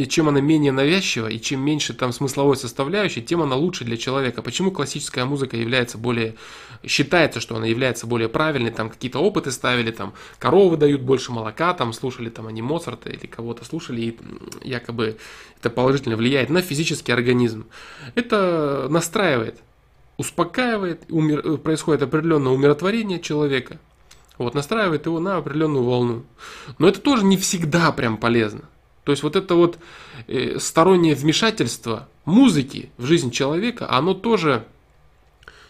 [0.09, 4.43] чем она менее навязчива и чем меньше там смысловой составляющей, тем она лучше для человека.
[4.43, 6.35] Почему классическая музыка является более,
[6.85, 11.75] считается, что она является более правильной, там какие-то опыты ставили, там коровы дают больше молока,
[11.75, 14.19] там слушали там они Моцарта или кого-то слушали, и
[14.63, 15.19] якобы
[15.59, 17.67] это положительно влияет на физический организм.
[18.15, 19.61] Это настраивает,
[20.17, 23.79] успокаивает, умир, происходит определенное умиротворение человека,
[24.39, 26.25] вот, настраивает его на определенную волну.
[26.79, 28.63] Но это тоже не всегда прям полезно.
[29.09, 29.79] То есть вот это вот
[30.27, 34.67] э, стороннее вмешательство музыки в жизнь человека, оно тоже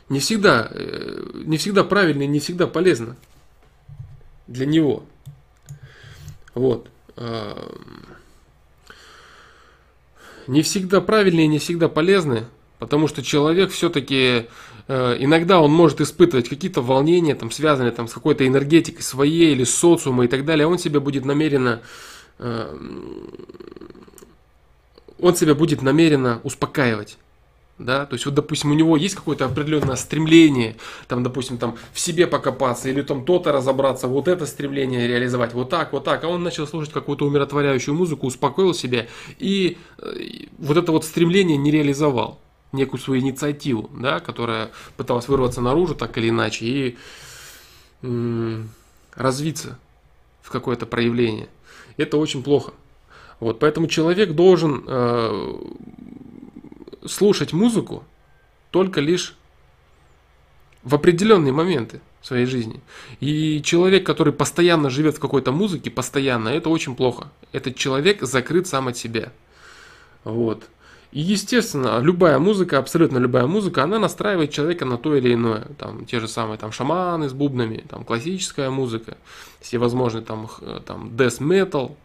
[0.09, 3.15] не всегда, э, не всегда правильно и не всегда полезно
[4.49, 5.05] для него.
[6.55, 6.91] Вот.
[7.15, 7.77] А,
[10.49, 12.47] не всегда правильно и не всегда полезны,
[12.81, 14.49] потому что человек все-таки
[14.89, 19.63] э, иногда он может испытывать какие-то волнения, там, связанные там, с какой-то энергетикой своей или
[19.63, 21.83] социума и так далее, он себя будет намеренно Эм,
[25.21, 27.19] он себя будет намеренно успокаивать.
[27.79, 30.75] Да, то есть вот, допустим, у него есть какое-то определенное стремление,
[31.07, 35.71] там, допустим, там в себе покопаться или там то-то разобраться, вот это стремление реализовать, вот
[35.71, 39.07] так, вот так, а он начал слушать какую-то умиротворяющую музыку, успокоил себя
[39.39, 42.41] и, э, и вот это вот стремление не реализовал,
[42.73, 46.99] некую свою инициативу, да, которая пыталась вырваться наружу так или иначе и
[48.03, 48.71] м-
[49.15, 49.79] развиться
[50.43, 51.49] в какое-то проявление
[51.99, 52.73] это очень плохо.
[53.41, 55.55] Вот, поэтому человек должен э,
[57.07, 58.05] слушать музыку
[58.71, 59.37] только лишь
[60.83, 62.81] в определенные моменты своей жизни.
[63.21, 67.31] И человек, который постоянно живет в какой-то музыке, постоянно, это очень плохо.
[67.53, 69.33] Этот человек закрыт сам от себя.
[70.25, 70.65] Вот.
[71.11, 75.67] И, естественно, любая музыка, абсолютно любая музыка, она настраивает человека на то или иное.
[75.79, 79.17] Там те же самые там шаманы с бубнами, там классическая музыка,
[79.61, 80.51] всевозможные там,
[80.85, 81.97] там death metal.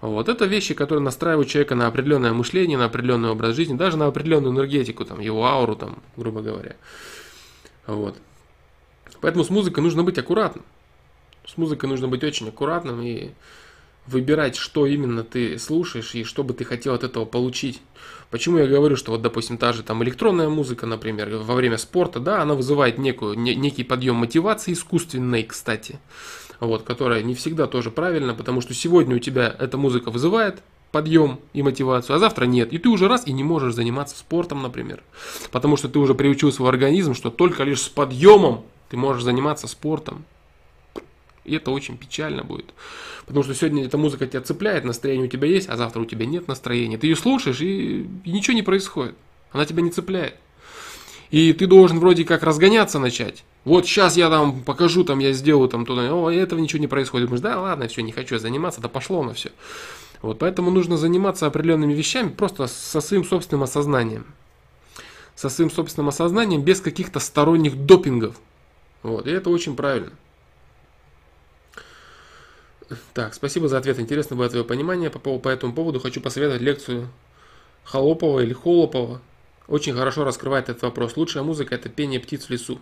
[0.00, 4.06] Вот это вещи, которые настраивают человека на определенное мышление, на определенный образ жизни, даже на
[4.06, 6.74] определенную энергетику, там, его ауру, там, грубо говоря.
[7.86, 8.16] Вот.
[9.20, 10.64] Поэтому с музыкой нужно быть аккуратным.
[11.46, 13.30] С музыкой нужно быть очень аккуратным и
[14.06, 17.80] выбирать, что именно ты слушаешь и что бы ты хотел от этого получить.
[18.30, 22.18] Почему я говорю, что вот, допустим, та же там электронная музыка, например, во время спорта,
[22.18, 26.00] да, она вызывает некую, не, некий подъем мотивации искусственной, кстати,
[26.58, 30.62] вот, которая не всегда тоже правильно, потому что сегодня у тебя эта музыка вызывает
[30.92, 32.72] подъем и мотивацию, а завтра нет.
[32.72, 35.02] И ты уже раз и не можешь заниматься спортом, например.
[35.50, 39.66] Потому что ты уже приучил свой организм, что только лишь с подъемом ты можешь заниматься
[39.66, 40.24] спортом.
[41.44, 42.66] И это очень печально будет.
[43.26, 46.26] Потому что сегодня эта музыка тебя цепляет, настроение у тебя есть, а завтра у тебя
[46.26, 46.98] нет настроения.
[46.98, 49.14] Ты ее слушаешь, и, и ничего не происходит.
[49.50, 50.34] Она тебя не цепляет.
[51.30, 53.44] И ты должен вроде как разгоняться начать.
[53.64, 57.28] Вот сейчас я там покажу, там я сделаю там туда, о, этого ничего не происходит.
[57.28, 59.50] Думаешь, да ладно, все, не хочу заниматься, да пошло на все.
[60.20, 64.26] Вот поэтому нужно заниматься определенными вещами просто со своим собственным осознанием.
[65.34, 68.36] Со своим собственным осознанием без каких-то сторонних допингов.
[69.02, 70.12] Вот, и это очень правильно.
[73.14, 73.98] Так, спасибо за ответ.
[73.98, 76.00] Интересно было твое понимание по, по этому поводу.
[76.00, 77.08] Хочу посоветовать лекцию
[77.84, 79.20] Холопова или Холопова.
[79.68, 81.16] Очень хорошо раскрывает этот вопрос.
[81.16, 82.80] Лучшая музыка– это пение птиц в лесу.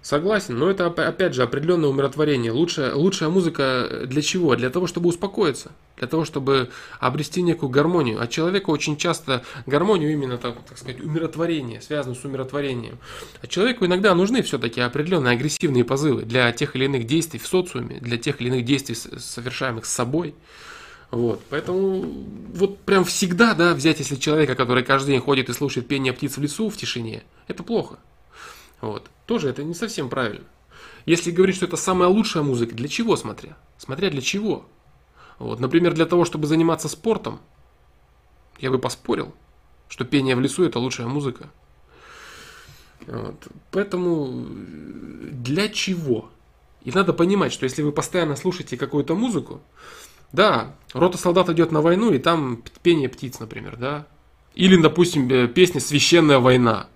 [0.00, 2.52] Согласен, но это опять же определенное умиротворение.
[2.52, 4.54] Лучшая, лучшая музыка для чего?
[4.54, 6.70] Для того, чтобы успокоиться, для того, чтобы
[7.00, 8.22] обрести некую гармонию.
[8.22, 12.98] А человеку очень часто гармонию именно, так, так сказать, умиротворение, связано с умиротворением.
[13.42, 17.98] А человеку иногда нужны все-таки определенные агрессивные позывы для тех или иных действий в социуме,
[18.00, 20.34] для тех или иных действий, совершаемых с собой.
[21.10, 22.02] Вот, поэтому
[22.54, 26.36] вот прям всегда, да, взять, если человека, который каждый день ходит и слушает пение птиц
[26.36, 27.98] в лесу в тишине, это плохо.
[28.80, 29.08] Вот.
[29.28, 30.46] Тоже это не совсем правильно.
[31.04, 33.58] Если говорить, что это самая лучшая музыка, для чего смотря?
[33.76, 34.64] Смотря для чего.
[35.38, 35.60] Вот.
[35.60, 37.38] Например, для того, чтобы заниматься спортом,
[38.58, 39.34] я бы поспорил,
[39.90, 41.50] что пение в лесу это лучшая музыка.
[43.06, 43.46] Вот.
[43.70, 46.30] Поэтому для чего?
[46.82, 49.60] И надо понимать, что если вы постоянно слушаете какую-то музыку,
[50.32, 54.06] Да, рота солдат идет на войну, и там пение птиц, например, да.
[54.54, 56.88] Или, допустим, э, песня «Священная война»,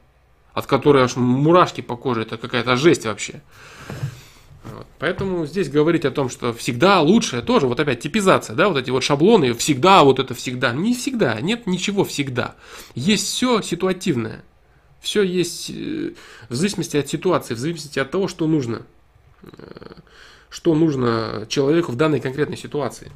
[0.53, 3.43] от которой аж мурашки по коже, это какая-то жесть вообще.
[4.65, 4.87] Вот.
[4.99, 8.91] Поэтому здесь говорить о том, что всегда лучшее тоже, вот опять типизация, да, вот эти
[8.91, 10.73] вот шаблоны, всегда вот это всегда.
[10.73, 12.55] Не всегда, нет ничего всегда.
[12.95, 14.45] Есть все ситуативное.
[15.01, 16.13] Все есть э,
[16.49, 18.83] в зависимости от ситуации, в зависимости от того, что нужно.
[19.43, 19.95] Э,
[20.49, 23.11] что нужно человеку в данной конкретной ситуации.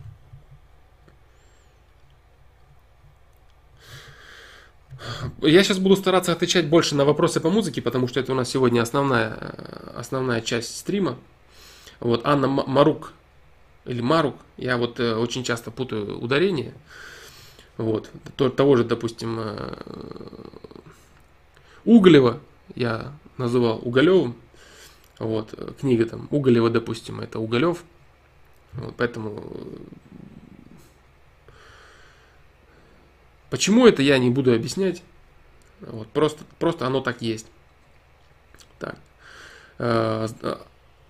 [5.42, 8.48] Я сейчас буду стараться отвечать больше на вопросы по музыке, потому что это у нас
[8.48, 11.18] сегодня основная, э, основная часть стрима.
[12.00, 13.12] Вот Анна Марук
[13.84, 16.74] или Марук, я вот э, очень часто путаю ударение.
[17.76, 18.10] Вот,
[18.56, 19.74] того же, допустим, э,
[21.84, 22.40] Уголева
[22.74, 24.34] я называл Уголевым.
[25.18, 27.84] Вот, книга там Уголева, допустим, это Уголев.
[28.72, 29.42] Вот, поэтому
[33.56, 35.02] Почему это я не буду объяснять.
[35.80, 37.46] Вот, просто, просто оно так есть.
[38.78, 38.98] Так.
[39.78, 40.28] Э,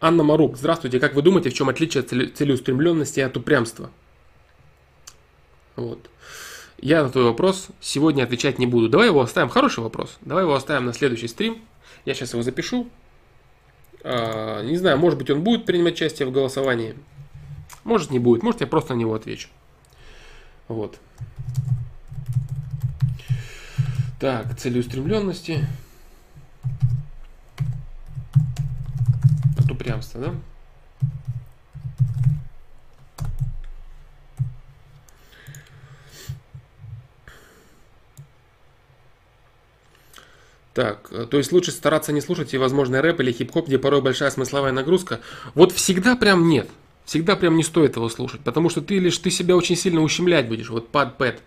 [0.01, 1.01] Анна Марук, здравствуйте.
[1.01, 3.91] Как вы думаете, в чем отличие целеустремленности от упрямства?
[5.75, 6.09] Вот.
[6.79, 8.89] Я на твой вопрос сегодня отвечать не буду.
[8.89, 9.49] Давай его оставим.
[9.49, 10.17] Хороший вопрос.
[10.21, 11.61] Давай его оставим на следующий стрим.
[12.05, 12.89] Я сейчас его запишу.
[14.05, 16.95] А, не знаю, может быть он будет принимать участие в голосовании.
[17.83, 18.45] Может не будет.
[18.45, 19.49] Может я просто на него отвечу.
[20.69, 21.01] Вот.
[24.19, 25.67] Так, целеустремленности.
[29.59, 30.35] От упрямства, да?
[40.77, 44.03] Так, э, то есть лучше стараться не слушать и, возможно, рэп или хип-хоп, где порой
[44.03, 45.21] большая смысловая нагрузка.
[45.55, 46.69] Вот всегда прям нет.
[47.07, 50.49] Всегда прям не стоит его слушать, потому что ты лишь ты себя очень сильно ущемлять
[50.49, 50.69] будешь.
[50.69, 51.41] Вот Пад Пэт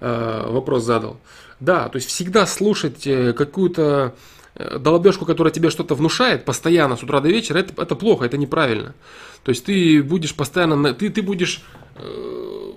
[0.00, 1.20] э, вопрос задал.
[1.60, 4.14] Да, то есть всегда слушать э, какую-то
[4.54, 8.36] э, долбежку, которая тебе что-то внушает постоянно с утра до вечера, это, это плохо, это
[8.36, 8.94] неправильно.
[9.42, 11.62] То есть ты будешь постоянно, ты, ты будешь
[11.94, 12.72] э,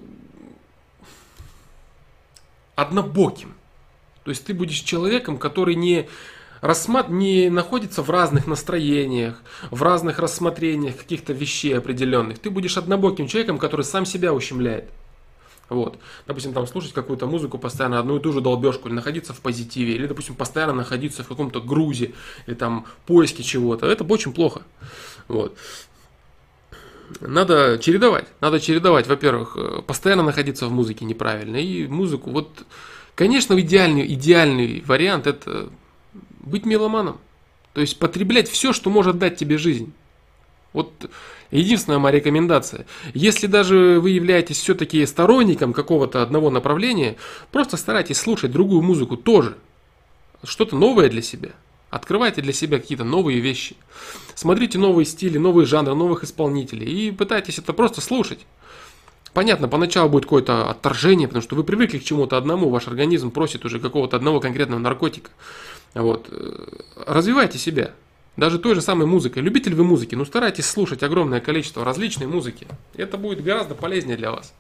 [2.75, 3.53] однобоким.
[4.23, 6.07] То есть ты будешь человеком, который не,
[6.61, 7.09] рассмат...
[7.09, 9.41] не находится в разных настроениях,
[9.71, 12.39] в разных рассмотрениях каких-то вещей определенных.
[12.39, 14.89] Ты будешь однобоким человеком, который сам себя ущемляет.
[15.69, 15.99] Вот.
[16.25, 19.93] Допустим, там слушать какую-то музыку постоянно, одну и ту же долбежку, или находиться в позитиве,
[19.93, 22.13] или, допустим, постоянно находиться в каком-то грузе,
[22.47, 23.85] или там поиске чего-то.
[23.85, 24.63] Это очень плохо.
[25.27, 25.55] Вот.
[27.21, 28.27] Надо чередовать.
[28.41, 31.57] Надо чередовать, во-первых, э, постоянно находиться в музыке неправильно.
[31.57, 32.49] И музыку, вот,
[33.15, 35.69] конечно, идеальный, идеальный вариант это
[36.39, 37.19] быть меломаном.
[37.73, 39.93] То есть потреблять все, что может дать тебе жизнь.
[40.73, 41.09] Вот
[41.51, 47.15] Единственная моя рекомендация, если даже вы являетесь все-таки сторонником какого-то одного направления,
[47.51, 49.57] просто старайтесь слушать другую музыку тоже.
[50.43, 51.49] Что-то новое для себя.
[51.89, 53.75] Открывайте для себя какие-то новые вещи.
[54.35, 58.45] Смотрите новые стили, новые жанры, новых исполнителей и пытайтесь это просто слушать.
[59.33, 63.65] Понятно, поначалу будет какое-то отторжение, потому что вы привыкли к чему-то одному, ваш организм просит
[63.65, 65.31] уже какого-то одного конкретного наркотика.
[65.95, 66.31] Вот.
[67.07, 67.91] Развивайте себя.
[68.39, 69.43] Даже той же самой музыкой.
[69.43, 72.67] Любитель вы музыки, ну старайтесь слушать огромное количество различной музыки.
[72.95, 74.53] Это будет гораздо полезнее для вас.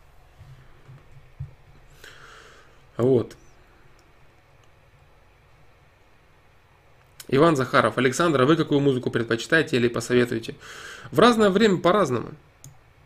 [2.97, 3.37] Вот.
[7.29, 7.97] Иван Захаров.
[7.97, 10.55] Александр, а вы какую музыку предпочитаете или посоветуете?
[11.11, 12.31] В разное время по-разному.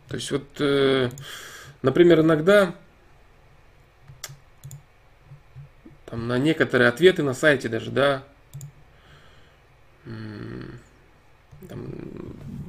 [0.08, 1.08] То есть вот, э,
[1.82, 2.74] например, иногда
[6.06, 8.24] там, на некоторые ответы на сайте даже, да,
[11.68, 11.86] там,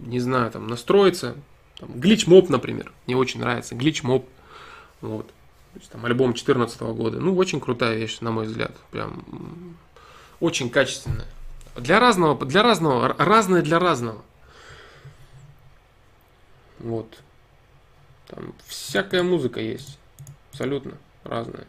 [0.06, 1.36] не знаю, там настроиться.
[1.78, 3.76] Там, Glitch Mob, например, мне очень нравится.
[3.76, 4.26] Glitch Mob.
[5.02, 5.28] Вот.
[5.28, 7.20] То есть, там альбом 2014 года.
[7.20, 8.76] Ну, очень крутая вещь, на мой взгляд.
[8.91, 9.26] Прям
[10.40, 11.28] очень качественная.
[11.76, 14.22] Для разного, для разного, разное для разного.
[16.80, 17.18] Вот.
[18.28, 19.98] Там всякая музыка есть.
[20.52, 20.94] Абсолютно
[21.24, 21.68] разная.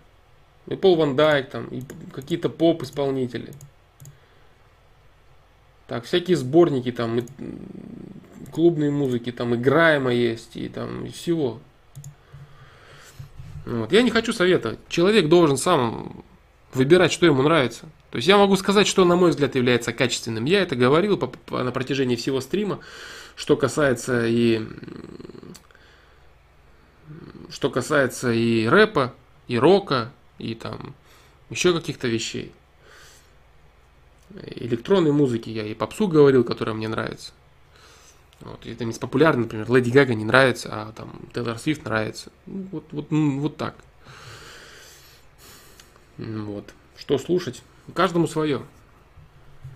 [0.67, 1.83] И Пол Ван Дайк, там, и
[2.13, 3.53] какие-то поп-исполнители.
[5.87, 7.25] Так, всякие сборники там, и
[8.53, 11.61] клубные музыки, там играемо есть, и там и всего.
[13.65, 13.93] Вот.
[13.93, 14.79] Я не хочу советовать.
[14.89, 16.25] Человек должен сам
[16.73, 17.87] выбирать, что ему нравится.
[18.11, 20.45] То есть я могу сказать, что, на мой взгляд, является качественным.
[20.45, 22.81] Я это говорил по, по, на протяжении всего стрима,
[23.37, 24.63] что касается и
[27.51, 29.15] что касается и рэпа,
[29.47, 30.95] и рока, и там
[31.51, 32.53] еще каких-то вещей
[34.35, 37.33] электронной музыки, я и попсу говорил, которая мне нравится.
[38.41, 42.31] Вот, это не популярно, например, Леди Гага не нравится, а там Тейлор Свифт нравится.
[42.47, 43.75] Ну, вот, вот, вот так.
[46.19, 46.73] Вот.
[46.99, 47.63] Что слушать?
[47.95, 48.63] Каждому свое.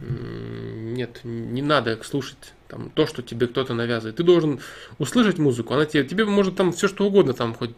[0.00, 4.16] Нет, не надо слушать там, то, что тебе кто-то навязывает.
[4.16, 4.60] Ты должен
[4.98, 7.74] услышать музыку, она тебе, тебе может там все что угодно, там хоть,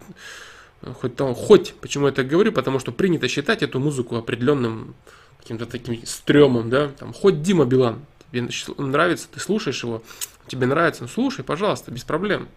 [1.01, 4.94] хоть, там, хоть, почему я так говорю, потому что принято считать эту музыку определенным
[5.43, 8.48] каким-то таким стрёмом, да, там, хоть Дима Билан, тебе
[8.78, 10.02] нравится, ты слушаешь его,
[10.47, 12.48] тебе нравится, ну слушай, пожалуйста, без проблем.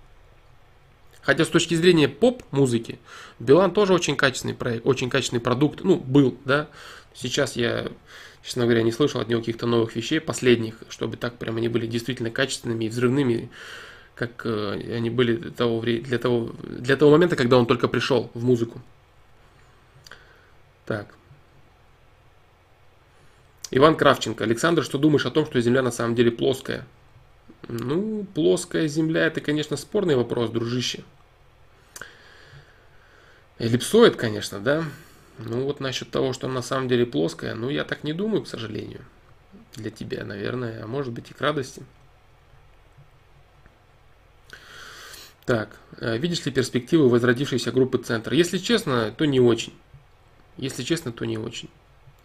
[1.21, 2.99] Хотя с точки зрения поп-музыки,
[3.39, 6.67] Билан тоже очень качественный проект, очень качественный продукт, ну, был, да.
[7.15, 7.91] Сейчас я,
[8.43, 11.87] честно говоря, не слышал от него каких-то новых вещей, последних, чтобы так прям они были
[11.87, 13.49] действительно качественными и взрывными,
[14.13, 18.29] как э, они были для того, для, того, для того момента, когда он только пришел
[18.35, 18.81] в музыку.
[20.85, 21.07] Так.
[23.71, 24.43] Иван Кравченко.
[24.43, 26.85] Александр, что думаешь о том, что Земля на самом деле плоская?
[27.67, 31.03] Ну, плоская Земля, это, конечно, спорный вопрос, дружище.
[33.57, 34.83] Эллипсоид, конечно, да.
[35.37, 38.43] Ну вот насчет того, что она на самом деле плоская, ну я так не думаю,
[38.43, 39.01] к сожалению.
[39.75, 41.83] Для тебя, наверное, а может быть и к радости.
[45.45, 48.33] Так, э, видишь ли перспективы возродившейся группы «Центр»?
[48.33, 49.73] Если честно, то не очень.
[50.57, 51.69] Если честно, то не очень.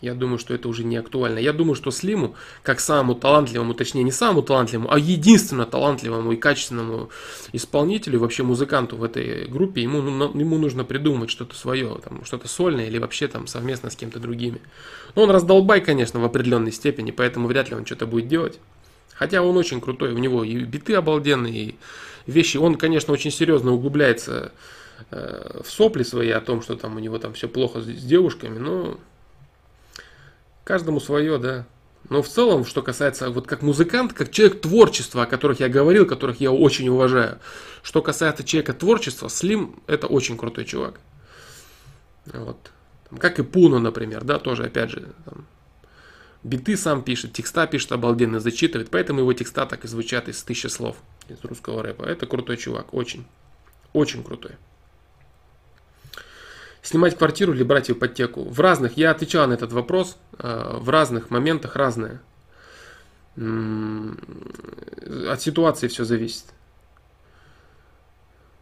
[0.01, 1.39] Я думаю, что это уже не актуально.
[1.39, 6.36] Я думаю, что Слиму, как самому талантливому, точнее не самому талантливому, а единственно талантливому и
[6.36, 7.10] качественному
[7.52, 12.48] исполнителю, вообще музыканту в этой группе, ему, ну, ему нужно придумать что-то свое, там, что-то
[12.48, 14.62] сольное или вообще там совместно с кем-то другими.
[15.14, 18.59] Но он раздолбай, конечно, в определенной степени, поэтому вряд ли он что-то будет делать.
[19.14, 21.74] Хотя он очень крутой, у него и биты обалденные, и
[22.27, 22.56] вещи.
[22.56, 24.52] Он, конечно, очень серьезно углубляется
[25.10, 28.02] э, в сопли свои о том, что там у него там все плохо с, с
[28.02, 28.98] девушками, но
[30.71, 31.67] Каждому свое, да.
[32.11, 36.07] Но в целом, что касается, вот как музыкант, как человек творчества, о которых я говорил,
[36.07, 37.41] которых я очень уважаю,
[37.83, 41.01] что касается человека творчества, Слим это очень крутой чувак.
[42.27, 42.71] Вот.
[43.19, 45.45] Как и Пуно, например, да, тоже, опять же, там,
[46.45, 50.69] биты сам пишет, текста пишет обалденно, зачитывает, поэтому его текста так и звучат из тысячи
[50.69, 50.99] слов
[51.29, 52.05] из русского рэпа.
[52.05, 53.27] Это крутой чувак, очень,
[53.93, 54.53] очень крутой.
[56.82, 58.44] Снимать квартиру или брать ипотеку?
[58.44, 62.23] В разных, я отвечал на этот вопрос, э, в разных моментах разное.
[63.36, 66.47] От ситуации все зависит.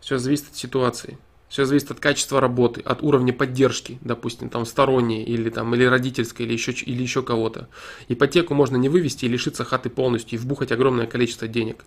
[0.01, 1.19] Все зависит от ситуации.
[1.49, 6.45] Все зависит от качества работы, от уровня поддержки, допустим, там сторонней или там или родительской
[6.45, 7.69] или еще или еще кого-то.
[8.09, 11.85] Ипотеку можно не вывести и лишиться хаты полностью и вбухать огромное количество денег.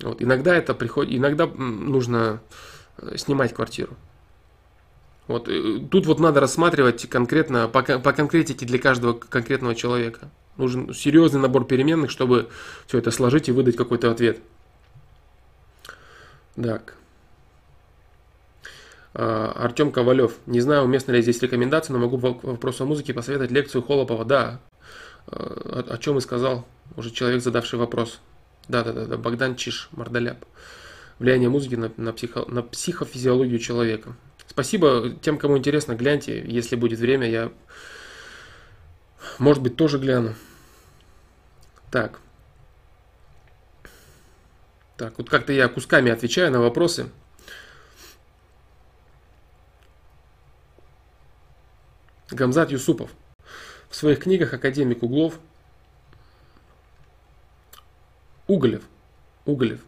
[0.00, 0.20] Вот.
[0.20, 2.42] Иногда это приходит, иногда нужно
[2.98, 3.96] э, снимать квартиру.
[5.28, 10.30] Вот, э, тут вот надо рассматривать конкретно, по, по конкретике для каждого конкретного человека.
[10.56, 12.48] Нужен серьезный набор переменных, чтобы
[12.86, 14.40] все это сложить и выдать какой-то ответ.
[16.54, 16.94] Так.
[19.14, 20.34] А, Артем Ковалев.
[20.46, 24.24] Не знаю, уместно ли здесь рекомендации, но могу по вопросу о музыке посоветовать лекцию Холопова.
[24.24, 24.60] Да,
[25.26, 26.66] а, о, о чем и сказал
[26.96, 28.20] уже человек, задавший вопрос.
[28.68, 30.44] Да-да-да, да, Богдан Чиш, Мордоляп.
[31.18, 34.14] Влияние музыки на, на, психо, на психофизиологию человека.
[34.56, 36.42] Спасибо тем, кому интересно, гляньте.
[36.46, 37.52] Если будет время, я,
[39.38, 40.34] может быть, тоже гляну.
[41.90, 42.20] Так.
[44.96, 47.10] Так, вот как-то я кусками отвечаю на вопросы.
[52.30, 53.10] Гамзат Юсупов.
[53.90, 55.34] В своих книгах академик Углов
[58.46, 58.84] Уголев.
[59.44, 59.80] Уголев.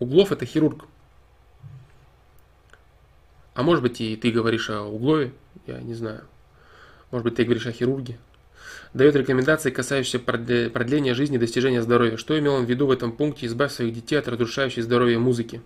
[0.00, 0.84] Углов это хирург.
[3.54, 5.32] А может быть и ты говоришь о Углове,
[5.66, 6.24] я не знаю.
[7.10, 8.18] Может быть ты говоришь о хирурге.
[8.94, 12.16] Дает рекомендации, касающиеся продления жизни и достижения здоровья.
[12.16, 15.62] Что имел он в виду в этом пункте «Избавь своих детей от разрушающей здоровье музыки»?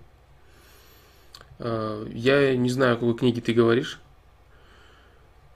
[1.59, 4.01] Э, я не знаю, о какой книге ты говоришь.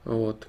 [0.05, 0.49] Вот.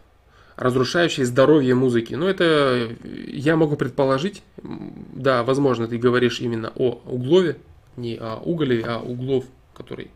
[0.56, 2.14] Разрушающей здоровье музыки.
[2.14, 4.44] Ну, это я могу предположить.
[4.64, 7.58] Да, возможно, ты говоришь именно о Углове,
[7.98, 10.12] не о Уголеве, а Углов, который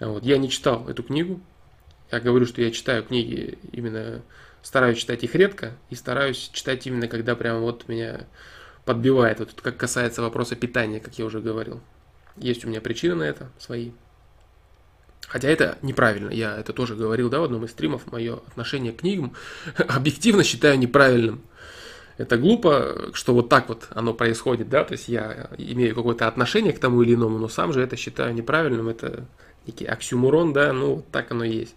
[0.00, 0.24] вот.
[0.24, 1.40] Я не читал эту книгу.
[2.10, 4.22] Я говорю, что я читаю книги именно,
[4.62, 8.26] стараюсь читать их редко и стараюсь читать именно, когда прям вот меня
[8.84, 9.40] подбивает.
[9.40, 11.80] Вот как касается вопроса питания, как я уже говорил.
[12.36, 13.90] Есть у меня причины на это свои.
[15.26, 19.00] Хотя это неправильно, я это тоже говорил, да, в одном из стримов, мое отношение к
[19.00, 19.34] книгам
[19.76, 21.42] объективно считаю неправильным.
[22.16, 26.72] Это глупо, что вот так вот оно происходит, да, то есть я имею какое-то отношение
[26.72, 29.26] к тому или иному, но сам же это считаю неправильным, это
[29.66, 31.74] некий оксюмурон, да, ну, так оно и есть.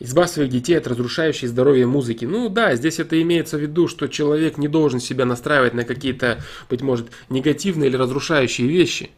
[0.00, 2.24] Избавь своих детей от разрушающей здоровье музыки.
[2.24, 6.42] Ну да, здесь это имеется в виду, что человек не должен себя настраивать на какие-то,
[6.68, 9.10] быть может, негативные или разрушающие вещи.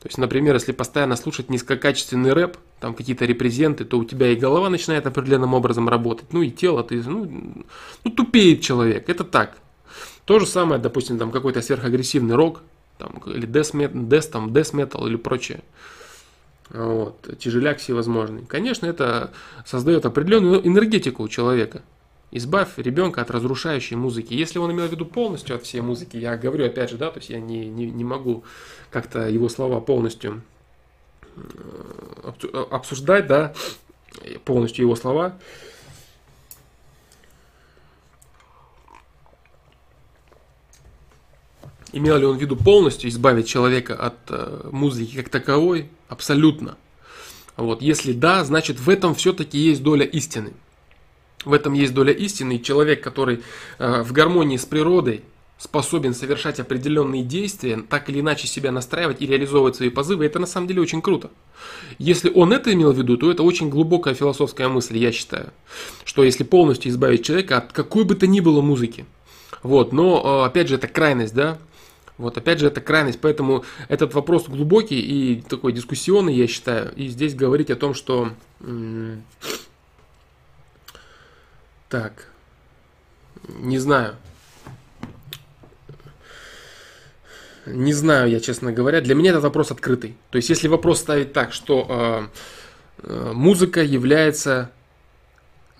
[0.00, 4.34] То есть, например, если постоянно слушать низкокачественный рэп, там какие-то репрезенты, то у тебя и
[4.36, 7.64] голова начинает определенным образом работать, ну и тело, ты, ну,
[8.02, 9.58] ну тупеет человек, это так.
[10.24, 12.62] То же самое, допустим, там какой-то сверхагрессивный рок,
[12.96, 15.60] там, или death, death, там, death metal или прочее.
[16.70, 18.46] Вот, тяжеляк всевозможный.
[18.46, 19.32] Конечно, это
[19.66, 21.82] создает определенную энергетику у человека.
[22.30, 24.34] Избавь ребенка от разрушающей музыки.
[24.34, 27.18] Если он имел в виду полностью от всей музыки, я говорю опять же, да, то
[27.18, 28.44] есть я не, не, не могу
[28.90, 30.42] как-то его слова полностью
[31.36, 33.52] э, обсуждать, да,
[34.44, 35.38] полностью его слова.
[41.92, 45.88] Имел ли он в виду полностью избавить человека от э, музыки как таковой?
[46.08, 46.76] Абсолютно.
[47.56, 50.52] Вот, если да, значит в этом все-таки есть доля истины.
[51.44, 53.42] В этом есть доля истины, и человек, который
[53.78, 55.22] э, в гармонии с природой
[55.58, 60.46] способен совершать определенные действия, так или иначе себя настраивать и реализовывать свои позывы, это на
[60.46, 61.30] самом деле очень круто.
[61.98, 65.50] Если он это имел в виду, то это очень глубокая философская мысль, я считаю.
[66.04, 69.04] Что если полностью избавить человека от какой бы то ни было музыки,
[69.62, 71.58] вот, но, э, опять же, это крайность, да,
[72.20, 76.92] вот опять же, это крайность, поэтому этот вопрос глубокий и такой дискуссионный, я считаю.
[76.94, 78.32] И здесь говорить о том, что...
[81.88, 82.28] Так,
[83.48, 84.14] не знаю.
[87.66, 89.00] Не знаю я, честно говоря.
[89.00, 90.16] Для меня этот вопрос открытый.
[90.30, 92.28] То есть, если вопрос ставить так, что э,
[93.02, 94.70] э, музыка является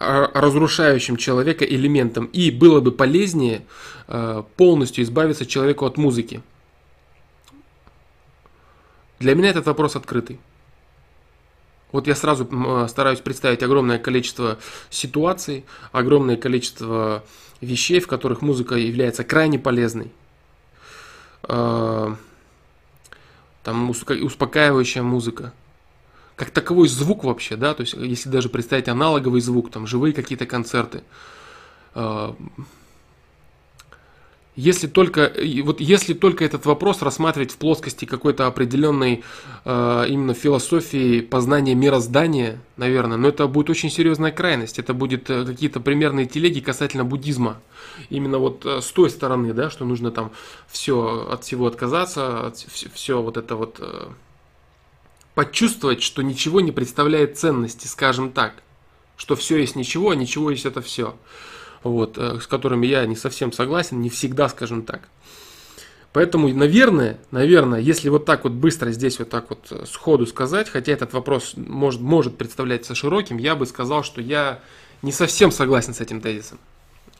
[0.00, 2.26] разрушающим человека элементом.
[2.26, 3.66] И было бы полезнее
[4.08, 6.42] э, полностью избавиться человеку от музыки.
[9.18, 10.40] Для меня этот вопрос открытый.
[11.92, 14.58] Вот я сразу э, стараюсь представить огромное количество
[14.88, 17.22] ситуаций, огромное количество
[17.60, 20.10] вещей, в которых музыка является крайне полезной.
[21.42, 22.14] Э,
[23.62, 25.52] там успокаивающая музыка,
[26.40, 30.46] как таковой звук вообще, да, то есть если даже представить аналоговый звук, там живые какие-то
[30.46, 31.02] концерты,
[31.94, 32.34] а,
[34.56, 35.32] если только,
[35.64, 39.22] вот если только этот вопрос рассматривать в плоскости какой-то определенной
[39.64, 44.78] э, именно философии познания мироздания, наверное, но это будет очень серьезная крайность.
[44.78, 47.58] Это будет э, какие-то примерные телеги касательно буддизма.
[48.10, 50.32] Именно вот э, с той стороны, да, что нужно там
[50.68, 54.08] все от всего отказаться, от, все вот это вот э,
[55.40, 58.62] почувствовать, что ничего не представляет ценности, скажем так.
[59.16, 61.16] Что все есть ничего, а ничего есть это все.
[61.82, 65.08] Вот, э, с которыми я не совсем согласен, не всегда, скажем так.
[66.12, 70.68] Поэтому, наверное, наверное, если вот так вот быстро здесь вот так вот э, сходу сказать,
[70.68, 74.60] хотя этот вопрос может, может представляться широким, я бы сказал, что я
[75.00, 76.58] не совсем согласен с этим тезисом.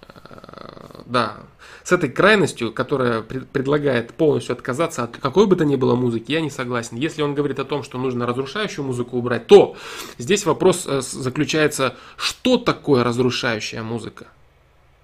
[0.03, 1.39] Э, да,
[1.83, 6.41] с этой крайностью, которая предлагает полностью отказаться от какой бы то ни было музыки, я
[6.41, 6.97] не согласен.
[6.97, 9.77] Если он говорит о том, что нужно разрушающую музыку убрать, то
[10.19, 14.27] здесь вопрос э, заключается, что такое разрушающая музыка?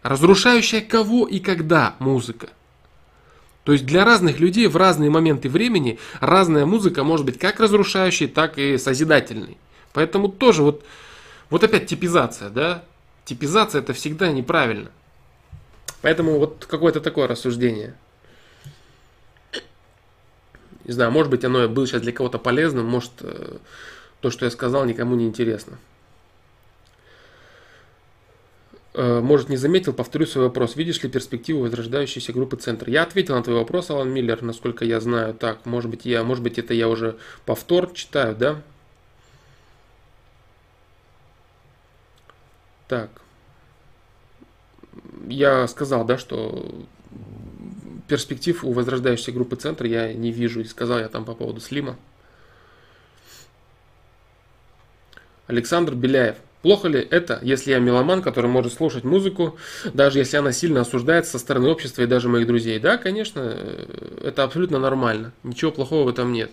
[0.03, 2.49] Разрушающая кого и когда музыка?
[3.65, 8.29] То есть для разных людей в разные моменты времени разная музыка может быть как разрушающей,
[8.29, 9.57] так и созидательной.
[9.93, 10.85] Поэтому тоже вот,
[11.51, 12.85] вот опять типизация, да?
[13.25, 14.91] Типизация это всегда неправильно.
[16.07, 17.93] Поэтому вот какое-то такое рассуждение.
[20.85, 23.57] Не знаю, может быть оно было сейчас для кого-то полезным, может э,
[24.21, 25.79] то, что я сказал, никому не интересно.
[28.95, 30.77] Э, может, не заметил, повторю свой вопрос.
[30.77, 32.89] Видишь ли перспективу возрождающейся группы «Центр»?
[32.89, 35.35] Я ответил на твой вопрос, Алан Миллер, насколько я знаю.
[35.35, 37.17] Так, может быть, я, может быть, это я уже
[37.47, 38.63] повтор читаю, да?
[42.87, 43.11] Так
[45.27, 46.85] я сказал, да, что
[48.09, 50.61] перспектив у возрождающейся группы центра я не вижу.
[50.61, 51.97] И сказал я там по поводу Слима.
[55.47, 56.37] Александр Беляев.
[56.63, 59.57] Плохо ли это, если я меломан, который может слушать музыку,
[59.95, 62.81] даже если она сильно осуждается со стороны общества и даже моих друзей?
[62.81, 63.41] Да, конечно,
[64.21, 65.33] это абсолютно нормально.
[65.45, 66.51] Ничего плохого в этом нет.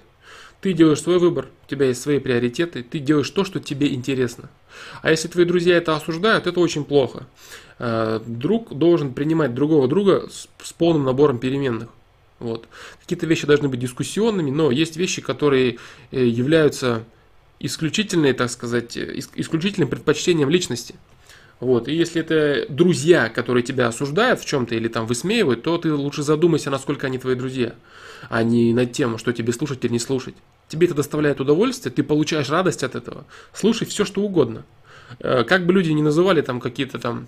[0.61, 4.49] Ты делаешь свой выбор, у тебя есть свои приоритеты, ты делаешь то, что тебе интересно.
[5.01, 7.25] А если твои друзья это осуждают, это очень плохо.
[7.79, 11.89] Э, друг должен принимать другого друга с, полным набором переменных.
[12.39, 12.67] Вот.
[13.01, 15.77] Какие-то вещи должны быть дискуссионными, но есть вещи, которые
[16.11, 17.03] э, являются
[17.59, 20.95] исключительной, так сказать, исключительным предпочтением личности.
[21.59, 21.87] Вот.
[21.87, 26.23] И если это друзья, которые тебя осуждают в чем-то или там высмеивают, то ты лучше
[26.23, 27.73] задумайся, насколько они твои друзья,
[28.29, 30.35] а не над тем, что тебе слушать или не слушать.
[30.67, 33.25] Тебе это доставляет удовольствие, ты получаешь радость от этого.
[33.53, 34.65] Слушай все, что угодно.
[35.19, 37.27] Э, как бы люди не называли там какие-то там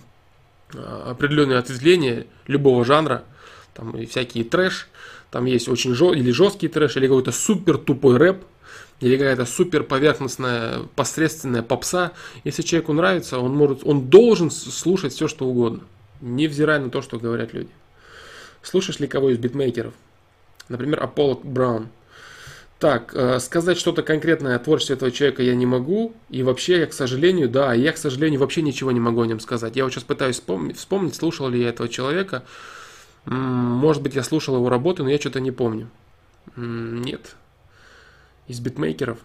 [0.74, 3.24] а, определенные ответвления любого жанра,
[3.74, 4.88] там и всякие трэш,
[5.30, 6.12] там есть очень жё...
[6.12, 8.42] или жесткий трэш, или какой-то супер тупой рэп,
[9.00, 12.12] или какая-то супер поверхностная, посредственная попса.
[12.44, 15.82] Если человеку нравится, он может, он должен слушать все, что угодно,
[16.20, 17.70] невзирая на то, что говорят люди.
[18.62, 19.94] Слушаешь ли кого из битмейкеров?
[20.68, 21.88] Например, Аполло Браун.
[22.78, 26.14] Так, э, сказать что-то конкретное о творчестве этого человека я не могу.
[26.28, 29.40] И вообще, я, к сожалению, да, я, к сожалению, вообще ничего не могу о нем
[29.40, 29.76] сказать.
[29.76, 32.44] Я вот сейчас пытаюсь вспомнить, вспомнить слушал ли я этого человека.
[33.24, 35.88] Может быть, я слушал его работы, но я что-то не помню.
[36.54, 37.36] Нет.
[38.46, 39.18] Из битмейкеров.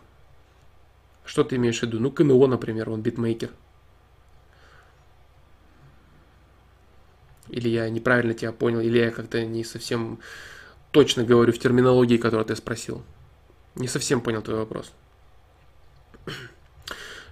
[1.26, 2.00] Что ты имеешь в виду?
[2.00, 3.50] Ну, КНО, например, он битмейкер.
[7.50, 10.20] Или я неправильно тебя понял, или я как-то не совсем
[10.92, 13.02] точно говорю в терминологии, которую ты спросил.
[13.76, 14.92] Не совсем понял твой вопрос.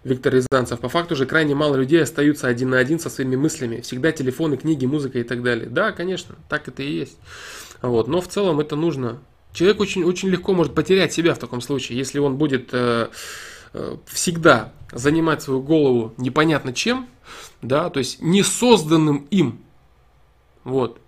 [0.03, 0.79] Виктор Рязанцев.
[0.79, 3.81] По факту же крайне мало людей остаются один на один со своими мыслями.
[3.81, 5.67] Всегда телефоны, книги, музыка и так далее.
[5.69, 7.17] Да, конечно, так это и есть.
[7.81, 8.07] Вот.
[8.07, 9.19] Но в целом это нужно.
[9.51, 13.09] Человек очень, очень легко может потерять себя в таком случае, если он будет э,
[13.73, 17.09] э, всегда занимать свою голову непонятно чем,
[17.61, 19.59] да, то есть не созданным им.
[20.63, 20.99] Вот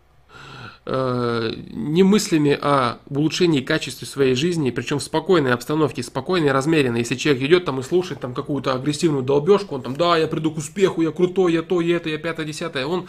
[0.86, 7.00] не мыслями о улучшении качества своей жизни, причем в спокойной обстановке, спокойной, размеренной.
[7.00, 10.52] Если человек идет там и слушает там какую-то агрессивную долбежку, он там, да, я приду
[10.52, 13.08] к успеху, я крутой, я то, я это, я пятое, десятое, он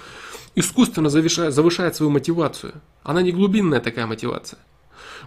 [0.55, 2.75] искусственно завышает, завышает свою мотивацию.
[3.03, 4.59] Она не глубинная такая мотивация.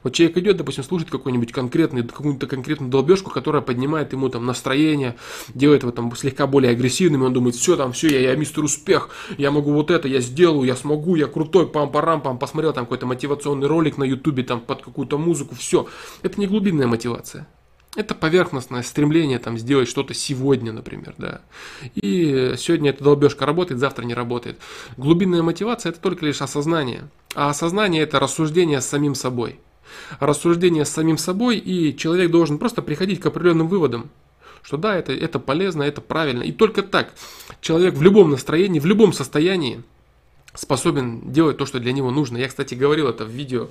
[0.04, 5.16] Вот человек идет, допустим, слушает какой-нибудь конкретный, какую-то конкретную долбежку, которая поднимает ему там настроение,
[5.54, 8.64] делает его там слегка более агрессивным, и он думает, все, там, все, я, я мистер
[8.64, 13.06] успех, я могу вот это, я сделаю, я смогу, я крутой, пам-парам-пам, посмотрел там какой-то
[13.06, 15.88] мотивационный ролик на ютубе, там, под какую-то музыку, все.
[16.22, 17.48] Это не глубинная мотивация.
[17.96, 21.42] Это поверхностное стремление там сделать что-то сегодня, например, да.
[21.96, 24.60] И сегодня эта долбежка работает, завтра не работает.
[24.98, 27.08] Глубинная мотивация это только лишь осознание.
[27.36, 29.60] А осознание это рассуждение с самим собой
[30.20, 34.10] рассуждение с самим собой, и человек должен просто приходить к определенным выводам,
[34.62, 36.44] что да, это, это полезно, это правильно.
[36.44, 37.14] И только так
[37.62, 39.84] человек в любом настроении, в любом состоянии
[40.53, 42.38] способен делать то, что для него нужно.
[42.38, 43.70] Я, кстати, говорил это в видео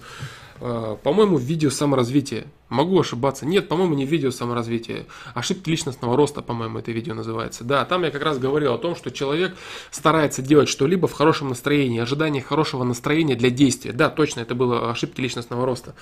[0.58, 2.46] по-моему, в видео саморазвития.
[2.68, 3.46] Могу ошибаться.
[3.46, 5.06] Нет, по-моему, не видео саморазвития.
[5.34, 7.64] Ошибки личностного роста, по-моему, это видео называется.
[7.64, 9.54] Да, там я как раз говорил о том, что человек
[9.90, 13.92] старается делать что-либо в хорошем настроении, ожидание хорошего настроения для действия.
[13.92, 15.94] Да, точно, это было ошибки личностного роста.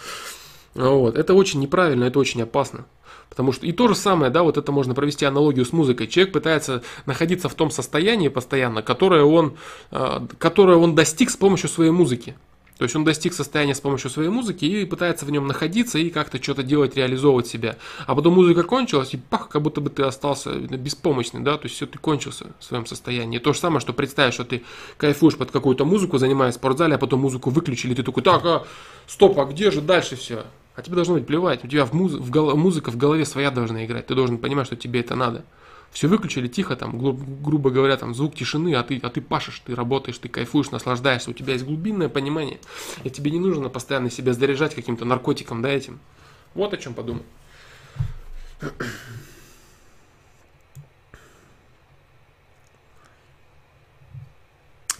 [0.74, 1.16] Вот.
[1.16, 2.86] Это очень неправильно, это очень опасно.
[3.28, 6.06] Потому что и то же самое, да, вот это можно провести аналогию с музыкой.
[6.06, 9.56] Человек пытается находиться в том состоянии постоянно, которое он,
[9.90, 12.36] э, которое он достиг с помощью своей музыки.
[12.78, 16.10] То есть он достиг состояния с помощью своей музыки и пытается в нем находиться и
[16.10, 17.76] как-то что-то делать, реализовывать себя.
[18.06, 21.76] А потом музыка кончилась, и пах, как будто бы ты остался беспомощный, да, то есть
[21.76, 23.38] все, ты кончился в своем состоянии.
[23.38, 24.62] То же самое, что представь, что ты
[24.96, 28.44] кайфуешь под какую-то музыку, занимаясь в спортзале, а потом музыку выключили, и ты такой, так,
[28.44, 28.66] а,
[29.06, 30.44] стоп, а где же дальше все?
[30.74, 33.50] А тебе должно быть плевать, у тебя в муз- в гол- музыка в голове своя
[33.50, 35.44] должна играть, ты должен понимать, что тебе это надо
[35.92, 39.60] все выключили тихо, там, гру- грубо говоря, там, звук тишины, а ты, а ты пашешь,
[39.64, 42.58] ты работаешь, ты кайфуешь, наслаждаешься, у тебя есть глубинное понимание,
[43.04, 46.00] и тебе не нужно постоянно себя заряжать каким-то наркотиком, да, этим.
[46.54, 47.22] Вот о чем подумай.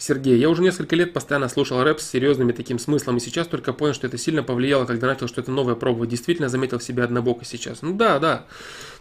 [0.02, 3.72] Сергей, я уже несколько лет постоянно слушал рэп с серьезными таким смыслом, и сейчас только
[3.72, 6.10] понял, что это сильно повлияло, когда начал что-то новое пробовать.
[6.10, 7.82] Действительно заметил в себе однобоко сейчас.
[7.82, 8.46] Ну да, да.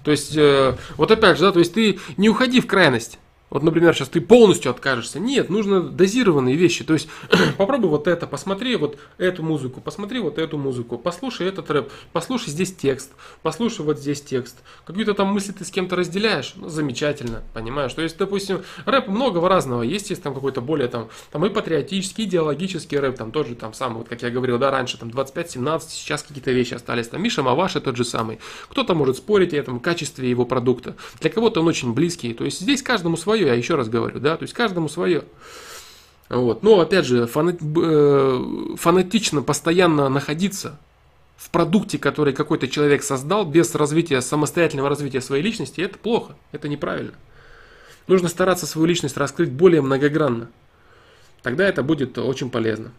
[0.03, 3.17] То есть, э, вот опять же, да, то есть ты не уходи в крайность.
[3.51, 5.19] Вот, например, сейчас ты полностью откажешься.
[5.19, 6.85] Нет, нужно дозированные вещи.
[6.85, 7.09] То есть
[7.57, 12.49] попробуй вот это, посмотри вот эту музыку, посмотри вот эту музыку, послушай этот рэп, послушай
[12.49, 13.11] здесь текст,
[13.41, 14.63] послушай вот здесь текст.
[14.85, 17.93] Какие-то там мысли ты с кем-то разделяешь, ну, замечательно, понимаешь?
[17.93, 19.83] То есть, допустим, рэп многого разного.
[19.83, 23.97] Есть, есть там какой-то более там, там и патриотический, идеологический рэп, там тоже там самый,
[23.97, 27.09] вот как я говорил, да, раньше там 25-17, сейчас какие-то вещи остались.
[27.09, 28.39] Там Миша Маваши тот же самый.
[28.69, 30.95] Кто-то может спорить о этом качестве его продукта.
[31.19, 32.33] Для кого-то он очень близкий.
[32.33, 35.23] То есть здесь каждому свое свое, я еще раз говорю, да, то есть каждому свое.
[36.29, 36.63] Вот.
[36.63, 40.79] Но опять же, э, фанатично постоянно находиться
[41.35, 46.69] в продукте, который какой-то человек создал, без развития, самостоятельного развития своей личности, это плохо, это
[46.69, 47.13] неправильно.
[48.07, 50.49] Нужно стараться свою личность раскрыть более многогранно.
[51.41, 52.91] Тогда это будет очень полезно.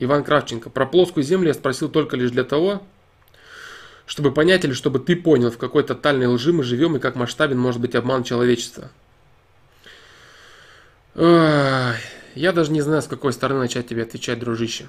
[0.00, 0.70] Иван Кравченко.
[0.70, 2.82] Про плоскую землю я спросил только лишь для того,
[4.06, 7.58] чтобы понять или чтобы ты понял, в какой тотальной лжи мы живем и как масштабен
[7.58, 8.90] может быть обман человечества.
[11.14, 14.88] Я даже не знаю, с какой стороны начать тебе отвечать, дружище.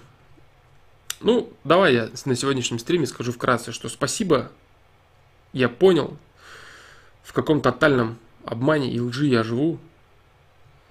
[1.20, 4.52] Ну, давай я на сегодняшнем стриме скажу вкратце, что спасибо,
[5.54, 6.18] я понял,
[7.22, 9.78] в каком тотальном обмане и лжи я живу.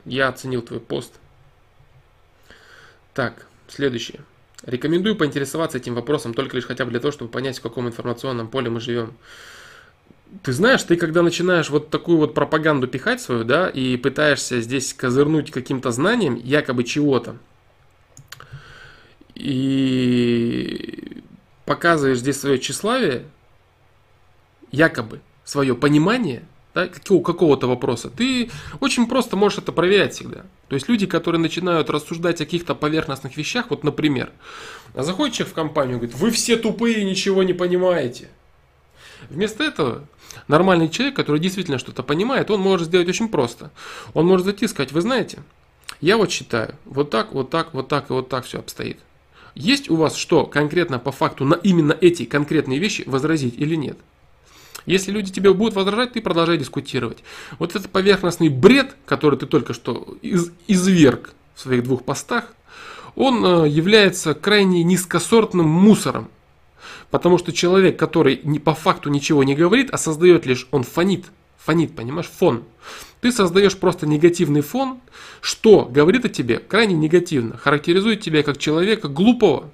[0.05, 1.15] Я оценил твой пост.
[3.13, 4.21] Так, следующее.
[4.65, 8.49] Рекомендую поинтересоваться этим вопросом только лишь хотя бы для того, чтобы понять, в каком информационном
[8.49, 9.15] поле мы живем.
[10.43, 14.95] Ты знаешь, ты когда начинаешь вот такую вот пропаганду пихать свою, да, и пытаешься здесь
[14.95, 17.37] козырнуть каким-то знанием, якобы чего-то,
[19.35, 21.23] и
[21.65, 23.25] показываешь здесь свое тщеславие,
[24.71, 26.43] якобы свое понимание
[26.75, 30.45] да, какого-то вопроса, ты очень просто можешь это проверять всегда.
[30.69, 34.31] То есть люди, которые начинают рассуждать о каких-то поверхностных вещах, вот, например,
[34.95, 38.29] заходит человек в компанию и говорит, вы все тупые, ничего не понимаете.
[39.29, 40.07] Вместо этого
[40.49, 43.71] нормальный человек, который действительно что-то понимает, он может сделать очень просто.
[44.15, 45.41] Он может зайти и сказать, вы знаете,
[46.01, 48.99] я вот считаю, вот так, вот так, вот так и вот так все обстоит.
[49.55, 53.99] Есть у вас что конкретно по факту на именно эти конкретные вещи возразить или нет?
[54.87, 57.19] Если люди тебе будут возражать, ты продолжай дискутировать.
[57.59, 62.55] Вот этот поверхностный бред, который ты только что из, изверг в своих двух постах,
[63.15, 66.29] он э, является крайне низкосортным мусором.
[67.11, 71.27] Потому что человек, который не, по факту ничего не говорит, а создает лишь, он фонит,
[71.59, 72.65] фонит, понимаешь, фон.
[73.21, 75.01] Ты создаешь просто негативный фон,
[75.41, 79.71] что говорит о тебе крайне негативно, характеризует тебя как человека глупого,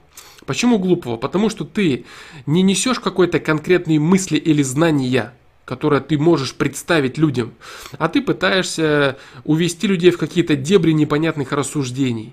[0.47, 1.17] Почему глупого?
[1.17, 2.07] Потому что ты
[2.47, 7.53] не несешь какой-то конкретной мысли или знания, которое ты можешь представить людям,
[7.99, 12.33] а ты пытаешься увести людей в какие-то дебри непонятных рассуждений.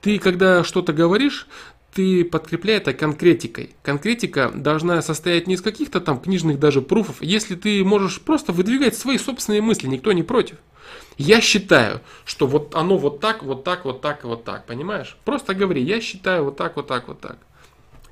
[0.00, 1.46] Ты, когда что-то говоришь,
[1.92, 3.70] ты подкрепляй это конкретикой.
[3.82, 8.96] Конкретика должна состоять не из каких-то там книжных даже пруфов, если ты можешь просто выдвигать
[8.96, 10.56] свои собственные мысли, никто не против.
[11.18, 15.16] Я считаю, что вот оно вот так, вот так, вот так вот так, понимаешь?
[15.24, 17.38] Просто говори, я считаю вот так, вот так, вот так.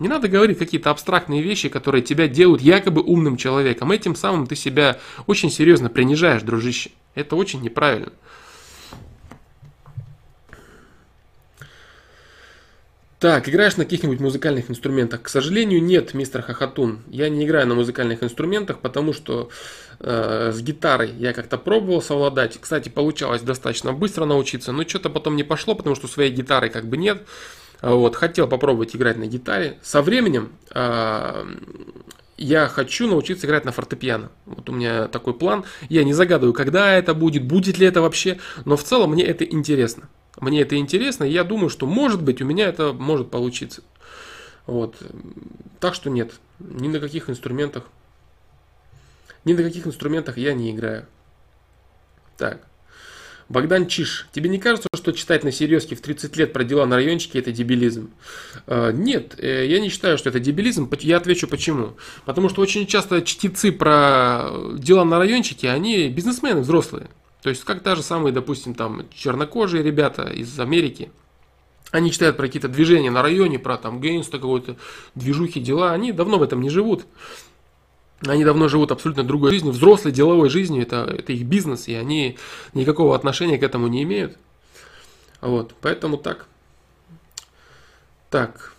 [0.00, 3.92] Не надо говорить какие-то абстрактные вещи, которые тебя делают якобы умным человеком.
[3.92, 6.90] Этим самым ты себя очень серьезно принижаешь, дружище.
[7.14, 8.12] Это очень неправильно.
[13.18, 15.22] Так, играешь на каких-нибудь музыкальных инструментах?
[15.22, 17.00] К сожалению, нет, мистер Хахатун.
[17.08, 19.48] Я не играю на музыкальных инструментах, потому что
[20.00, 22.58] э, с гитарой я как-то пробовал совладать.
[22.60, 26.86] Кстати, получалось достаточно быстро научиться, но что-то потом не пошло, потому что своей гитары как
[26.88, 27.22] бы нет.
[27.80, 29.78] Вот, хотел попробовать играть на гитаре.
[29.82, 31.44] Со временем э,
[32.36, 34.30] я хочу научиться играть на фортепиано.
[34.44, 35.64] Вот у меня такой план.
[35.88, 39.44] Я не загадываю, когда это будет, будет ли это вообще, но в целом мне это
[39.44, 40.10] интересно.
[40.40, 43.82] Мне это интересно, и я думаю, что может быть у меня это может получиться.
[44.66, 44.96] Вот.
[45.80, 47.84] Так что нет, ни на каких инструментах,
[49.44, 51.06] ни на каких инструментах я не играю.
[52.36, 52.66] Так.
[53.48, 56.96] Богдан Чиш, тебе не кажется, что читать на серьезке в 30 лет про дела на
[56.96, 58.10] райончике это дебилизм?
[58.66, 60.90] Э, нет, э, я не считаю, что это дебилизм.
[60.98, 61.96] Я отвечу почему.
[62.24, 67.06] Потому что очень часто чтецы про дела на райончике, они бизнесмены взрослые.
[67.42, 71.10] То есть, как даже самые, допустим, там чернокожие ребята из Америки,
[71.92, 74.76] они читают про какие-то движения на районе, про там гейнста какой-то,
[75.14, 77.06] движухи, дела, они давно в этом не живут.
[78.20, 82.38] Они давно живут абсолютно другой жизнью, взрослой деловой жизнью, это, это их бизнес, и они
[82.72, 84.38] никакого отношения к этому не имеют.
[85.40, 86.46] Вот, поэтому так.
[88.30, 88.74] Так.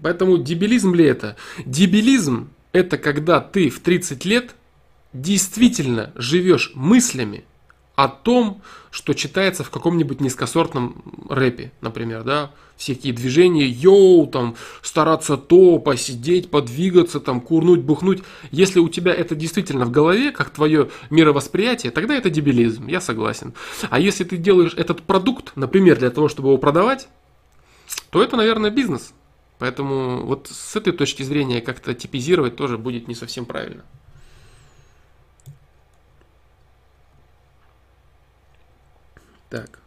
[0.00, 1.36] Поэтому дебилизм ли это?
[1.66, 4.54] Дебилизм это когда ты в 30 лет
[5.12, 7.44] действительно живешь мыслями
[7.96, 15.36] о том, что читается в каком-нибудь низкосортном рэпе, например, да, всякие движения, йоу, там, стараться
[15.36, 18.22] то, посидеть, подвигаться, там, курнуть, бухнуть.
[18.50, 23.52] Если у тебя это действительно в голове, как твое мировосприятие, тогда это дебилизм, я согласен.
[23.90, 27.08] А если ты делаешь этот продукт, например, для того, чтобы его продавать,
[28.10, 29.12] то это, наверное, бизнес.
[29.58, 33.84] Поэтому вот с этой точки зрения как-то типизировать тоже будет не совсем правильно.
[39.50, 39.80] Так.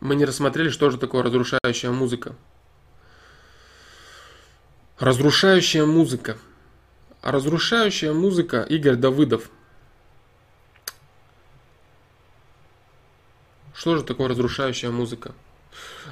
[0.00, 2.36] Мы не рассмотрели, что же такое разрушающая музыка.
[4.98, 6.36] Разрушающая музыка.
[7.22, 9.48] А разрушающая музыка Игорь Давыдов.
[13.72, 15.34] Что же такое разрушающая музыка?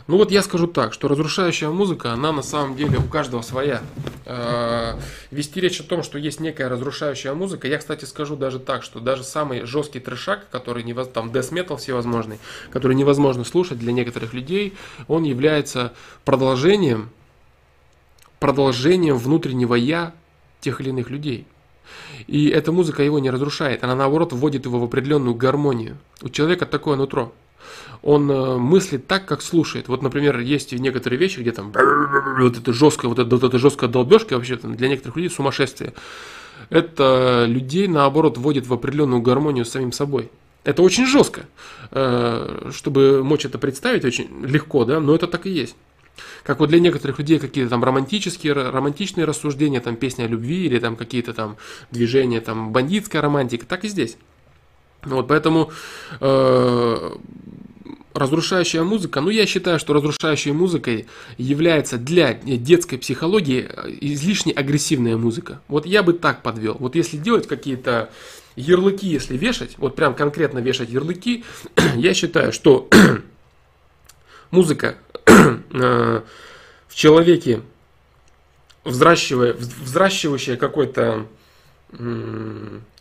[0.07, 3.83] Ну вот я скажу так, что разрушающая музыка, она на самом деле у каждого своя.
[4.27, 4.99] Э,
[5.31, 9.01] вести речь о том, что есть некая разрушающая музыка, я, кстати, скажу даже так, что
[9.01, 12.39] даже самый жесткий трешак, который не там death metal всевозможный,
[12.73, 14.75] который невозможно слушать для некоторых людей,
[15.09, 15.93] он является
[16.25, 17.11] продолжением
[18.41, 20.15] продолжением внутреннего я
[20.61, 21.47] тех или иных людей.
[22.27, 25.99] И эта музыка его не разрушает, она наоборот вводит его в определенную гармонию.
[26.23, 27.33] У человека такое нутро.
[28.03, 29.89] Он э, мыслит так, как слушает.
[29.89, 33.91] Вот, например, есть некоторые вещи, где там вот это жесткое, вот это, вот это жесткое
[33.91, 35.93] долбежка, вообще для некоторых людей сумасшествие.
[36.71, 40.31] Это людей, наоборот, вводит в определенную гармонию с самим собой.
[40.65, 41.47] Это очень жестко.
[41.91, 45.75] Чтобы мочь это представить, очень легко, да, но это так и есть.
[46.43, 50.79] Как вот для некоторых людей какие-то там романтические, романтичные рассуждения, там песня о любви или
[50.79, 51.57] там какие-то там
[51.91, 54.17] движения, там бандитская романтика, так и здесь.
[55.03, 55.71] Вот, поэтому
[58.15, 61.07] разрушающая музыка, ну я считаю, что разрушающей музыкой
[61.39, 63.69] является для детской психологии
[64.01, 65.61] излишне агрессивная музыка.
[65.69, 66.77] Вот я бы так подвел.
[66.79, 68.11] Вот если делать какие-то
[68.57, 71.45] ярлыки, если вешать, вот прям конкретно вешать ярлыки,
[71.97, 72.89] я считаю, что
[74.51, 74.97] музыка
[75.27, 76.21] э,
[76.89, 77.63] в человеке,
[78.85, 81.27] взращивая, взращивающая какое-то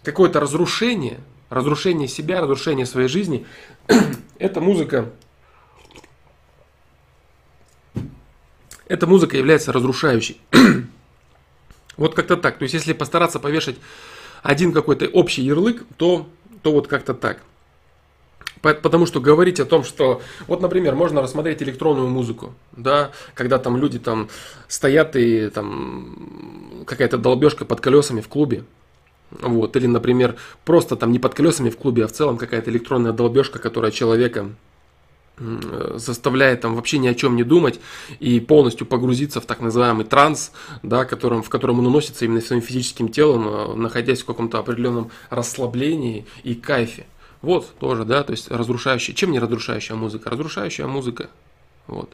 [0.03, 1.19] какое-то разрушение,
[1.49, 3.45] разрушение себя, разрушение своей жизни,
[4.40, 5.10] эта музыка,
[8.88, 10.40] эта музыка является разрушающей.
[11.98, 12.57] вот как-то так.
[12.57, 13.76] То есть, если постараться повешать
[14.44, 16.28] один какой-то общий ярлык, то,
[16.61, 17.40] то вот как-то так.
[18.61, 23.78] Потому что говорить о том, что, вот, например, можно рассмотреть электронную музыку, да, когда там
[23.78, 24.28] люди там
[24.68, 28.66] стоят и там какая-то долбежка под колесами в клубе,
[29.31, 30.35] вот, или, например,
[30.65, 34.49] просто там не под колесами в клубе, а в целом какая-то электронная долбежка, которая человека
[35.95, 37.80] заставляет там вообще ни о чем не думать
[38.19, 40.51] и полностью погрузиться в так называемый транс,
[40.84, 45.11] да, которым, в котором он уносится именно своим физическим телом, э, находясь в каком-то определенном
[45.30, 47.06] расслаблении и кайфе.
[47.41, 49.15] Вот тоже, да, то есть разрушающая.
[49.15, 50.30] Чем не разрушающая музыка?
[50.30, 51.30] Разрушающая музыка.
[51.88, 52.11] Вот.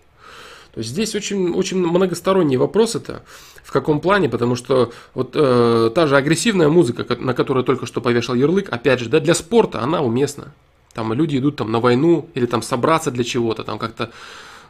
[0.75, 3.23] То есть здесь очень, очень многосторонний вопрос это,
[3.63, 8.01] в каком плане, потому что вот э, та же агрессивная музыка, на которую только что
[8.01, 10.53] повешал ярлык, опять же, да, для спорта она уместна.
[10.93, 14.11] Там люди идут там на войну или там собраться для чего-то, там как-то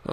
[0.03, 0.11] э,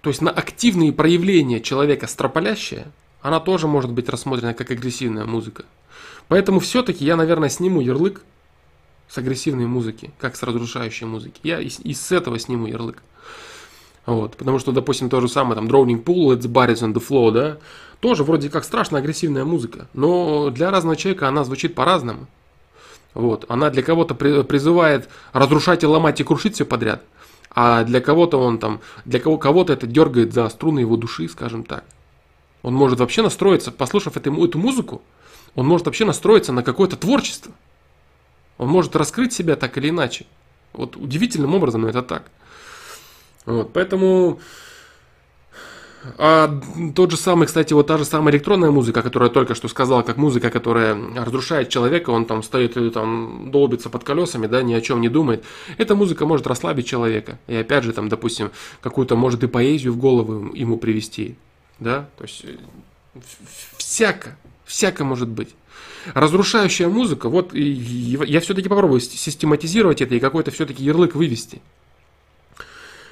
[0.00, 2.86] то есть на активные проявления человека строполящее,
[3.20, 5.64] она тоже может быть рассмотрена как агрессивная музыка.
[6.28, 8.22] Поэтому все-таки я, наверное, сниму ярлык
[9.12, 11.38] с агрессивной музыки, как с разрушающей музыки.
[11.42, 13.02] Я из, из этого сниму ярлык.
[14.06, 17.30] Вот, потому что, допустим, то же самое, там, Drowning Pool, Let's Bodies on the Floor,
[17.30, 17.58] да,
[18.00, 22.26] тоже вроде как страшно агрессивная музыка, но для разного человека она звучит по-разному.
[23.12, 27.04] Вот, она для кого-то при, призывает разрушать и ломать и крушить все подряд,
[27.50, 31.64] а для кого-то он там, для кого кого-то это дергает за струны его души, скажем
[31.64, 31.84] так.
[32.62, 35.02] Он может вообще настроиться, послушав эту, эту музыку,
[35.54, 37.52] он может вообще настроиться на какое-то творчество.
[38.62, 40.24] Он может раскрыть себя так или иначе.
[40.72, 42.30] Вот удивительным образом, но это так.
[43.44, 44.38] Вот, поэтому...
[46.16, 46.60] А
[46.94, 50.04] тот же самый, кстати, вот та же самая электронная музыка, которая я только что сказал,
[50.04, 54.74] как музыка, которая разрушает человека, он там стоит и там долбится под колесами, да, ни
[54.74, 55.44] о чем не думает.
[55.76, 57.38] Эта музыка может расслабить человека.
[57.48, 61.36] И опять же, там, допустим, какую-то, может, и поэзию в голову ему привести.
[61.80, 62.44] Да, то есть
[63.76, 65.54] всяко, всяко может быть.
[66.14, 71.62] Разрушающая музыка, вот я все-таки попробую систематизировать это и какой-то все-таки ярлык вывести.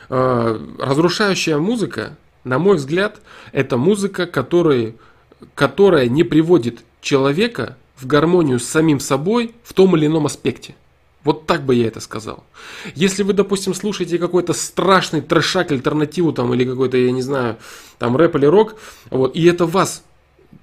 [0.09, 3.21] А, разрушающая музыка, на мой взгляд,
[3.53, 4.97] это музыка, который,
[5.55, 10.75] которая не приводит человека в гармонию с самим собой в том или ином аспекте.
[11.23, 12.45] Вот так бы я это сказал.
[12.95, 17.59] Если вы, допустим, слушаете какой-то страшный трэшак, альтернативу там, или какой-то, я не знаю,
[17.99, 18.77] там рэп или рок,
[19.11, 20.03] вот, и это вас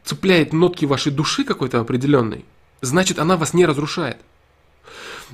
[0.03, 2.45] цепляет нотки вашей души какой-то определенной,
[2.81, 4.18] значит она вас не разрушает.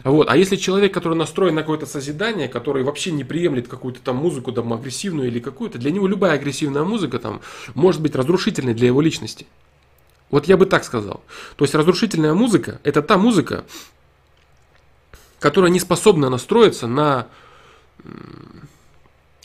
[0.03, 0.27] Вот.
[0.29, 4.51] А если человек, который настроен на какое-то созидание, который вообще не приемлет какую-то там музыку
[4.51, 7.41] там, агрессивную или какую-то, для него любая агрессивная музыка там,
[7.75, 9.45] может быть разрушительной для его личности.
[10.31, 11.21] Вот я бы так сказал.
[11.57, 13.65] То есть разрушительная музыка– это та музыка,
[15.39, 17.27] которая не способна настроиться на,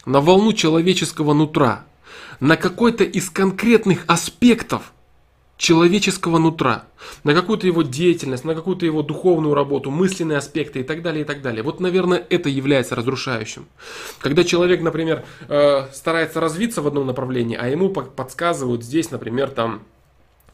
[0.06, 1.84] на волну человеческого нутра,
[2.40, 4.92] на какой-то из конкретных аспектов
[5.58, 6.84] человеческого нутра,
[7.24, 11.24] на какую-то его деятельность, на какую-то его духовную работу, мысленные аспекты и так далее, и
[11.24, 11.62] так далее.
[11.62, 13.66] Вот, наверное, это является разрушающим.
[14.20, 19.82] Когда человек, например, э, старается развиться в одном направлении, а ему подсказывают здесь, например, там,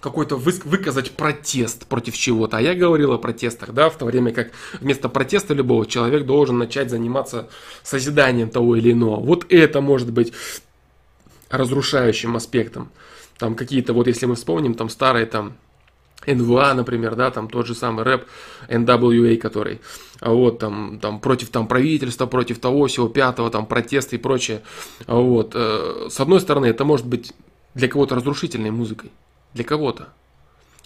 [0.01, 2.59] какой-то выказать протест против чего-то.
[2.59, 4.51] А я говорил о протестах, да, в то время как
[4.81, 7.49] вместо протеста любого человек должен начать заниматься
[7.83, 9.21] созиданием того или иного.
[9.21, 10.33] Вот это может быть
[11.49, 12.91] разрушающим аспектом.
[13.39, 15.55] Там какие-то, вот если мы вспомним, там старые там
[16.27, 18.27] НВА, например, да, там тот же самый рэп
[18.69, 19.81] NWA, который,
[20.21, 24.63] а вот, там, там, против там правительства, против того, всего пятого, там, протесты и прочее,
[25.07, 27.33] а вот, э, с одной стороны, это может быть
[27.75, 29.11] для кого-то разрушительной музыкой,
[29.53, 30.09] для кого-то,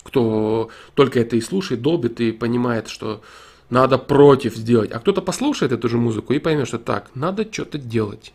[0.02, 3.22] кто только это и слушает, долбит и понимает, что
[3.70, 7.78] надо против сделать, а кто-то послушает эту же музыку и поймет, что так, надо что-то
[7.78, 8.32] делать,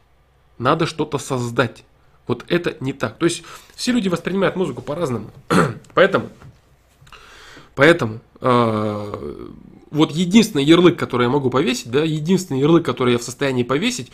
[0.57, 1.83] надо что-то создать,
[2.27, 3.43] вот это не так, то есть
[3.75, 5.31] все люди воспринимают музыку по-разному,
[5.93, 6.29] поэтому
[7.75, 9.47] Поэтому э,
[9.89, 14.11] вот единственный ярлык, который я могу повесить, да, единственный ярлык, который я в состоянии повесить,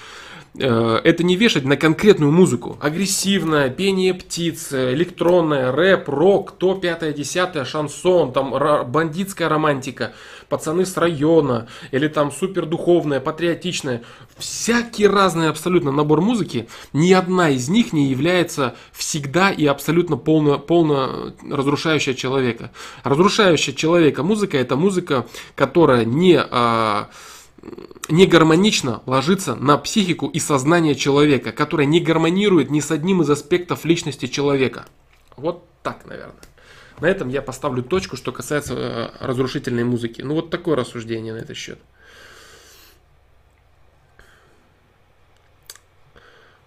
[0.57, 2.77] это не вешать на конкретную музыку.
[2.81, 8.51] Агрессивная, пение птиц, электронная, рэп, рок, то пятое, десятое, шансон, там
[8.91, 10.13] бандитская романтика–
[10.49, 14.03] пацаны с района, или там супер духовная, патриотичная.
[14.37, 20.59] Всякий разный абсолютно набор музыки, ни одна из них не является всегда и абсолютно полно,
[20.59, 22.71] полно разрушающая человека.
[23.03, 26.37] Разрушающая человека музыка это музыка, которая не...
[26.39, 27.09] А,
[28.09, 33.29] не гармонично ложится на психику и сознание человека, которая не гармонирует ни с одним из
[33.29, 34.85] аспектов личности человека.
[35.37, 36.35] Вот так, наверное.
[36.99, 40.21] На этом я поставлю точку, что касается э, разрушительной музыки.
[40.21, 41.79] Ну вот такое рассуждение на этот счет.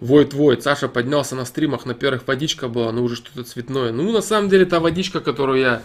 [0.00, 3.92] Войт, Войт, Саша поднялся на стримах, на первых водичка была, но уже что-то цветное.
[3.92, 5.82] Ну, на самом деле, та водичка, которую я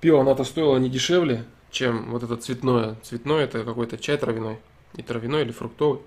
[0.00, 2.96] пил, она-то стоила не дешевле, чем вот это цветное.
[3.02, 4.58] Цветное это какой-то чай травяной.
[4.94, 6.00] И травяной, или фруктовый.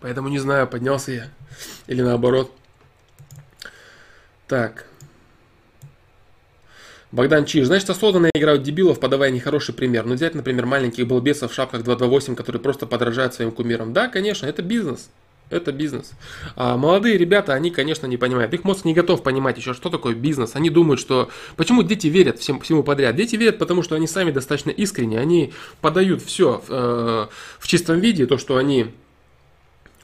[0.00, 1.30] Поэтому не знаю, поднялся я
[1.86, 2.52] или наоборот.
[4.48, 4.86] Так.
[7.12, 7.66] Богдан Чиж.
[7.66, 10.06] Значит, осознанно играют дебилов, подавая нехороший пример.
[10.06, 13.92] Ну, взять, например, маленьких балбесов в шапках 228, которые просто подражают своим кумирам.
[13.92, 15.10] Да, конечно, это бизнес.
[15.50, 16.12] Это бизнес.
[16.56, 18.54] А молодые ребята, они, конечно, не понимают.
[18.54, 20.56] Их мозг не готов понимать еще, что такое бизнес.
[20.56, 21.28] Они думают, что...
[21.56, 23.16] Почему дети верят всем, всему подряд?
[23.16, 25.18] Дети верят, потому что они сами достаточно искренне.
[25.18, 25.52] Они
[25.82, 27.26] подают все э,
[27.58, 28.86] в чистом виде, то, что они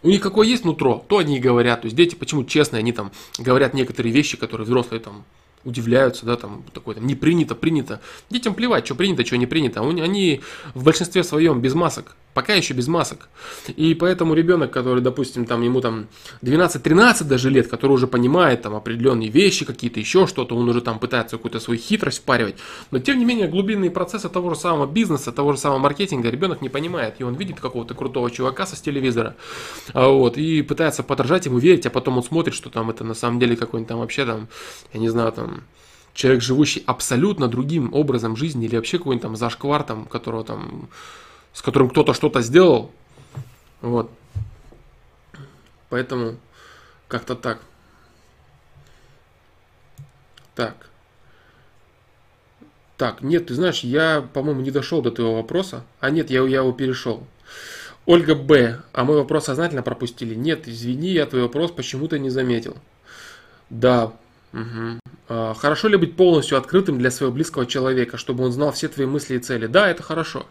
[0.02, 1.82] у них какое есть нутро, то они и говорят.
[1.82, 5.24] То есть дети почему честные, они там говорят некоторые вещи, которые взрослые там
[5.64, 8.00] удивляются, да, там, такой, там, не принято, принято.
[8.30, 9.80] Детям плевать, что принято, что не принято.
[9.80, 10.40] Они
[10.74, 13.28] в большинстве своем без масок пока еще без масок.
[13.66, 16.06] И поэтому ребенок, который, допустим, там ему там
[16.42, 21.00] 12-13 даже лет, который уже понимает там определенные вещи, какие-то еще что-то, он уже там
[21.00, 22.54] пытается какую-то свою хитрость впаривать.
[22.92, 26.62] Но тем не менее глубинные процессы того же самого бизнеса, того же самого маркетинга ребенок
[26.62, 27.16] не понимает.
[27.18, 29.34] И он видит какого-то крутого чувака со телевизора,
[29.92, 33.14] а вот, и пытается подражать ему, верить, а потом он смотрит, что там это на
[33.14, 34.46] самом деле какой-нибудь там вообще там,
[34.92, 35.64] я не знаю, там
[36.14, 40.88] человек, живущий абсолютно другим образом жизни, или вообще какой-нибудь там зашквар, там, которого там
[41.52, 42.90] с которым кто-то что-то сделал.
[43.80, 44.10] Вот.
[45.88, 46.36] Поэтому
[47.08, 47.60] как-то так.
[50.54, 50.88] Так.
[52.96, 55.84] Так, нет, ты знаешь, я, по-моему, не дошел до твоего вопроса.
[56.00, 57.24] А нет, я, я его перешел.
[58.06, 58.80] Ольга Б.
[58.92, 60.34] А мой вопрос сознательно пропустили?
[60.34, 62.76] Нет, извини, я твой вопрос почему-то не заметил.
[63.70, 64.12] Да.
[64.52, 65.54] Угу.
[65.54, 69.36] Хорошо ли быть полностью открытым для своего близкого человека, чтобы он знал все твои мысли
[69.36, 69.66] и цели?
[69.66, 70.46] Да, это хорошо.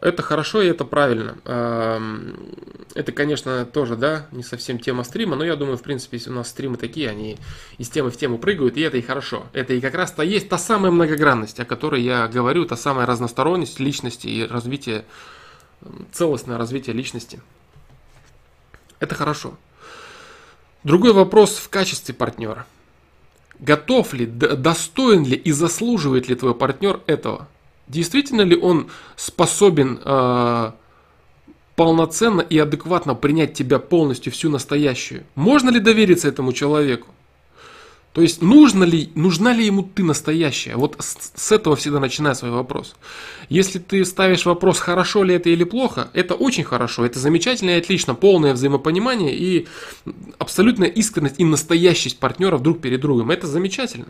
[0.00, 1.38] Это хорошо и это правильно.
[2.94, 6.34] Это, конечно, тоже, да, не совсем тема стрима, но я думаю, в принципе, если у
[6.34, 7.38] нас стримы такие, они
[7.78, 9.46] из темы в тему прыгают, и это и хорошо.
[9.52, 13.80] Это и как раз-то есть та самая многогранность, о которой я говорю, та самая разносторонность
[13.80, 15.04] личности и развитие,
[16.12, 17.40] целостное развитие личности.
[18.98, 19.56] Это хорошо.
[20.84, 22.66] Другой вопрос в качестве партнера.
[23.58, 27.48] Готов ли, достоин ли и заслуживает ли твой партнер этого?
[27.88, 30.72] Действительно ли он способен э,
[31.76, 35.24] полноценно и адекватно принять тебя полностью, всю настоящую?
[35.34, 37.08] Можно ли довериться этому человеку?
[38.16, 40.76] То есть нужно ли, нужна ли ему ты настоящая?
[40.76, 42.96] Вот с, с этого всегда начинаю свой вопрос.
[43.50, 47.78] Если ты ставишь вопрос, хорошо ли это или плохо, это очень хорошо, это замечательно и
[47.78, 49.68] отлично, полное взаимопонимание и
[50.38, 53.30] абсолютная искренность и настоящесть партнеров друг перед другом.
[53.30, 54.08] Это замечательно.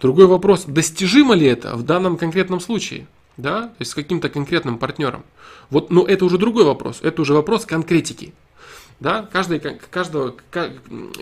[0.00, 3.06] Другой вопрос, достижимо ли это в данном конкретном случае?
[3.36, 5.24] Да, то есть с каким-то конкретным партнером.
[5.68, 7.00] Вот, но это уже другой вопрос.
[7.02, 8.32] Это уже вопрос конкретики.
[8.98, 10.34] Да, каждой, каждого,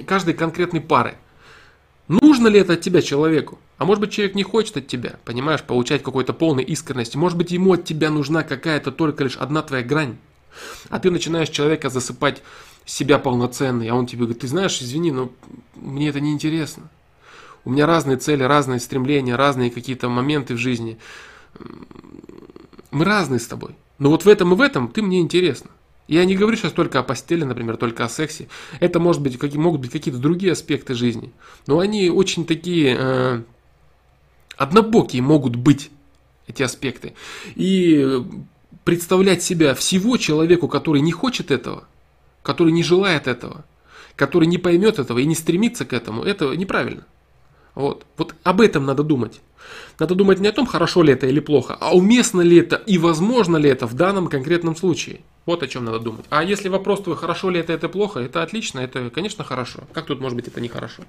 [0.06, 1.16] каждой конкретной пары.
[2.10, 3.60] Нужно ли это от тебя человеку?
[3.78, 7.16] А может быть человек не хочет от тебя, понимаешь, получать какой-то полной искренности.
[7.16, 10.16] Может быть ему от тебя нужна какая-то только лишь одна твоя грань.
[10.88, 12.42] А ты начинаешь человека засыпать
[12.84, 15.30] себя полноценный, а он тебе говорит, ты знаешь, извини, но
[15.76, 16.90] мне это не интересно.
[17.64, 20.98] У меня разные цели, разные стремления, разные какие-то моменты в жизни.
[22.90, 23.76] Мы разные с тобой.
[24.00, 25.70] Но вот в этом и в этом ты мне интересно.
[26.10, 28.48] Я не говорю сейчас только о постели, например, только о сексе.
[28.80, 31.32] Это может быть, какие, могут быть какие-то другие аспекты жизни.
[31.68, 33.42] Но они очень такие э,
[34.56, 35.92] однобокие могут быть,
[36.48, 37.14] эти аспекты.
[37.54, 38.24] И
[38.82, 41.84] представлять себя всего человеку, который не хочет этого,
[42.42, 43.64] который не желает этого,
[44.16, 47.06] который не поймет этого и не стремится к этому, это неправильно.
[47.76, 48.04] Вот.
[48.16, 49.40] вот об этом надо думать.
[49.98, 52.98] Надо думать не о том, хорошо ли это или плохо, а уместно ли это и
[52.98, 55.20] возможно ли это в данном конкретном случае.
[55.46, 56.24] Вот о чем надо думать.
[56.30, 59.80] А если вопрос твой, хорошо ли это, это плохо, это отлично, это, конечно, хорошо.
[59.92, 61.02] Как тут может быть это нехорошо?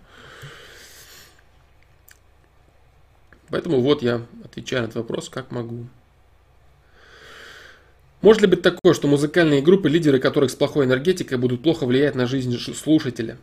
[3.50, 5.86] Поэтому вот я отвечаю на этот вопрос, как могу.
[8.22, 12.16] Может ли быть такое, что музыкальные группы, лидеры которых с плохой энергетикой, будут плохо влиять
[12.16, 13.38] на жизнь слушателя?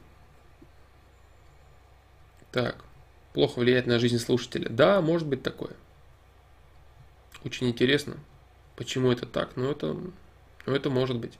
[2.52, 2.76] Так
[3.38, 4.68] плохо влияет на жизнь слушателя.
[4.68, 5.70] Да, может быть такое.
[7.44, 8.16] Очень интересно,
[8.74, 9.96] почему это так, но это,
[10.66, 11.34] но это может быть.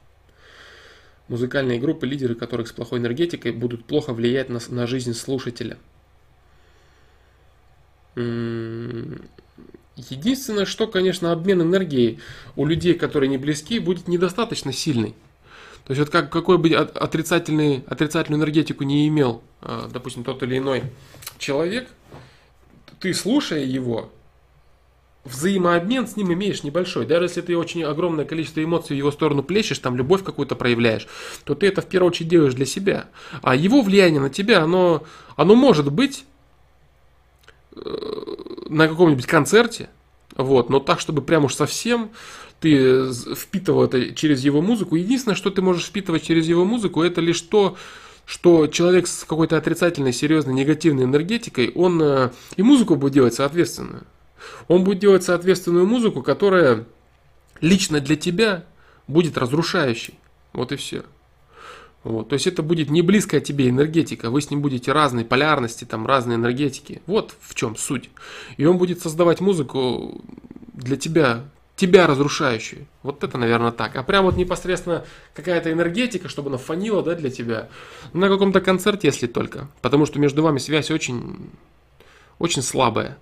[1.27, 5.77] Музыкальные группы, лидеры которых с плохой энергетикой, будут плохо влиять на, на жизнь слушателя.
[9.97, 12.21] Единственное, что, конечно, обмен энергией
[12.55, 15.17] у людей, которые не близки, будет недостаточно сильный.
[15.85, 20.59] То есть вот как, какой бы отрицательный, отрицательную энергетику не имел, а, допустим, тот или
[20.59, 20.85] иной
[21.39, 21.89] человек,
[23.01, 24.11] ты слушая его,
[25.25, 27.07] взаимообмен с ним имеешь небольшой.
[27.07, 31.07] Даже если ты очень огромное количество эмоций в его сторону плещешь, там любовь какую-то проявляешь,
[31.45, 33.09] то ты это в первую очередь делаешь для себя.
[33.43, 35.05] А его влияние на тебя, оно,
[35.37, 36.25] оно может быть
[37.77, 37.81] э,
[38.69, 39.91] на каком-нибудь концерте,
[40.37, 42.11] вот, но так, чтобы прям уж совсем
[42.61, 44.97] ты впитывал это через его музыку.
[44.97, 47.77] Единственное, что ты можешь впитывать через его музыку, это лишь то,
[48.27, 54.05] что человек с какой-то отрицательной, серьезной, негативной энергетикой, он э, и музыку будет делать соответственную.
[54.67, 56.85] Он будет делать соответственную музыку, которая
[57.61, 58.65] лично для тебя
[59.07, 60.19] будет разрушающей.
[60.53, 61.05] Вот и все.
[62.05, 65.85] Вот, то есть это будет не близкая тебе энергетика, вы с ним будете разной полярности,
[65.85, 67.03] там разные энергетики.
[67.07, 68.11] Вот в чем суть.
[68.57, 70.23] И он будет создавать музыку
[70.75, 71.45] для тебя
[71.79, 72.87] тебя разрушающую.
[73.05, 73.95] Вот это, наверное, так.
[73.97, 77.69] А прям вот непосредственно какая-то энергетика, чтобы она фанила, да, для тебя.
[78.13, 79.69] На каком-то концерте, если только.
[79.81, 81.51] Потому что между вами связь очень,
[82.41, 83.17] очень слабая.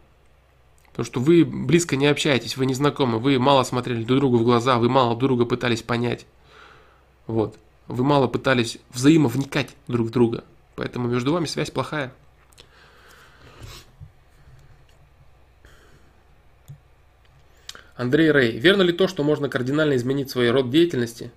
[0.89, 4.45] Потому что вы близко не общаетесь, вы не знакомы, вы мало смотрели друг другу в
[4.45, 6.25] глаза, вы мало друг друга пытались понять.
[7.27, 7.59] Вот.
[7.89, 10.45] Вы мало пытались взаимовникать друг в друга.
[10.77, 12.11] Поэтому между вами связь плохая.
[17.97, 21.33] Андрей Рэй, верно ли то, что можно кардинально изменить свой род деятельности?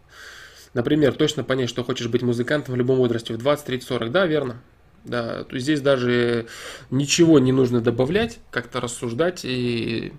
[0.74, 4.12] Например, точно понять, что хочешь быть музыкантом в любом возрасте, в 20, 30, 40.
[4.12, 4.62] Да, верно.
[5.06, 6.48] Да, то есть здесь даже
[6.92, 10.14] ничего не нужно добавлять, как-то рассуждать и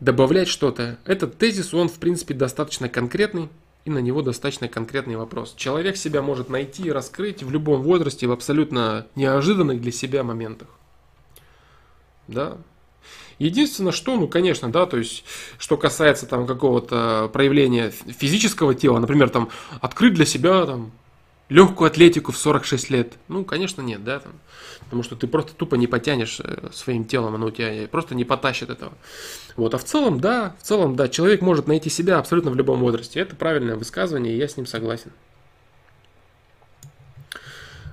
[0.00, 0.98] добавлять что-то.
[1.04, 3.48] Этот тезис, он в принципе достаточно конкретный,
[3.84, 5.54] и на него достаточно конкретный вопрос.
[5.56, 10.68] Человек себя может найти и раскрыть в любом возрасте, в абсолютно неожиданных для себя моментах.
[12.28, 12.58] Да,
[13.38, 15.24] Единственное, что, ну, конечно, да, то есть,
[15.58, 19.50] что касается там какого-то проявления физического тела, например, там,
[19.80, 20.92] открыть для себя там
[21.48, 24.32] легкую атлетику в 46 лет, ну, конечно, нет, да, там,
[24.84, 28.24] потому что ты просто тупо не потянешь э, своим телом, оно у тебя просто не
[28.24, 28.94] потащит этого.
[29.54, 32.80] Вот, а в целом, да, в целом, да, человек может найти себя абсолютно в любом
[32.80, 33.20] возрасте.
[33.20, 35.12] Это правильное высказывание, и я с ним согласен.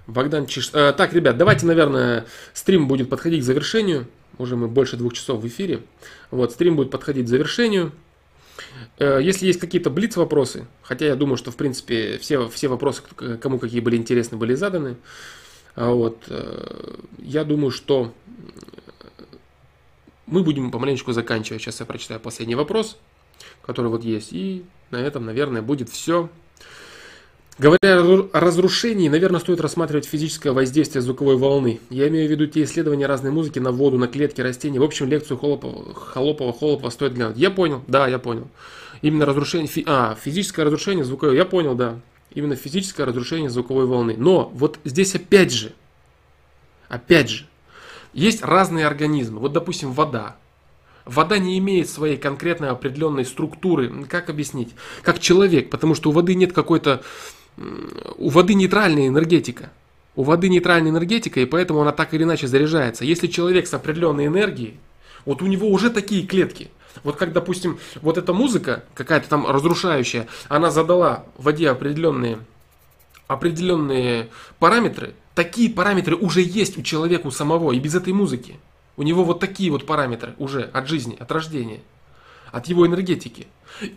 [0.08, 0.72] Богдан Чиш...
[0.74, 4.08] Э, так, ребят, давайте, наверное, стрим будет подходить к завершению.
[4.38, 5.82] Уже мы больше двух часов в эфире.
[6.32, 7.92] Вот, стрим будет подходить к завершению.
[8.98, 13.04] Э, если есть какие-то блиц-вопросы, хотя я думаю, что, в принципе, все, все вопросы,
[13.42, 14.98] кому какие были интересны, были заданы.
[15.76, 18.14] А вот, э, я думаю, что
[20.26, 21.62] мы будем помаленечку заканчивать.
[21.62, 22.98] Сейчас я прочитаю последний вопрос,
[23.62, 24.34] который вот есть.
[24.34, 26.30] И на этом, наверное, будет все.
[27.60, 31.80] Говоря о разрушении, наверное, стоит рассматривать физическое воздействие звуковой волны.
[31.92, 34.80] Я имею в виду те исследования разной музыки на воду, на клетки, растения.
[34.80, 37.38] В общем, лекцию Холопова, Холопова, стоит глянуть.
[37.38, 38.48] Я понял, да, я понял.
[39.04, 42.00] Именно разрушение, фи, а, физическое разрушение звуковой, я понял, да.
[42.34, 44.16] Именно физическое разрушение звуковой волны.
[44.18, 45.74] Но вот здесь опять же,
[46.88, 47.46] опять же,
[48.14, 49.40] есть разные организмы.
[49.40, 50.38] Вот, допустим, вода.
[51.06, 54.06] Вода не имеет своей конкретной определенной структуры.
[54.06, 54.70] Как объяснить?
[55.04, 57.04] Как человек, потому что у воды нет какой-то
[57.58, 59.72] у воды нейтральная энергетика.
[60.16, 63.04] У воды нейтральная энергетика, и поэтому она так или иначе заряжается.
[63.04, 64.80] Если человек с определенной энергией,
[65.26, 66.70] вот у него уже такие клетки.
[67.04, 72.38] Вот как, допустим, вот эта музыка, какая-то там разрушающая, она задала в воде определенные,
[73.28, 75.16] определенные параметры.
[75.34, 78.60] Такие параметры уже есть у человека у самого, и без этой музыки.
[78.98, 81.82] У него вот такие вот параметры уже от жизни, от рождения.
[82.54, 83.48] от его энергетики.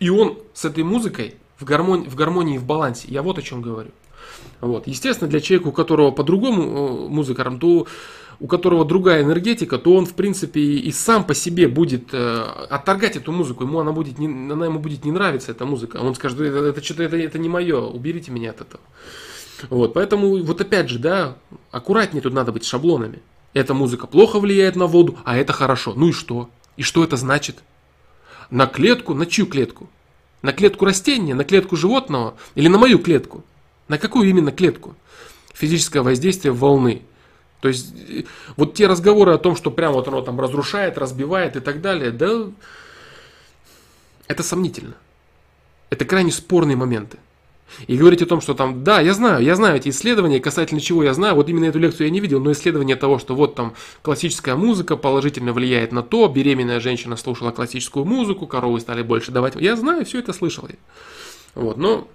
[0.01, 3.09] И он с этой музыкой в гармонии, в гармонии, в балансе.
[3.09, 3.91] Я вот о чем говорю.
[4.61, 4.87] Вот.
[4.87, 7.87] Естественно, для человека, у которого по-другому э, музыка, то
[8.39, 13.17] у которого другая энергетика, то он, в принципе, и сам по себе будет э, отторгать
[13.17, 13.65] эту музыку.
[13.65, 15.97] Ему она будет не, она ему будет не нравиться, эта музыка.
[15.97, 18.83] Он скажет, это, это что-то это, это не мое, уберите меня от этого.
[19.71, 21.37] Вот, поэтому, вот опять же, да,
[21.71, 23.21] аккуратнее тут надо быть с шаблонами.
[23.55, 25.95] Эта музыка плохо влияет на воду, а это хорошо.
[25.97, 26.51] Ну и что?
[26.77, 27.63] И что это значит?
[28.51, 29.89] На клетку, на чью клетку?
[30.47, 33.43] На клетку растения, на клетку животного или на мою клетку?
[33.89, 34.95] На какую именно клетку?
[35.53, 37.03] Физическое воздействие волны.
[37.61, 37.93] То есть
[38.57, 42.13] вот те разговоры о том, что прям вот оно там разрушает, разбивает и так далее,
[42.13, 42.45] да,
[44.29, 44.95] это сомнительно.
[45.91, 47.19] Это крайне спорные моменты.
[47.87, 51.03] И говорить о том, что там, да, я знаю, я знаю эти исследования, касательно чего
[51.03, 53.75] я знаю, вот именно эту лекцию я не видел, но исследование того, что вот там
[54.03, 59.57] классическая музыка положительно влияет на то, беременная женщина слушала классическую музыку, коровы стали больше давать.
[59.57, 60.77] Я знаю, все это слышал я.
[61.55, 62.09] Вот, но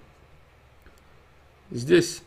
[1.70, 2.22] здесь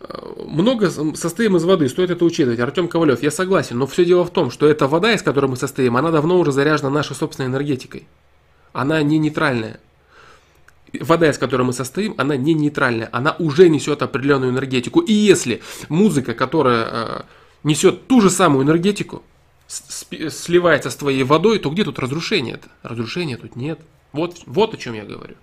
[0.00, 0.06] э,
[0.46, 2.60] много состоим из воды, стоит это учитывать.
[2.60, 5.56] Артем Ковалев, я согласен, но все дело в том, что эта вода, из которой мы
[5.56, 8.06] состоим, она давно уже заряжена нашей собственной энергетикой.
[8.72, 9.80] Она не нейтральная
[11.00, 15.00] вода, из которой мы состоим, она не нейтральная, она уже несет определенную энергетику.
[15.00, 17.22] И если музыка, которая э,
[17.64, 19.22] несет ту же самую энергетику,
[19.68, 22.68] сливается с твоей водой, то где тут разрушение это?
[22.82, 23.80] Разрушения тут нет.
[24.12, 25.36] Вот, вот о чем я говорю.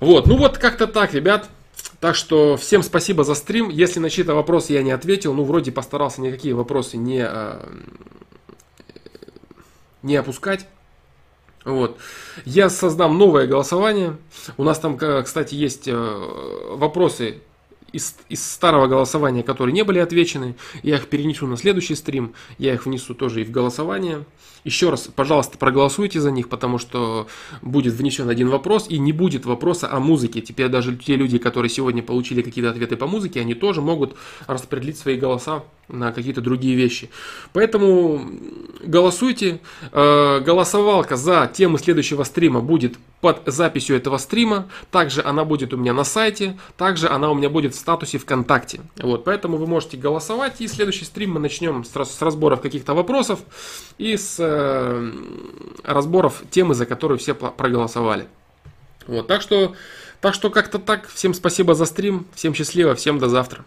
[0.00, 1.48] Вот, ну вот как-то так, ребят.
[2.00, 3.68] Так что всем спасибо за стрим.
[3.68, 7.60] Если на чьи-то вопросы я не ответил, ну вроде постарался никакие вопросы не, э,
[10.02, 10.66] не опускать.
[11.64, 11.98] Вот.
[12.44, 14.16] Я создам новое голосование.
[14.56, 15.94] У нас там, кстати, есть э,
[16.70, 17.40] вопросы
[17.92, 20.56] из, из старого голосования, которые не были отвечены.
[20.82, 22.34] Я их перенесу на следующий стрим.
[22.58, 24.24] Я их внесу тоже и в голосование.
[24.64, 27.26] Еще раз, пожалуйста, проголосуйте за них, потому что
[27.62, 30.40] будет внесен один вопрос и не будет вопроса о музыке.
[30.40, 34.16] Теперь даже те люди, которые сегодня получили какие-то ответы по музыке, они тоже могут
[34.46, 37.10] распределить свои голоса на какие-то другие вещи.
[37.52, 38.24] Поэтому
[38.82, 39.60] голосуйте.
[39.92, 44.68] Э, голосовалка за тему следующего стрима будет под записью этого стрима.
[44.90, 46.58] Также она будет у меня на сайте.
[46.76, 48.80] Также она у меня будет в статусе ВКонтакте.
[48.98, 50.60] Вот, поэтому вы можете голосовать.
[50.60, 53.40] И следующий стрим мы начнем с, разборов каких-то вопросов
[53.98, 55.12] и с э,
[55.84, 58.26] разборов темы, за которую все проголосовали.
[59.06, 59.74] Вот, так что,
[60.20, 61.08] так что как-то так.
[61.08, 62.26] Всем спасибо за стрим.
[62.34, 62.94] Всем счастливо.
[62.94, 63.64] Всем до завтра.